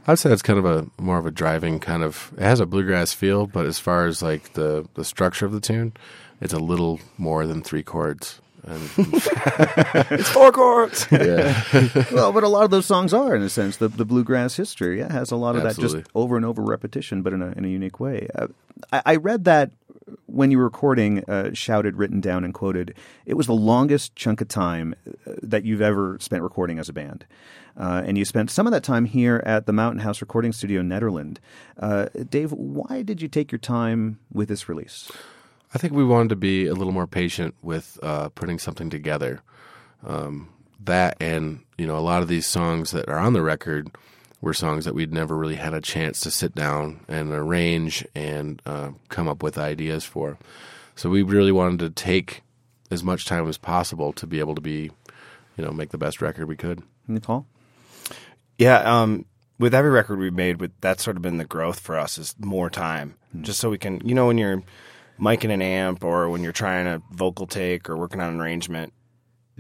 I'd 0.08 0.20
say 0.20 0.32
it's 0.32 0.42
kind 0.42 0.58
of 0.58 0.64
a 0.64 0.88
more 1.02 1.18
of 1.18 1.26
a 1.26 1.32
driving 1.32 1.82
kind 1.82 2.02
of. 2.02 2.32
It 2.38 2.44
has 2.44 2.62
a 2.62 2.66
bluegrass 2.66 3.12
feel, 3.12 3.46
but 3.46 3.66
as 3.66 3.78
far 3.78 4.08
as 4.08 4.22
like 4.22 4.54
the 4.54 4.88
the 4.94 5.04
structure 5.04 5.46
of 5.46 5.52
the 5.52 5.60
tune, 5.60 5.92
it's 6.40 6.54
a 6.54 6.60
little 6.60 7.02
more 7.18 7.46
than 7.46 7.62
three 7.62 7.84
chords. 7.84 8.41
And 8.64 8.82
It's 10.12 10.30
four 10.30 10.52
chords. 10.52 11.08
yeah, 11.12 11.64
well, 12.12 12.32
but 12.32 12.44
a 12.44 12.48
lot 12.48 12.64
of 12.64 12.72
those 12.72 12.86
songs 12.86 13.14
are, 13.14 13.36
in 13.36 13.42
a 13.42 13.50
sense, 13.50 13.78
the, 13.78 13.88
the 13.88 14.06
bluegrass 14.06 14.56
history. 14.56 15.00
Yeah, 15.00 15.12
has 15.12 15.32
a 15.32 15.36
lot 15.36 15.56
of 15.56 15.64
that 15.64 15.78
just 15.78 15.98
over 16.14 16.38
and 16.38 16.46
over 16.46 16.62
repetition, 16.62 17.22
but 17.22 17.34
in 17.34 17.42
a, 17.42 17.52
in 17.52 17.66
a 17.66 17.68
unique 17.68 18.00
way. 18.00 18.28
Uh, 18.36 18.48
I, 18.92 19.02
I 19.06 19.16
read 19.16 19.46
that 19.46 19.72
when 20.26 20.52
you 20.52 20.58
were 20.58 20.64
recording, 20.64 21.24
uh, 21.26 21.52
shouted, 21.54 21.98
written 21.98 22.22
down, 22.22 22.44
and 22.44 22.54
quoted, 22.54 22.96
it 23.26 23.36
was 23.36 23.48
the 23.48 23.54
longest 23.54 24.16
chunk 24.16 24.42
of 24.42 24.48
time 24.48 24.96
uh, 25.08 25.34
that 25.42 25.64
you've 25.66 25.82
ever 25.82 26.18
spent 26.20 26.44
recording 26.44 26.80
as 26.80 26.90
a 26.90 26.94
band. 26.94 27.26
Uh, 27.78 28.04
and 28.06 28.18
you 28.18 28.26
spent 28.26 28.52
some 28.52 28.68
of 28.68 28.74
that 28.74 28.84
time 28.84 29.06
here 29.06 29.42
at 29.46 29.66
the 29.66 29.74
Mountain 29.74 30.02
House 30.02 30.22
Recording 30.22 30.52
Studio 30.52 30.82
in 30.82 30.90
Nederland. 30.90 31.38
Uh, 31.80 32.08
Dave, 32.30 32.52
why 32.52 33.02
did 33.02 33.22
you 33.22 33.28
take 33.28 33.52
your 33.52 33.60
time 33.60 34.20
with 34.32 34.50
this 34.50 34.68
release? 34.68 35.10
I 35.74 35.78
think 35.78 35.94
we 35.94 36.04
wanted 36.04 36.30
to 36.30 36.36
be 36.36 36.68
a 36.68 36.74
little 36.74 36.94
more 36.94 37.08
patient 37.08 37.56
with 37.62 37.98
uh, 38.04 38.30
putting 38.30 38.60
something 38.60 38.90
together. 38.90 39.42
Um, 40.06 40.50
that 40.84 41.16
and 41.20 41.64
you 41.78 41.86
know 41.86 41.98
a 41.98 42.00
lot 42.00 42.22
of 42.22 42.28
these 42.28 42.48
songs 42.48 42.92
that 42.92 43.08
are 43.08 43.20
on 43.20 43.34
the 43.34 43.42
record 43.42 43.92
were 44.42 44.54
songs 44.54 44.86
that 44.86 44.96
we'd 44.96 45.14
never 45.14 45.38
really 45.38 45.56
had 45.56 45.74
a 45.74 45.82
chance 45.82 46.20
to 46.22 46.32
sit 46.32 46.56
down 46.56 47.06
and 47.08 47.32
arrange 47.32 48.06
and 48.16 48.62
uh, 48.66 48.90
come 49.10 49.28
up 49.28 49.44
with 49.44 49.58
ideas 49.58 50.04
for. 50.04 50.38
So 50.96 51.10
we 51.10 51.22
really 51.22 51.52
wanted 51.52 51.80
to 51.80 51.90
take 51.92 52.42
as 52.90 53.04
much 53.04 53.26
time 53.26 53.48
as 53.48 53.58
possible 53.58 54.12
to 54.14 54.26
be 54.26 54.40
able 54.40 54.56
to 54.56 54.62
be, 54.62 54.90
you 55.56 55.64
know, 55.64 55.72
make 55.72 55.92
the 55.92 55.98
best 55.98 56.22
record 56.22 56.48
we 56.48 56.56
could. 56.56 56.82
Nicole, 57.08 57.46
Yeah, 58.58 58.80
um, 58.80 59.26
with 59.60 59.76
every 59.76 59.92
record 59.92 60.18
we've 60.18 60.34
made, 60.34 60.60
with 60.60 60.72
that's 60.82 61.04
sort 61.04 61.18
of 61.18 61.22
been 61.22 61.38
the 61.38 61.46
growth 61.46 61.80
for 61.80 61.98
us 61.98 62.18
is 62.18 62.36
more 62.40 62.70
time, 62.72 63.16
just 63.42 63.60
so 63.60 63.70
we 63.70 63.78
can, 63.78 64.02
you 64.04 64.16
know, 64.16 64.28
when 64.28 64.40
you're 64.40 64.64
miking 65.22 65.52
an 65.54 65.62
amp 65.62 66.04
or 66.04 66.30
when 66.30 66.42
you're 66.44 66.52
trying 66.52 66.88
a 66.88 67.02
vocal 67.12 67.46
take 67.48 67.90
or 67.90 67.96
working 67.98 68.20
on 68.20 68.34
an 68.34 68.40
arrangement, 68.42 68.92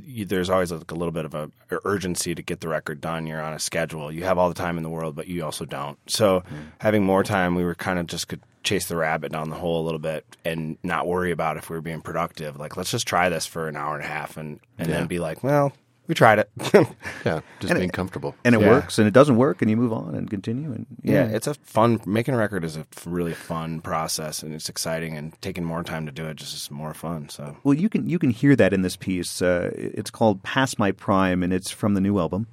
you, 0.03 0.25
there's 0.25 0.49
always 0.49 0.71
like 0.71 0.89
a 0.91 0.95
little 0.95 1.11
bit 1.11 1.25
of 1.25 1.35
a, 1.35 1.51
urgency 1.85 2.33
to 2.33 2.41
get 2.41 2.59
the 2.61 2.67
record 2.67 2.99
done. 3.01 3.27
You're 3.27 3.41
on 3.41 3.53
a 3.53 3.59
schedule. 3.59 4.11
You 4.11 4.23
have 4.23 4.37
all 4.37 4.49
the 4.49 4.55
time 4.55 4.77
in 4.77 4.83
the 4.83 4.89
world, 4.89 5.15
but 5.15 5.27
you 5.27 5.43
also 5.45 5.65
don't. 5.65 5.97
So 6.07 6.43
having 6.79 7.03
more 7.03 7.23
time, 7.23 7.55
we 7.55 7.63
were 7.63 7.75
kind 7.75 7.99
of 7.99 8.07
just 8.07 8.27
could 8.27 8.41
chase 8.63 8.87
the 8.87 8.95
rabbit 8.95 9.31
down 9.31 9.49
the 9.49 9.55
hole 9.55 9.81
a 9.81 9.85
little 9.85 9.99
bit 9.99 10.25
and 10.45 10.77
not 10.83 11.07
worry 11.07 11.31
about 11.31 11.57
if 11.57 11.69
we 11.69 11.75
were 11.75 11.81
being 11.81 12.01
productive. 12.01 12.57
Like 12.57 12.77
let's 12.77 12.91
just 12.91 13.07
try 13.07 13.29
this 13.29 13.45
for 13.45 13.67
an 13.67 13.75
hour 13.75 13.95
and 13.95 14.03
a 14.03 14.07
half 14.07 14.37
and 14.37 14.59
and 14.77 14.87
Yeah. 14.87 14.95
then 14.97 15.07
be 15.07 15.19
like, 15.19 15.43
well, 15.43 15.73
we 16.11 16.15
tried 16.15 16.39
it. 16.39 16.49
Yeah, 17.23 17.39
just 17.61 17.71
And 17.71 17.77
being 17.79 17.89
it- 17.89 17.93
comfortable. 17.93 18.35
And 18.43 18.53
it 18.55 18.61
Yeah. 18.61 18.69
works, 18.69 18.97
and 18.99 19.07
it 19.07 19.13
doesn't 19.13 19.37
work, 19.37 19.61
and 19.61 19.69
you 19.71 19.77
move 19.77 19.93
on 19.93 20.15
and 20.15 20.29
continue. 20.29 20.71
And 20.73 20.85
Yeah, 21.03 21.25
it's 21.37 21.47
a 21.47 21.53
fun 21.53 22.01
making 22.05 22.33
a 22.33 22.37
record 22.37 22.63
is 22.65 22.75
a 22.75 22.85
really 23.05 23.33
fun 23.33 23.79
process 23.79 24.43
and 24.43 24.53
it's 24.53 24.67
exciting 24.69 25.15
and 25.15 25.33
taking 25.41 25.63
more 25.63 25.83
time 25.83 26.05
to 26.07 26.11
do 26.11 26.25
it 26.25 26.35
just 26.35 26.53
is 26.55 26.69
more 26.71 26.93
fun. 26.93 27.29
So 27.29 27.55
Well, 27.63 27.75
you 27.75 27.87
can 27.89 28.09
you 28.09 28.19
can 28.19 28.31
hear 28.31 28.55
that 28.57 28.73
in 28.73 28.81
this 28.81 28.95
piece. 28.97 29.41
Uh, 29.41 29.71
it's 29.73 30.09
called 30.11 30.41
"Past 30.43 30.79
My 30.79 30.91
Prime," 30.91 31.43
and 31.43 31.53
it's 31.53 31.71
from 31.71 31.93
the 31.93 32.01
new 32.01 32.17
album. 32.19 32.47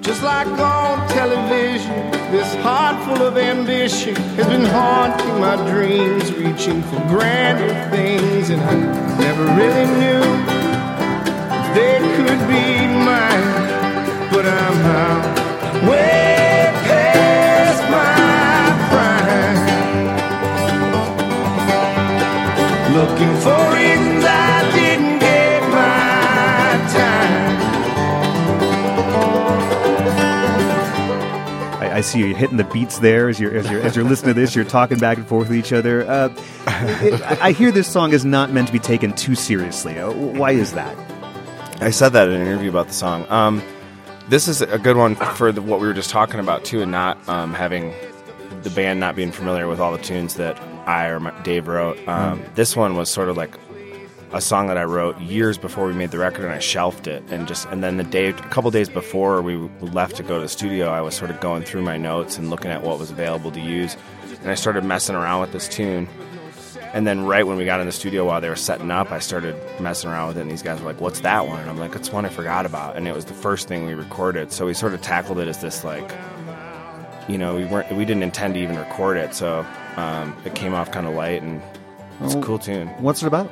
Just 0.00 0.22
like 0.22 0.46
on 0.46 1.08
television, 1.08 2.10
this 2.32 2.54
heart 2.66 2.96
full 3.06 3.26
of 3.26 3.36
ambition 3.36 4.14
has 4.36 4.46
been 4.46 4.64
haunting 4.64 5.40
my 5.40 5.56
dreams, 5.70 6.32
reaching 6.34 6.82
for 6.88 7.00
grander 7.12 7.72
things, 7.94 8.50
and 8.50 8.60
I 8.62 8.74
never 9.26 9.44
really 9.60 9.86
knew 9.98 10.03
see 32.04 32.20
you 32.20 32.34
hitting 32.34 32.56
the 32.56 32.64
beats 32.64 32.98
there 32.98 33.28
as 33.28 33.40
you're 33.40 33.56
as 33.56 33.70
you're 33.70 33.80
as 33.80 33.96
you're 33.96 34.04
listening 34.04 34.34
to 34.34 34.40
this. 34.40 34.54
You're 34.54 34.64
talking 34.64 34.98
back 34.98 35.16
and 35.16 35.26
forth 35.26 35.48
with 35.48 35.58
each 35.58 35.72
other. 35.72 36.08
Uh, 36.08 36.28
it, 37.02 37.20
I 37.22 37.48
I 37.48 37.52
hear 37.52 37.72
this 37.72 37.88
song 37.88 38.12
is 38.12 38.24
not 38.24 38.52
meant 38.52 38.66
to 38.68 38.72
be 38.72 38.78
taken 38.78 39.12
too 39.12 39.34
seriously. 39.34 39.98
Uh, 39.98 40.12
why 40.12 40.52
is 40.52 40.72
that? 40.72 40.96
I 41.80 41.90
said 41.90 42.10
that 42.10 42.28
in 42.28 42.40
an 42.40 42.46
interview 42.46 42.70
about 42.70 42.86
the 42.86 42.94
song. 42.94 43.26
Um, 43.30 43.62
this 44.28 44.48
is 44.48 44.62
a 44.62 44.78
good 44.78 44.96
one 44.96 45.16
for 45.16 45.52
the, 45.52 45.60
what 45.60 45.80
we 45.80 45.86
were 45.86 45.92
just 45.92 46.10
talking 46.10 46.40
about 46.40 46.64
too, 46.64 46.82
and 46.82 46.90
not 46.90 47.18
um, 47.28 47.52
having 47.52 47.92
the 48.62 48.70
band 48.70 49.00
not 49.00 49.16
being 49.16 49.32
familiar 49.32 49.66
with 49.68 49.80
all 49.80 49.92
the 49.92 50.02
tunes 50.02 50.34
that 50.36 50.58
I 50.86 51.06
or 51.06 51.20
my, 51.20 51.30
Dave 51.42 51.68
wrote. 51.68 51.98
Um, 52.08 52.42
This 52.54 52.76
one 52.76 52.96
was 52.96 53.10
sort 53.10 53.28
of 53.28 53.36
like 53.36 53.54
a 54.34 54.40
song 54.40 54.66
that 54.66 54.76
I 54.76 54.82
wrote 54.82 55.18
years 55.20 55.56
before 55.56 55.86
we 55.86 55.92
made 55.92 56.10
the 56.10 56.18
record, 56.18 56.44
and 56.44 56.52
I 56.52 56.58
shelved 56.58 57.06
it. 57.06 57.22
And 57.30 57.46
just 57.46 57.66
and 57.68 57.84
then 57.84 57.96
the 57.98 58.04
day, 58.04 58.28
a 58.28 58.32
couple 58.32 58.70
days 58.72 58.88
before 58.88 59.40
we 59.40 59.56
left 59.80 60.16
to 60.16 60.24
go 60.24 60.34
to 60.34 60.40
the 60.40 60.48
studio, 60.48 60.88
I 60.88 61.00
was 61.00 61.14
sort 61.14 61.30
of 61.30 61.40
going 61.40 61.62
through 61.62 61.82
my 61.82 61.96
notes 61.96 62.36
and 62.36 62.50
looking 62.50 62.72
at 62.72 62.82
what 62.82 62.98
was 62.98 63.12
available 63.12 63.52
to 63.52 63.60
use, 63.60 63.96
and 64.42 64.50
I 64.50 64.56
started 64.56 64.84
messing 64.84 65.14
around 65.14 65.40
with 65.40 65.52
this 65.52 65.68
tune. 65.68 66.08
And 66.92 67.06
then 67.06 67.24
right 67.24 67.44
when 67.44 67.56
we 67.56 67.64
got 67.64 67.80
in 67.80 67.86
the 67.86 67.92
studio 67.92 68.24
while 68.24 68.40
they 68.40 68.48
were 68.48 68.54
setting 68.54 68.90
up, 68.90 69.10
I 69.10 69.18
started 69.18 69.56
messing 69.80 70.10
around 70.10 70.28
with 70.28 70.38
it, 70.38 70.42
and 70.42 70.50
these 70.50 70.62
guys 70.62 70.80
were 70.80 70.86
like, 70.86 71.00
"What's 71.00 71.20
that 71.20 71.46
one?" 71.46 71.60
And 71.60 71.70
I'm 71.70 71.78
like, 71.78 71.94
"It's 71.94 72.10
one 72.10 72.26
I 72.26 72.28
forgot 72.28 72.66
about," 72.66 72.96
and 72.96 73.06
it 73.06 73.14
was 73.14 73.24
the 73.26 73.34
first 73.34 73.68
thing 73.68 73.86
we 73.86 73.94
recorded. 73.94 74.50
So 74.50 74.66
we 74.66 74.74
sort 74.74 74.94
of 74.94 75.00
tackled 75.00 75.38
it 75.38 75.46
as 75.46 75.60
this 75.60 75.84
like, 75.84 76.12
you 77.28 77.38
know, 77.38 77.54
we 77.54 77.64
weren't 77.66 77.90
we 77.92 78.04
didn't 78.04 78.24
intend 78.24 78.54
to 78.54 78.60
even 78.60 78.76
record 78.76 79.16
it, 79.16 79.32
so 79.32 79.64
um, 79.96 80.36
it 80.44 80.56
came 80.56 80.74
off 80.74 80.90
kind 80.90 81.06
of 81.06 81.14
light, 81.14 81.42
and 81.42 81.62
it's 82.20 82.34
a 82.34 82.40
cool 82.42 82.58
tune. 82.58 82.88
What's 83.00 83.22
it 83.22 83.26
about? 83.26 83.48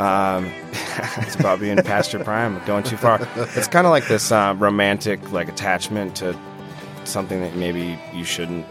Um, 0.00 0.52
it's 1.18 1.34
about 1.34 1.60
being 1.60 1.76
past 1.78 2.12
your 2.12 2.22
prime, 2.24 2.60
going 2.66 2.84
too 2.84 2.96
far. 2.96 3.20
It's 3.36 3.68
kind 3.68 3.86
of 3.86 3.90
like 3.90 4.06
this 4.08 4.30
uh, 4.30 4.54
romantic 4.58 5.32
like 5.32 5.48
attachment 5.48 6.16
to 6.16 6.38
something 7.04 7.40
that 7.40 7.56
maybe 7.56 7.98
you 8.12 8.24
shouldn't 8.24 8.66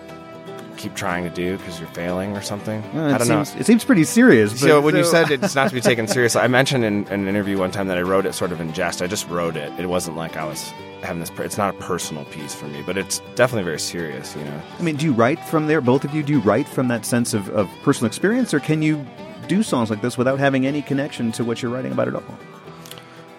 keep 0.77 0.95
trying 0.95 1.23
to 1.23 1.29
do 1.29 1.57
because 1.57 1.79
you're 1.79 1.89
failing 1.89 2.37
or 2.37 2.41
something. 2.41 2.81
Uh, 2.93 3.07
I 3.07 3.17
don't 3.17 3.27
seems, 3.27 3.53
know. 3.53 3.59
It 3.59 3.65
seems 3.65 3.83
pretty 3.83 4.03
serious. 4.03 4.53
But 4.53 4.59
So 4.59 4.81
when 4.81 4.95
you 4.95 5.03
said 5.03 5.31
it's 5.31 5.55
not 5.55 5.69
to 5.69 5.73
be 5.73 5.81
taken 5.81 6.07
seriously, 6.07 6.41
I 6.41 6.47
mentioned 6.47 6.83
in, 6.85 7.05
in 7.07 7.21
an 7.21 7.27
interview 7.27 7.57
one 7.57 7.71
time 7.71 7.87
that 7.87 7.97
I 7.97 8.01
wrote 8.01 8.25
it 8.25 8.33
sort 8.33 8.51
of 8.51 8.61
in 8.61 8.71
jest. 8.73 9.01
I 9.01 9.07
just 9.07 9.27
wrote 9.27 9.57
it. 9.57 9.71
It 9.79 9.87
wasn't 9.87 10.17
like 10.17 10.37
I 10.37 10.45
was 10.45 10.69
having 11.01 11.19
this. 11.19 11.31
It's 11.39 11.57
not 11.57 11.75
a 11.75 11.77
personal 11.79 12.25
piece 12.25 12.53
for 12.53 12.67
me, 12.67 12.83
but 12.85 12.97
it's 12.97 13.19
definitely 13.35 13.63
very 13.63 13.79
serious. 13.79 14.35
You 14.35 14.45
know. 14.45 14.61
I 14.79 14.81
mean, 14.83 14.95
do 14.95 15.05
you 15.05 15.13
write 15.13 15.39
from 15.45 15.67
there? 15.67 15.81
Both 15.81 16.05
of 16.05 16.13
you, 16.13 16.23
do 16.23 16.33
you 16.33 16.39
write 16.39 16.67
from 16.67 16.87
that 16.87 17.05
sense 17.05 17.33
of, 17.33 17.49
of 17.49 17.69
personal 17.83 18.07
experience, 18.07 18.53
or 18.53 18.59
can 18.59 18.81
you 18.81 19.05
do 19.47 19.63
songs 19.63 19.89
like 19.89 20.01
this 20.01 20.17
without 20.17 20.39
having 20.39 20.65
any 20.65 20.81
connection 20.81 21.31
to 21.33 21.43
what 21.43 21.61
you're 21.61 21.71
writing 21.71 21.91
about 21.91 22.07
at 22.07 22.15
all? 22.15 22.37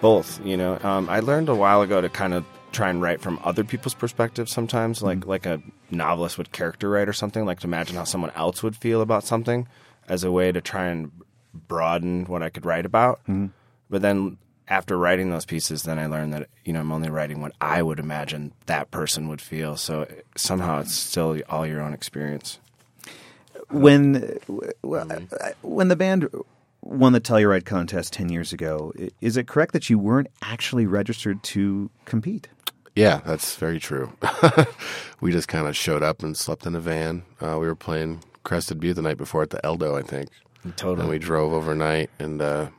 both 0.01 0.43
you 0.45 0.57
know. 0.57 0.79
Um, 0.81 1.09
i 1.09 1.19
learned 1.19 1.49
a 1.49 1.55
while 1.55 1.81
ago 1.81 2.01
to 2.01 2.09
kind 2.09 2.33
of 2.33 2.45
try 2.71 2.89
and 2.89 3.01
write 3.01 3.21
from 3.21 3.39
other 3.43 3.63
people's 3.63 3.93
perspectives 3.93 4.51
sometimes 4.51 5.01
like 5.01 5.25
like 5.25 5.45
a 5.45 5.61
novelist 5.89 6.37
would 6.37 6.51
character 6.51 6.89
write 6.89 7.09
or 7.09 7.13
something 7.13 7.45
like 7.45 7.59
to 7.59 7.67
imagine 7.67 7.95
how 7.95 8.03
someone 8.03 8.31
else 8.31 8.61
would 8.63 8.75
feel 8.75 9.01
about 9.01 9.23
something 9.23 9.67
as 10.07 10.23
a 10.23 10.31
way 10.31 10.51
to 10.51 10.61
try 10.61 10.87
and 10.87 11.11
broaden 11.53 12.25
what 12.25 12.43
i 12.43 12.49
could 12.49 12.65
write 12.65 12.85
about. 12.85 13.19
But 13.89 14.03
then 14.03 14.37
after 14.67 14.97
writing 14.97 15.31
those 15.31 15.45
pieces 15.45 15.83
then 15.83 15.97
i 15.97 16.05
learned 16.05 16.31
that 16.33 16.47
you 16.63 16.71
know 16.71 16.79
i'm 16.79 16.91
only 16.91 17.09
writing 17.09 17.41
what 17.41 17.53
i 17.59 17.81
would 17.81 17.99
imagine 17.99 18.53
that 18.67 18.91
person 18.91 19.27
would 19.27 19.41
feel. 19.41 19.75
So 19.77 20.07
somehow 20.37 20.81
it's 20.81 20.95
still 20.95 21.41
all 21.49 21.65
your 21.65 21.81
own 21.81 21.93
experience 21.93 22.59
When 23.71 24.39
uh, 24.49 25.51
when 25.61 25.87
the 25.87 25.95
band 25.95 26.29
won 26.81 27.13
the 27.13 27.21
Telluride 27.21 27.65
contest 27.65 28.13
ten 28.13 28.29
years 28.29 28.51
ago, 28.51 28.93
is 29.21 29.37
it 29.37 29.47
correct 29.47 29.73
that 29.73 29.89
you 29.89 29.99
weren't 29.99 30.27
actually 30.41 30.85
registered 30.85 31.43
to 31.43 31.89
compete? 32.05 32.47
Yeah, 32.95 33.21
that's 33.25 33.55
very 33.55 33.79
true. 33.79 34.11
we 35.21 35.31
just 35.31 35.47
kind 35.47 35.67
of 35.67 35.77
showed 35.77 36.03
up 36.03 36.23
and 36.23 36.35
slept 36.35 36.65
in 36.65 36.75
a 36.75 36.79
van. 36.79 37.23
Uh, 37.39 37.57
we 37.59 37.67
were 37.67 37.75
playing 37.75 38.23
Crested 38.43 38.79
Butte 38.79 38.95
the 38.95 39.01
night 39.01 39.17
before 39.17 39.43
at 39.43 39.51
the 39.51 39.59
Eldo, 39.63 39.97
I 39.97 40.01
think. 40.01 40.29
Totally. 40.75 41.01
And 41.01 41.09
we 41.09 41.19
drove 41.19 41.53
overnight 41.53 42.09
and 42.19 42.41
uh, 42.41 42.69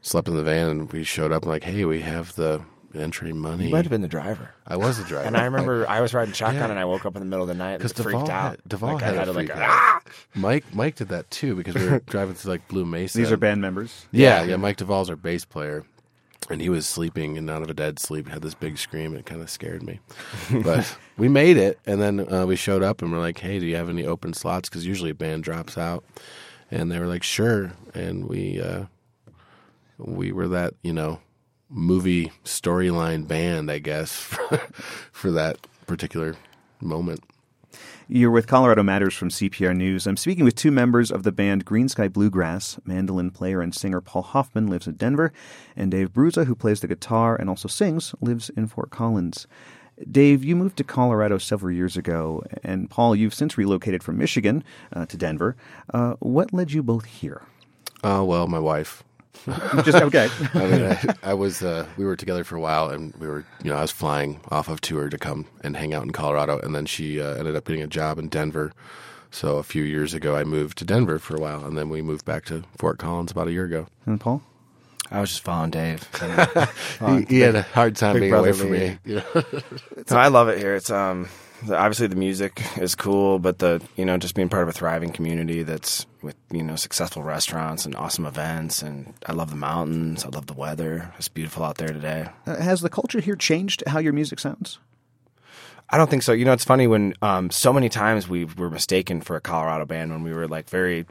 slept 0.00 0.28
in 0.28 0.36
the 0.36 0.42
van, 0.42 0.68
and 0.68 0.92
we 0.92 1.04
showed 1.04 1.30
up 1.30 1.42
and 1.42 1.50
like, 1.52 1.64
hey, 1.64 1.84
we 1.84 2.00
have 2.00 2.34
the 2.34 2.62
entry 2.96 3.32
money. 3.32 3.66
you 3.66 3.70
might 3.70 3.84
have 3.84 3.90
been 3.90 4.02
the 4.02 4.08
driver 4.08 4.50
I 4.66 4.76
was 4.76 4.98
the 4.98 5.04
driver. 5.04 5.26
and 5.26 5.36
i 5.36 5.44
remember 5.44 5.88
i 5.88 6.00
was 6.00 6.14
riding 6.14 6.34
shotgun 6.34 6.56
Yeah. 6.62 6.70
and 6.70 6.78
i 6.78 6.84
woke 6.84 7.04
up 7.06 7.16
in 7.16 7.20
the 7.20 7.26
middle 7.26 7.42
of 7.42 7.48
the 7.48 7.54
night 7.54 7.78
because 7.78 7.92
and 7.92 8.02
freaked 8.04 8.20
Devol 8.26 8.30
out 8.30 8.50
had, 8.50 8.68
Devol 8.68 8.92
like, 8.94 9.02
had, 9.02 9.18
I 9.18 9.22
a 9.22 9.24
to 9.26 9.32
like 9.32 9.46
freak 9.48 9.58
ah! 9.60 9.96
out. 9.96 10.02
Mike 10.34 10.64
Mike 10.74 10.96
did 10.96 11.08
that 11.08 11.30
too 11.30 11.54
because 11.56 11.74
we 11.74 11.86
were 11.88 11.98
driving 12.06 12.34
through 12.34 12.52
like 12.52 12.68
Blue 12.68 12.84
Mesa. 12.84 13.18
These 13.18 13.32
are 13.32 13.36
band 13.36 13.60
members. 13.60 14.06
Yeah, 14.12 14.42
yeah. 14.44 14.56
Mike 14.56 14.76
Devol's 14.76 15.08
our 15.10 15.16
bass 15.16 15.44
player, 15.44 15.84
and 16.50 16.60
he 16.60 16.68
was 16.68 16.86
sleeping 16.86 17.38
and 17.38 17.48
out 17.50 17.62
of 17.62 17.70
a 17.70 17.74
dead 17.74 17.98
sleep. 17.98 18.28
Had 18.28 18.42
this 18.42 18.54
big 18.54 18.76
scream, 18.78 19.12
and 19.12 19.20
it 19.20 19.26
kind 19.26 19.40
of 19.40 19.48
scared 19.48 19.82
me. 19.82 20.00
but 20.62 20.96
we 21.16 21.28
made 21.28 21.56
it, 21.56 21.78
and 21.86 22.00
then 22.02 22.32
uh, 22.32 22.44
we 22.46 22.56
showed 22.56 22.82
up, 22.82 23.00
and 23.02 23.10
we're 23.12 23.18
like, 23.18 23.38
"Hey, 23.38 23.58
do 23.58 23.66
you 23.66 23.76
have 23.76 23.88
any 23.88 24.04
open 24.06 24.34
slots?" 24.34 24.68
Because 24.68 24.86
usually 24.86 25.10
a 25.10 25.14
band 25.14 25.42
drops 25.42 25.78
out, 25.78 26.04
and 26.70 26.92
they 26.92 26.98
were 26.98 27.06
like, 27.06 27.22
"Sure," 27.22 27.72
and 27.94 28.28
we 28.28 28.60
uh, 28.60 28.84
we 29.98 30.32
were 30.32 30.48
that 30.48 30.74
you 30.82 30.92
know 30.92 31.20
movie 31.74 32.32
storyline 32.44 33.26
band, 33.28 33.70
I 33.70 33.78
guess, 33.78 34.12
for, 34.16 34.58
for 35.12 35.30
that 35.32 35.58
particular 35.86 36.36
moment. 36.80 37.22
You're 38.06 38.30
with 38.30 38.46
Colorado 38.46 38.82
Matters 38.82 39.14
from 39.14 39.30
CPR 39.30 39.74
News. 39.74 40.06
I'm 40.06 40.18
speaking 40.18 40.44
with 40.44 40.54
two 40.54 40.70
members 40.70 41.10
of 41.10 41.22
the 41.22 41.32
band 41.32 41.64
Greensky 41.64 42.12
Bluegrass. 42.12 42.78
Mandolin 42.84 43.30
player 43.30 43.62
and 43.62 43.74
singer 43.74 44.00
Paul 44.02 44.22
Hoffman 44.22 44.66
lives 44.66 44.86
in 44.86 44.94
Denver, 44.94 45.32
and 45.74 45.90
Dave 45.90 46.12
Bruzza, 46.12 46.44
who 46.44 46.54
plays 46.54 46.80
the 46.80 46.86
guitar 46.86 47.34
and 47.34 47.48
also 47.48 47.66
sings, 47.66 48.14
lives 48.20 48.50
in 48.50 48.66
Fort 48.66 48.90
Collins. 48.90 49.46
Dave, 50.10 50.44
you 50.44 50.54
moved 50.54 50.76
to 50.76 50.84
Colorado 50.84 51.38
several 51.38 51.72
years 51.72 51.96
ago, 51.96 52.42
and 52.62 52.90
Paul, 52.90 53.16
you've 53.16 53.32
since 53.32 53.56
relocated 53.56 54.02
from 54.02 54.18
Michigan 54.18 54.64
uh, 54.92 55.06
to 55.06 55.16
Denver. 55.16 55.56
Uh, 55.92 56.14
what 56.18 56.52
led 56.52 56.72
you 56.72 56.82
both 56.82 57.06
here? 57.06 57.42
Oh 58.02 58.24
well, 58.24 58.46
my 58.46 58.58
wife. 58.58 59.02
Just 59.84 59.98
okay. 59.98 60.28
I 60.54 60.66
mean, 60.66 60.82
I, 60.84 61.14
I 61.30 61.34
was. 61.34 61.62
Uh, 61.62 61.86
we 61.96 62.04
were 62.04 62.16
together 62.16 62.44
for 62.44 62.56
a 62.56 62.60
while, 62.60 62.88
and 62.90 63.14
we 63.16 63.26
were. 63.26 63.44
You 63.62 63.70
know, 63.70 63.76
I 63.76 63.82
was 63.82 63.90
flying 63.90 64.40
off 64.50 64.68
of 64.68 64.80
tour 64.80 65.08
to 65.08 65.18
come 65.18 65.46
and 65.62 65.76
hang 65.76 65.92
out 65.92 66.02
in 66.02 66.10
Colorado, 66.12 66.58
and 66.60 66.74
then 66.74 66.86
she 66.86 67.20
uh, 67.20 67.34
ended 67.34 67.54
up 67.56 67.64
getting 67.66 67.82
a 67.82 67.86
job 67.86 68.18
in 68.18 68.28
Denver. 68.28 68.72
So 69.30 69.56
a 69.56 69.62
few 69.64 69.82
years 69.82 70.14
ago, 70.14 70.36
I 70.36 70.44
moved 70.44 70.78
to 70.78 70.84
Denver 70.84 71.18
for 71.18 71.36
a 71.36 71.40
while, 71.40 71.64
and 71.64 71.76
then 71.76 71.88
we 71.88 72.00
moved 72.02 72.24
back 72.24 72.44
to 72.46 72.62
Fort 72.78 72.98
Collins 72.98 73.32
about 73.32 73.48
a 73.48 73.52
year 73.52 73.64
ago. 73.64 73.88
and 74.06 74.20
Paul? 74.20 74.42
I 75.10 75.20
was 75.20 75.30
just 75.30 75.42
following 75.42 75.70
Dave. 75.70 76.08
He, 77.06 77.24
he 77.36 77.40
had 77.40 77.56
a 77.56 77.62
hard 77.62 77.96
time 77.96 78.18
being 78.18 78.32
away 78.32 78.52
from 78.52 78.70
me. 78.70 78.78
me. 78.78 78.98
You 79.04 79.14
know? 79.34 79.42
No, 80.10 80.16
I 80.16 80.28
love 80.28 80.48
it 80.48 80.58
here. 80.58 80.74
It's 80.76 80.90
um, 80.90 81.24
the, 81.24 81.28
obviously 81.70 82.06
the 82.06 82.16
music 82.16 82.62
is 82.78 82.94
cool, 82.94 83.38
but 83.38 83.58
the 83.58 83.82
you 83.96 84.04
know 84.04 84.16
just 84.16 84.34
being 84.34 84.48
part 84.48 84.62
of 84.62 84.68
a 84.68 84.72
thriving 84.72 85.10
community 85.10 85.62
that's 85.62 86.06
with 86.22 86.36
you 86.50 86.62
know 86.62 86.76
successful 86.76 87.22
restaurants 87.22 87.84
and 87.84 87.94
awesome 87.96 88.26
events, 88.26 88.82
and 88.82 89.14
I 89.26 89.32
love 89.32 89.50
the 89.50 89.56
mountains. 89.56 90.24
I 90.24 90.28
love 90.28 90.46
the 90.46 90.54
weather. 90.54 91.12
It's 91.18 91.28
beautiful 91.28 91.64
out 91.64 91.76
there 91.76 91.88
today. 91.88 92.28
Uh, 92.46 92.56
has 92.56 92.80
the 92.80 92.88
culture 92.90 93.20
here 93.20 93.36
changed 93.36 93.82
how 93.86 93.98
your 93.98 94.12
music 94.12 94.38
sounds? 94.40 94.78
I 95.90 95.98
don't 95.98 96.08
think 96.08 96.22
so. 96.22 96.32
You 96.32 96.44
know, 96.44 96.52
it's 96.52 96.64
funny 96.64 96.86
when 96.86 97.14
um, 97.22 97.50
so 97.50 97.72
many 97.72 97.88
times 97.88 98.28
we 98.28 98.46
were 98.46 98.70
mistaken 98.70 99.20
for 99.20 99.36
a 99.36 99.40
Colorado 99.40 99.84
band 99.84 100.10
when 100.10 100.22
we 100.22 100.32
were 100.32 100.48
like 100.48 100.68
very, 100.68 101.06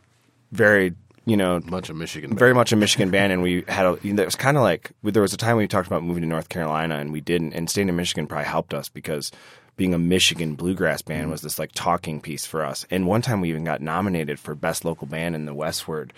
very 0.52 0.94
you 1.26 1.38
know 1.38 1.62
much 1.66 1.90
a 1.90 1.94
Michigan. 1.94 2.32
band. 2.32 2.40
very 2.40 2.54
much 2.54 2.74
a 2.74 2.76
Michigan 2.76 3.10
band, 3.12 3.32
and 3.32 3.42
we 3.42 3.64
had 3.68 3.86
a. 3.86 3.94
It 4.04 4.26
was 4.26 4.36
kind 4.36 4.58
of 4.58 4.64
like 4.64 4.92
there 5.04 5.22
was 5.22 5.34
a 5.34 5.38
time 5.38 5.58
we 5.58 5.68
talked 5.68 5.88
about 5.88 6.04
moving 6.04 6.22
to 6.22 6.28
North 6.28 6.50
Carolina, 6.50 6.96
and 6.98 7.14
we 7.14 7.22
didn't. 7.22 7.54
And 7.54 7.70
staying 7.70 7.88
in 7.90 7.96
Michigan 7.96 8.28
probably 8.28 8.46
helped 8.46 8.74
us 8.74 8.90
because 8.90 9.32
being 9.76 9.94
a 9.94 10.00
Michigan 10.00 10.56
bluegrass 10.56 11.02
band 11.02 11.24
mm-hmm. 11.24 11.32
was 11.32 11.42
this 11.42 11.60
like 11.60 11.72
talking 11.74 12.22
piece 12.22 12.46
for 12.46 12.64
us. 12.64 12.86
And 12.90 13.08
one 13.08 13.22
time 13.22 13.42
we 13.42 13.50
even 13.50 13.64
got 13.64 13.82
nominated 13.82 14.40
for 14.40 14.56
best 14.56 14.86
local 14.86 15.08
band 15.08 15.36
in 15.36 15.46
the 15.46 15.56
Westword. 15.56 16.12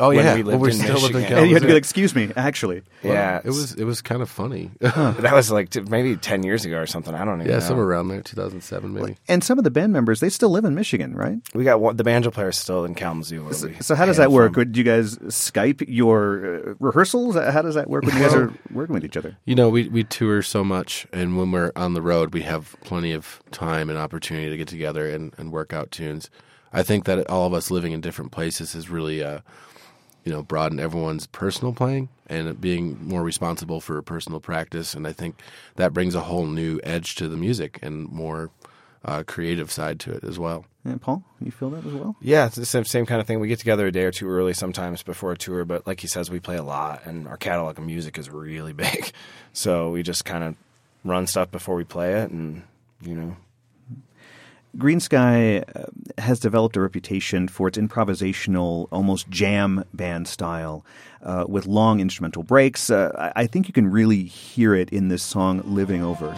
Oh 0.00 0.08
when 0.08 0.24
yeah, 0.24 0.34
we 0.34 0.42
lived 0.42 0.60
Well, 0.60 0.70
we 0.70 0.70
in 0.72 0.76
still 0.78 0.94
lived 0.94 1.14
in 1.14 1.20
Michigan. 1.20 1.38
And 1.38 1.48
you 1.48 1.54
had 1.54 1.62
to 1.62 1.68
be 1.68 1.72
like, 1.74 1.80
excuse 1.82 2.16
me, 2.16 2.30
actually. 2.34 2.82
yeah, 3.04 3.38
it 3.44 3.46
was 3.46 3.74
it 3.74 3.84
was 3.84 4.02
kind 4.02 4.22
of 4.22 4.28
funny. 4.28 4.72
that 4.80 5.32
was 5.32 5.52
like 5.52 5.70
t- 5.70 5.82
maybe 5.82 6.16
ten 6.16 6.42
years 6.42 6.64
ago 6.64 6.78
or 6.78 6.86
something. 6.86 7.14
I 7.14 7.24
don't 7.24 7.40
even 7.40 7.46
yeah, 7.52 7.58
know. 7.58 7.64
somewhere 7.64 7.86
around 7.86 8.08
there, 8.08 8.20
2007 8.20 8.92
maybe. 8.92 9.16
And 9.28 9.44
some 9.44 9.56
of 9.58 9.62
the 9.64 9.70
band 9.70 9.92
members, 9.92 10.18
they 10.18 10.30
still 10.30 10.50
live 10.50 10.64
in 10.64 10.74
Michigan, 10.74 11.14
right? 11.14 11.38
We 11.54 11.62
got 11.62 11.80
one, 11.80 11.96
the 11.96 12.02
banjo 12.02 12.30
player 12.32 12.50
still 12.50 12.84
in 12.84 12.96
Kalamazoo. 12.96 13.44
where 13.44 13.54
we 13.70 13.76
So 13.80 13.94
how 13.94 14.04
does 14.06 14.16
that 14.16 14.32
work? 14.32 14.54
from. 14.54 14.60
Would 14.62 14.76
you 14.76 14.82
guys 14.84 15.16
Skype 15.18 15.84
your 15.86 16.70
uh, 16.70 16.74
rehearsals? 16.80 17.36
How 17.36 17.62
does 17.62 17.76
that 17.76 17.88
work 17.88 18.04
when 18.04 18.16
you 18.16 18.22
guys 18.22 18.34
are 18.34 18.52
working 18.72 18.94
with 18.94 19.04
each 19.04 19.16
other? 19.16 19.36
You 19.44 19.54
know, 19.54 19.68
we 19.68 19.88
we 19.88 20.02
tour 20.02 20.42
so 20.42 20.64
much, 20.64 21.06
and 21.12 21.36
when 21.38 21.52
we're 21.52 21.70
on 21.76 21.94
the 21.94 22.02
road, 22.02 22.34
we 22.34 22.42
have 22.42 22.74
plenty 22.82 23.12
of 23.12 23.40
time 23.52 23.88
and 23.90 23.98
opportunity 23.98 24.50
to 24.50 24.56
get 24.56 24.66
together 24.66 25.08
and, 25.08 25.32
and 25.38 25.52
work 25.52 25.72
out 25.72 25.92
tunes. 25.92 26.30
I 26.72 26.82
think 26.82 27.04
that 27.04 27.30
all 27.30 27.46
of 27.46 27.54
us 27.54 27.70
living 27.70 27.92
in 27.92 28.00
different 28.00 28.32
places 28.32 28.72
has 28.72 28.90
really, 28.90 29.22
uh, 29.22 29.40
you 30.24 30.32
know, 30.32 30.42
broaden 30.42 30.80
everyone's 30.80 31.26
personal 31.26 31.72
playing 31.72 32.08
and 32.26 32.60
being 32.60 32.98
more 33.06 33.22
responsible 33.22 33.80
for 33.80 34.00
personal 34.02 34.40
practice. 34.40 34.94
And 34.94 35.06
I 35.06 35.12
think 35.12 35.40
that 35.76 35.92
brings 35.92 36.14
a 36.14 36.20
whole 36.20 36.46
new 36.46 36.80
edge 36.82 37.14
to 37.16 37.28
the 37.28 37.36
music 37.36 37.78
and 37.82 38.08
more 38.10 38.50
uh, 39.04 39.22
creative 39.26 39.70
side 39.70 40.00
to 40.00 40.12
it 40.12 40.24
as 40.24 40.38
well. 40.38 40.64
And 40.84 41.00
Paul, 41.00 41.22
you 41.40 41.50
feel 41.50 41.70
that 41.70 41.84
as 41.86 41.92
well? 41.92 42.16
Yeah, 42.20 42.46
it's 42.46 42.56
the 42.56 42.66
same, 42.66 42.84
same 42.84 43.06
kind 43.06 43.20
of 43.20 43.26
thing. 43.26 43.40
We 43.40 43.48
get 43.48 43.58
together 43.58 43.86
a 43.86 43.92
day 43.92 44.04
or 44.04 44.10
two 44.10 44.28
early 44.28 44.52
sometimes 44.52 45.02
before 45.02 45.32
a 45.32 45.36
tour, 45.36 45.64
but 45.64 45.86
like 45.86 46.00
he 46.00 46.06
says, 46.06 46.30
we 46.30 46.40
play 46.40 46.56
a 46.56 46.62
lot, 46.62 47.02
and 47.06 47.26
our 47.26 47.36
catalog 47.36 47.78
of 47.78 47.84
music 47.84 48.18
is 48.18 48.28
really 48.30 48.72
big. 48.74 49.12
So 49.52 49.90
we 49.90 50.02
just 50.02 50.24
kind 50.24 50.44
of 50.44 50.56
run 51.04 51.26
stuff 51.26 51.50
before 51.50 51.74
we 51.74 51.84
play 51.84 52.14
it, 52.14 52.30
and 52.30 52.62
you 53.02 53.14
know, 53.14 53.36
Greensky 54.76 55.62
uh, 55.76 55.84
has 56.18 56.40
developed 56.40 56.76
a 56.76 56.80
reputation 56.80 57.48
for 57.48 57.68
its 57.68 57.78
improvisational, 57.78 58.88
almost 58.90 59.28
jam 59.30 59.84
band 59.94 60.26
style, 60.28 60.84
uh, 61.22 61.44
with 61.48 61.66
long 61.66 62.00
instrumental 62.00 62.42
breaks. 62.42 62.90
Uh, 62.90 63.12
I 63.36 63.44
I 63.44 63.46
think 63.46 63.68
you 63.68 63.72
can 63.72 63.88
really 63.90 64.24
hear 64.24 64.74
it 64.74 64.90
in 64.90 65.08
this 65.08 65.22
song, 65.22 65.62
"Living 65.64 66.02
Over." 66.02 66.34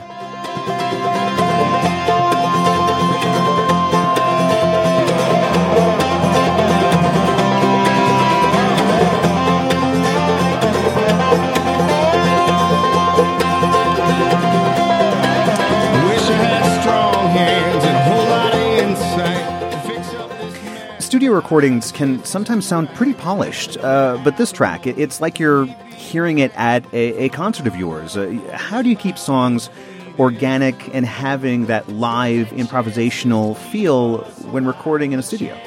Studio 21.17 21.33
recordings 21.33 21.93
can 21.93 22.23
sometimes 22.27 22.67
sound 22.67 22.91
pretty 22.91 23.15
polished, 23.15 23.79
uh, 23.79 24.21
but 24.23 24.37
this 24.37 24.53
track, 24.53 24.87
it, 24.87 24.99
it's 24.99 25.19
like 25.19 25.39
you're 25.39 25.65
hearing 25.97 26.41
it 26.41 26.53
at 26.57 26.85
a, 26.93 27.25
a 27.25 27.29
concert 27.31 27.67
of 27.67 27.75
yours. 27.75 28.19
Uh, 28.19 28.39
how 28.53 28.83
do 28.83 28.91
you 28.91 28.97
keep 28.97 29.17
songs 29.17 29.71
organic 30.19 30.95
and 30.95 31.07
having 31.07 31.65
that 31.67 31.89
live 31.89 32.49
improvisational 32.49 33.57
feel 33.57 34.19
when 34.51 34.67
recording 34.67 35.13
in 35.13 35.19
a 35.19 35.23
studio? 35.23 35.59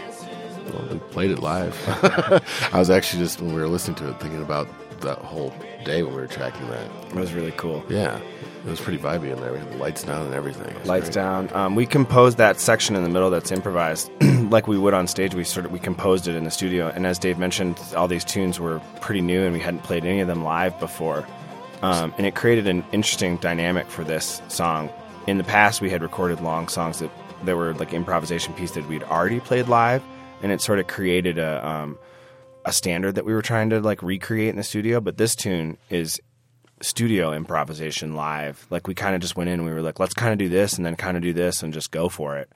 Well, 0.71 0.87
we 0.91 0.99
played 0.99 1.31
it 1.31 1.39
live. 1.39 1.75
I 2.71 2.77
was 2.77 2.91
actually 2.91 3.23
just 3.23 3.41
when 3.41 3.55
we 3.55 3.59
were 3.59 3.67
listening 3.67 3.95
to 3.95 4.09
it 4.09 4.19
thinking 4.19 4.43
about 4.43 4.67
that 5.01 5.17
whole 5.17 5.51
day 5.83 6.03
when 6.03 6.13
we 6.13 6.21
were 6.21 6.27
tracking 6.27 6.69
that. 6.69 6.91
It 7.09 7.15
was 7.15 7.33
really 7.33 7.53
cool. 7.53 7.83
Yeah, 7.89 8.19
it 8.65 8.69
was 8.69 8.79
pretty 8.79 8.99
vibey 8.99 9.31
in 9.31 9.39
there. 9.39 9.53
We 9.53 9.59
had 9.59 9.71
the 9.71 9.77
lights 9.77 10.03
down 10.03 10.25
and 10.25 10.35
everything. 10.35 10.75
Lights 10.85 11.05
great. 11.05 11.15
down. 11.15 11.53
Um, 11.53 11.75
we 11.75 11.85
composed 11.85 12.37
that 12.37 12.59
section 12.59 12.95
in 12.95 13.03
the 13.03 13.09
middle 13.09 13.29
that's 13.29 13.51
improvised, 13.51 14.11
like 14.49 14.67
we 14.67 14.77
would 14.77 14.93
on 14.93 15.07
stage. 15.07 15.35
We 15.35 15.43
sort 15.43 15.65
of 15.65 15.71
we 15.71 15.79
composed 15.79 16.27
it 16.27 16.35
in 16.35 16.43
the 16.43 16.51
studio, 16.51 16.87
and 16.87 17.05
as 17.05 17.19
Dave 17.19 17.37
mentioned, 17.37 17.79
all 17.95 18.07
these 18.07 18.25
tunes 18.25 18.59
were 18.59 18.79
pretty 19.01 19.21
new, 19.21 19.43
and 19.43 19.53
we 19.53 19.59
hadn't 19.59 19.83
played 19.83 20.05
any 20.05 20.19
of 20.19 20.27
them 20.27 20.43
live 20.43 20.79
before. 20.79 21.27
Um, 21.81 22.13
and 22.17 22.25
it 22.27 22.35
created 22.35 22.67
an 22.67 22.83
interesting 22.91 23.37
dynamic 23.37 23.87
for 23.87 24.03
this 24.03 24.41
song. 24.49 24.89
In 25.27 25.37
the 25.37 25.43
past, 25.43 25.81
we 25.81 25.89
had 25.89 26.01
recorded 26.01 26.41
long 26.41 26.67
songs 26.67 26.99
that 26.99 27.11
that 27.45 27.55
were 27.55 27.73
like 27.75 27.93
improvisation 27.93 28.53
pieces 28.53 28.75
that 28.75 28.87
we'd 28.87 29.03
already 29.03 29.39
played 29.39 29.67
live, 29.67 30.03
and 30.41 30.51
it 30.51 30.61
sort 30.61 30.79
of 30.79 30.87
created 30.87 31.37
a 31.37 31.65
um, 31.65 31.97
a 32.65 32.73
standard 32.73 33.15
that 33.15 33.25
we 33.25 33.33
were 33.33 33.41
trying 33.41 33.69
to 33.69 33.79
like 33.79 34.01
recreate 34.03 34.49
in 34.49 34.55
the 34.55 34.63
studio. 34.63 34.99
But 34.99 35.17
this 35.17 35.35
tune 35.35 35.77
is 35.89 36.19
studio 36.81 37.33
improvisation 37.33 38.15
live. 38.15 38.65
Like 38.69 38.87
we 38.87 38.95
kind 38.95 39.15
of 39.15 39.21
just 39.21 39.35
went 39.35 39.49
in 39.49 39.55
and 39.55 39.65
we 39.65 39.73
were 39.73 39.81
like, 39.81 39.99
let's 39.99 40.13
kind 40.13 40.31
of 40.31 40.39
do 40.39 40.49
this 40.49 40.77
and 40.77 40.85
then 40.85 40.95
kind 40.95 41.17
of 41.17 41.23
do 41.23 41.33
this 41.33 41.61
and 41.63 41.73
just 41.73 41.91
go 41.91 42.09
for 42.09 42.37
it. 42.37 42.49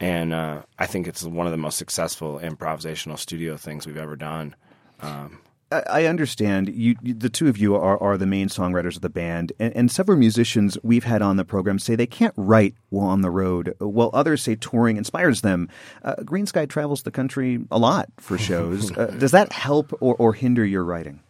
And 0.00 0.34
uh, 0.34 0.62
I 0.78 0.86
think 0.86 1.06
it's 1.06 1.22
one 1.22 1.46
of 1.46 1.52
the 1.52 1.56
most 1.56 1.78
successful 1.78 2.38
improvisational 2.42 3.18
studio 3.18 3.56
things 3.56 3.86
we've 3.86 3.96
ever 3.96 4.16
done. 4.16 4.54
Um, 5.00 5.40
I 5.72 5.82
I 5.88 6.04
understand 6.04 6.68
you, 6.68 6.96
you. 7.02 7.14
The 7.14 7.28
two 7.28 7.48
of 7.48 7.58
you 7.58 7.74
are, 7.74 8.00
are 8.00 8.16
the 8.16 8.26
main 8.26 8.48
songwriters 8.48 8.96
of 8.96 9.02
the 9.02 9.08
band, 9.08 9.52
and, 9.58 9.74
and 9.74 9.90
several 9.90 10.18
musicians 10.18 10.78
we've 10.82 11.04
had 11.04 11.22
on 11.22 11.36
the 11.36 11.44
program 11.44 11.78
say 11.78 11.96
they 11.96 12.06
can't 12.06 12.34
write 12.36 12.74
while 12.90 13.08
on 13.08 13.22
the 13.22 13.30
road, 13.30 13.74
while 13.78 14.10
others 14.12 14.42
say 14.42 14.54
touring 14.54 14.96
inspires 14.96 15.40
them. 15.40 15.68
Uh, 16.02 16.16
Greensky 16.20 16.68
travels 16.68 17.02
the 17.02 17.10
country 17.10 17.60
a 17.70 17.78
lot 17.78 18.08
for 18.18 18.38
shows. 18.38 18.96
uh, 18.96 19.06
does 19.18 19.32
that 19.32 19.52
help 19.52 19.92
or, 20.00 20.14
or 20.16 20.34
hinder 20.34 20.64
your 20.64 20.84
writing? 20.84 21.20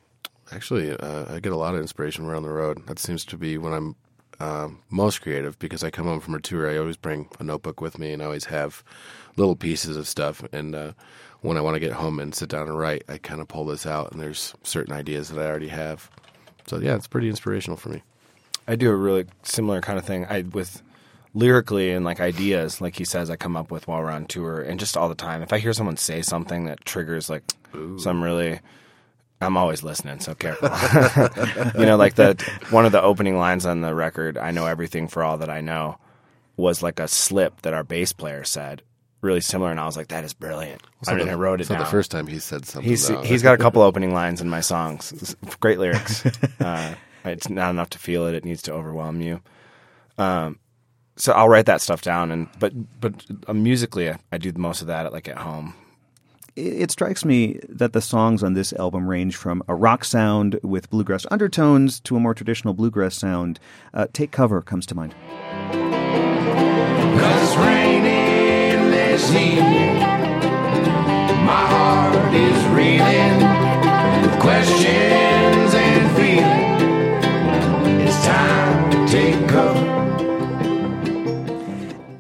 Actually, 0.52 0.92
uh, 0.92 1.34
I 1.34 1.40
get 1.40 1.52
a 1.52 1.56
lot 1.56 1.74
of 1.74 1.80
inspiration 1.80 2.24
when 2.24 2.30
we're 2.30 2.36
on 2.36 2.42
the 2.42 2.50
road. 2.50 2.86
That 2.86 2.98
seems 2.98 3.24
to 3.26 3.36
be 3.36 3.58
when 3.58 3.72
I'm 3.72 3.96
uh, 4.40 4.68
most 4.90 5.22
creative 5.22 5.58
because 5.58 5.82
I 5.82 5.90
come 5.90 6.06
home 6.06 6.20
from 6.20 6.34
a 6.34 6.40
tour. 6.40 6.70
I 6.70 6.78
always 6.78 6.96
bring 6.96 7.28
a 7.38 7.44
notebook 7.44 7.80
with 7.80 7.98
me 7.98 8.12
and 8.12 8.22
I 8.22 8.26
always 8.26 8.46
have 8.46 8.82
little 9.36 9.56
pieces 9.56 9.96
of 9.96 10.08
stuff. 10.08 10.42
And 10.52 10.74
uh, 10.74 10.92
when 11.40 11.56
I 11.56 11.60
want 11.60 11.74
to 11.74 11.80
get 11.80 11.92
home 11.92 12.20
and 12.20 12.34
sit 12.34 12.48
down 12.48 12.68
and 12.68 12.78
write, 12.78 13.04
I 13.08 13.18
kind 13.18 13.40
of 13.40 13.48
pull 13.48 13.64
this 13.64 13.86
out 13.86 14.12
and 14.12 14.20
there's 14.20 14.54
certain 14.62 14.92
ideas 14.92 15.28
that 15.28 15.40
I 15.40 15.48
already 15.48 15.68
have. 15.68 16.10
So 16.66 16.78
yeah, 16.78 16.96
it's 16.96 17.06
pretty 17.06 17.28
inspirational 17.28 17.76
for 17.76 17.90
me. 17.90 18.02
I 18.68 18.76
do 18.76 18.90
a 18.90 18.96
really 18.96 19.26
similar 19.42 19.80
kind 19.80 19.98
of 19.98 20.04
thing. 20.04 20.26
I 20.26 20.42
with 20.42 20.82
lyrically 21.34 21.92
and 21.92 22.04
like 22.04 22.18
ideas, 22.18 22.80
like 22.80 22.96
he 22.96 23.04
says, 23.04 23.30
I 23.30 23.36
come 23.36 23.56
up 23.56 23.70
with 23.70 23.86
while 23.86 24.00
we're 24.00 24.10
on 24.10 24.24
tour, 24.24 24.60
and 24.60 24.80
just 24.80 24.96
all 24.96 25.08
the 25.08 25.14
time. 25.14 25.42
If 25.42 25.52
I 25.52 25.58
hear 25.58 25.72
someone 25.72 25.96
say 25.96 26.22
something 26.22 26.64
that 26.64 26.84
triggers 26.84 27.30
like 27.30 27.44
some 27.98 28.24
really, 28.24 28.60
I'm 29.40 29.56
always 29.56 29.82
listening. 29.82 30.20
So 30.20 30.34
careful. 30.34 30.68
you 31.80 31.86
know, 31.86 31.96
like 31.96 32.14
the 32.14 32.42
one 32.70 32.86
of 32.86 32.92
the 32.92 33.02
opening 33.02 33.36
lines 33.38 33.66
on 33.66 33.80
the 33.82 33.94
record, 33.94 34.38
"I 34.38 34.50
know 34.50 34.66
everything 34.66 35.08
for 35.08 35.22
all 35.22 35.38
that 35.38 35.50
I 35.50 35.60
know," 35.60 35.98
was 36.56 36.82
like 36.82 37.00
a 37.00 37.08
slip 37.08 37.62
that 37.62 37.74
our 37.74 37.84
bass 37.84 38.12
player 38.12 38.44
said. 38.44 38.82
Really 39.20 39.40
similar, 39.40 39.70
and 39.70 39.80
I 39.80 39.86
was 39.86 39.96
like, 39.96 40.08
"That 40.08 40.24
is 40.24 40.32
brilliant." 40.32 40.82
It's 41.00 41.08
I 41.08 41.14
mean, 41.14 41.26
the- 41.26 41.32
I 41.32 41.36
wrote 41.36 41.60
it 41.60 41.68
not 41.68 41.78
the 41.80 41.84
first 41.86 42.10
time 42.10 42.26
he 42.26 42.38
said 42.38 42.64
something. 42.66 42.88
He's 42.88 43.06
though. 43.08 43.22
he's 43.22 43.42
got 43.42 43.54
a 43.54 43.58
couple 43.58 43.82
opening 43.82 44.14
lines 44.14 44.40
in 44.40 44.48
my 44.48 44.60
songs. 44.60 45.12
It's 45.12 45.34
Great 45.56 45.78
lyrics. 45.78 46.24
Uh, 46.60 46.94
it's 47.24 47.48
not 47.50 47.70
enough 47.70 47.90
to 47.90 47.98
feel 47.98 48.26
it; 48.26 48.34
it 48.34 48.44
needs 48.44 48.62
to 48.62 48.72
overwhelm 48.72 49.20
you. 49.20 49.40
Um, 50.18 50.58
so 51.16 51.32
I'll 51.32 51.48
write 51.48 51.66
that 51.66 51.80
stuff 51.80 52.02
down, 52.02 52.30
and 52.30 52.48
but 52.58 52.72
but 53.00 53.26
uh, 53.48 53.52
musically, 53.52 54.10
I, 54.10 54.18
I 54.32 54.38
do 54.38 54.52
most 54.56 54.80
of 54.80 54.86
that 54.88 55.06
at, 55.06 55.12
like 55.12 55.28
at 55.28 55.38
home. 55.38 55.74
It 56.56 56.90
strikes 56.90 57.22
me 57.22 57.60
that 57.68 57.92
the 57.92 58.00
songs 58.00 58.42
on 58.42 58.54
this 58.54 58.72
album 58.72 59.06
range 59.06 59.36
from 59.36 59.62
a 59.68 59.74
rock 59.74 60.06
sound 60.06 60.58
with 60.62 60.88
bluegrass 60.88 61.26
undertones 61.30 62.00
to 62.00 62.16
a 62.16 62.20
more 62.20 62.32
traditional 62.32 62.72
bluegrass 62.72 63.14
sound. 63.14 63.60
Uh, 63.92 64.06
Take 64.14 64.30
Cover 64.30 64.62
comes 64.62 64.86
to 64.86 64.94
mind. 64.94 65.14
Cause 67.20 67.56
raining 67.58 68.90
this 68.90 69.30
evening. 69.32 69.98
My 71.44 71.66
heart 71.68 72.32
is 72.32 72.64
reeling 72.68 74.22
with 74.22 74.40
questions 74.40 75.05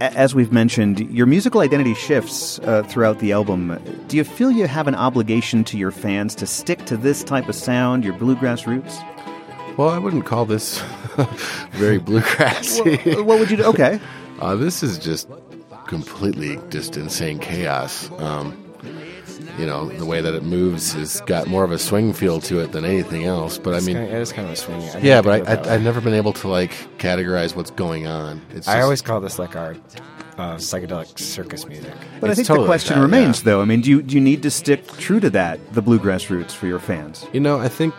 As 0.00 0.34
we've 0.34 0.52
mentioned, 0.52 1.00
your 1.10 1.26
musical 1.26 1.60
identity 1.60 1.94
shifts 1.94 2.58
uh, 2.60 2.82
throughout 2.82 3.18
the 3.18 3.32
album. 3.32 3.78
Do 4.08 4.16
you 4.16 4.24
feel 4.24 4.50
you 4.50 4.66
have 4.66 4.86
an 4.88 4.94
obligation 4.94 5.64
to 5.64 5.78
your 5.78 5.90
fans 5.90 6.34
to 6.36 6.46
stick 6.46 6.84
to 6.86 6.96
this 6.96 7.24
type 7.24 7.48
of 7.48 7.54
sound, 7.54 8.04
your 8.04 8.12
bluegrass 8.14 8.66
roots? 8.66 8.98
Well, 9.76 9.88
I 9.88 9.98
wouldn't 9.98 10.26
call 10.26 10.44
this 10.44 10.80
very 11.72 11.98
bluegrassy. 11.98 13.24
what 13.24 13.38
would 13.38 13.50
you 13.50 13.56
do? 13.58 13.64
Okay. 13.64 14.00
Uh, 14.38 14.54
this 14.54 14.82
is 14.82 14.98
just 14.98 15.30
completely 15.86 16.60
just 16.68 16.98
insane 16.98 17.38
chaos. 17.38 18.10
Um, 18.18 18.54
you 19.58 19.66
know, 19.66 19.88
the 19.88 20.04
way 20.04 20.20
that 20.20 20.34
it 20.34 20.42
moves 20.42 20.92
has 20.92 21.20
got 21.22 21.46
more 21.46 21.64
of 21.64 21.72
a 21.72 21.78
swing 21.78 22.12
feel 22.12 22.40
to 22.42 22.60
it 22.60 22.72
than 22.72 22.84
anything 22.84 23.24
else. 23.24 23.58
But 23.58 23.74
I 23.74 23.80
mean, 23.80 23.96
kinda- 23.96 24.16
it 24.16 24.20
is 24.20 24.32
kind 24.32 24.46
of 24.46 24.52
a 24.52 24.56
swing. 24.56 24.80
Yeah, 25.02 25.22
but 25.22 25.32
think 25.32 25.48
of 25.48 25.48
it 25.48 25.50
I, 25.50 25.54
that 25.54 25.58
I, 25.66 25.68
way. 25.68 25.74
I've 25.74 25.82
never 25.82 26.00
been 26.00 26.14
able 26.14 26.32
to 26.34 26.48
like 26.48 26.72
categorize 26.98 27.56
what's 27.56 27.70
going 27.70 28.06
on. 28.06 28.42
It's 28.54 28.68
I 28.68 28.74
just- 28.74 28.84
always 28.84 29.02
call 29.02 29.20
this 29.20 29.38
like 29.38 29.56
our 29.56 29.76
uh, 30.38 30.56
psychedelic 30.56 31.18
circus 31.18 31.66
music. 31.66 31.94
But 32.20 32.30
I 32.30 32.34
think 32.34 32.46
totally 32.46 32.66
the 32.66 32.70
question 32.70 32.96
that, 32.96 33.02
remains, 33.02 33.38
yeah. 33.40 33.44
though. 33.52 33.62
I 33.62 33.64
mean, 33.64 33.80
do 33.80 33.90
you, 33.90 34.02
do 34.02 34.14
you 34.14 34.20
need 34.20 34.42
to 34.42 34.50
stick 34.50 34.86
true 34.98 35.20
to 35.20 35.30
that, 35.30 35.72
the 35.72 35.80
bluegrass 35.80 36.28
roots, 36.28 36.52
for 36.52 36.66
your 36.66 36.78
fans? 36.78 37.26
You 37.32 37.40
know, 37.40 37.58
I 37.58 37.68
think 37.68 37.94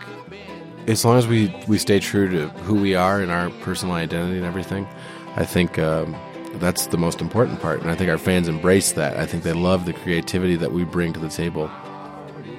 as 0.86 1.04
long 1.04 1.18
as 1.18 1.26
we, 1.26 1.54
we 1.66 1.78
stay 1.78 1.98
true 1.98 2.28
to 2.30 2.48
who 2.60 2.74
we 2.80 2.94
are 2.94 3.20
and 3.20 3.30
our 3.32 3.50
personal 3.62 3.94
identity 3.96 4.36
and 4.36 4.46
everything, 4.46 4.86
I 5.36 5.44
think 5.44 5.78
um, 5.78 6.14
that's 6.54 6.86
the 6.86 6.98
most 6.98 7.20
important 7.20 7.60
part. 7.60 7.80
And 7.80 7.90
I 7.90 7.94
think 7.94 8.10
our 8.10 8.18
fans 8.18 8.48
embrace 8.48 8.92
that. 8.92 9.16
I 9.16 9.26
think 9.26 9.42
they 9.42 9.52
love 9.52 9.86
the 9.86 9.92
creativity 9.92 10.56
that 10.56 10.72
we 10.72 10.84
bring 10.84 11.12
to 11.12 11.20
the 11.20 11.28
table. 11.28 11.70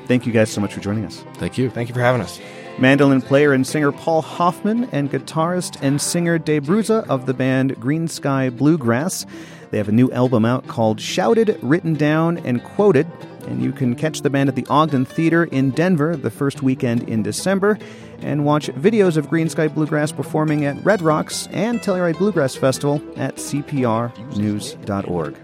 Thank 0.06 0.26
you 0.26 0.32
guys 0.34 0.52
so 0.52 0.62
much 0.62 0.74
for 0.74 0.80
joining 0.80 1.06
us. 1.06 1.24
Thank 1.36 1.58
you. 1.58 1.70
Thank 1.70 1.90
you 1.90 1.94
for 1.94 2.02
having 2.02 2.22
us. 2.22 2.40
Mandolin 2.80 3.22
player 3.22 3.52
and 3.52 3.68
singer 3.68 3.92
Paul 3.92 4.22
Hoffman 4.22 4.86
and 4.92 5.12
guitarist 5.12 5.78
and 5.82 6.02
singer 6.02 6.38
Dave 6.38 6.64
Bruzza 6.64 7.06
of 7.08 7.26
the 7.26 7.34
band 7.34 7.76
Greensky 7.76 8.56
Bluegrass. 8.56 9.26
They 9.72 9.78
have 9.78 9.90
a 9.90 9.94
new 9.94 10.10
album 10.12 10.46
out 10.46 10.68
called 10.68 11.02
Shouted, 11.02 11.60
Written 11.62 11.94
Down, 11.94 12.38
and 12.40 12.64
Quoted. 12.64 13.06
And 13.48 13.62
you 13.62 13.72
can 13.72 13.96
catch 13.96 14.22
the 14.22 14.30
band 14.30 14.50
at 14.50 14.56
the 14.56 14.66
Ogden 14.70 15.06
Theater 15.06 15.44
in 15.44 15.72
Denver 15.72 16.16
the 16.16 16.32
first 16.32 16.62
weekend 16.62 17.08
in 17.10 17.22
December 17.22 17.78
and 18.22 18.45
watch 18.45 18.67
videos 18.70 19.17
of 19.17 19.28
Greensky 19.28 19.74
Bluegrass 19.74 20.11
performing 20.11 20.65
at 20.65 20.84
Red 20.84 21.01
Rocks 21.01 21.47
and 21.51 21.80
Telluride 21.80 22.17
Bluegrass 22.17 22.55
Festival 22.55 23.01
at 23.15 23.36
cprnews.org. 23.36 25.36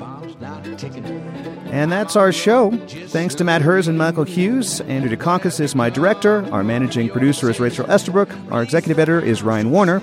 And 1.72 1.92
that's 1.92 2.16
our 2.16 2.32
show. 2.32 2.72
Thanks 3.08 3.36
to 3.36 3.44
Matt 3.44 3.62
Hers 3.62 3.88
and 3.88 3.98
Michael 3.98 4.24
Hughes. 4.24 4.82
Andrew 4.82 5.16
Dukakis 5.16 5.60
is 5.60 5.76
my 5.76 5.90
director. 5.90 6.48
Our 6.52 6.64
managing 6.64 7.10
producer 7.10 7.50
is 7.50 7.60
Rachel 7.60 7.86
Estabrook. 7.88 8.30
Our 8.52 8.64
executive 8.64 9.00
editor 9.00 9.20
is 9.20 9.44
Ryan 9.44 9.72
Warner. 9.72 10.02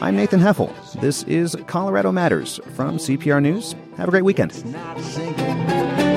I'm 0.00 0.16
Nathan 0.16 0.40
Heffel. 0.40 0.72
This 1.00 1.24
is 1.24 1.56
Colorado 1.66 2.12
Matters 2.12 2.60
from 2.74 2.96
CPR 2.96 3.42
News. 3.42 3.74
Have 3.96 4.08
a 4.08 4.10
great 4.10 4.24
weekend 4.24 4.52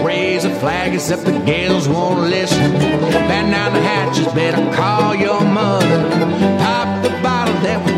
raise 0.04 0.46
a 0.46 0.54
flag 0.60 0.94
except 0.94 1.26
the 1.26 1.38
gales 1.40 1.88
won't 1.88 2.22
listen. 2.22 2.72
Bend 2.72 3.52
down 3.52 3.74
the 3.74 3.82
hatches, 3.82 4.28
better 4.34 4.62
call 4.76 5.16
your 5.16 5.42
mother. 5.42 6.10
Pop 6.60 7.04
the 7.04 7.10
bottle 7.22 7.56
that 7.62 7.93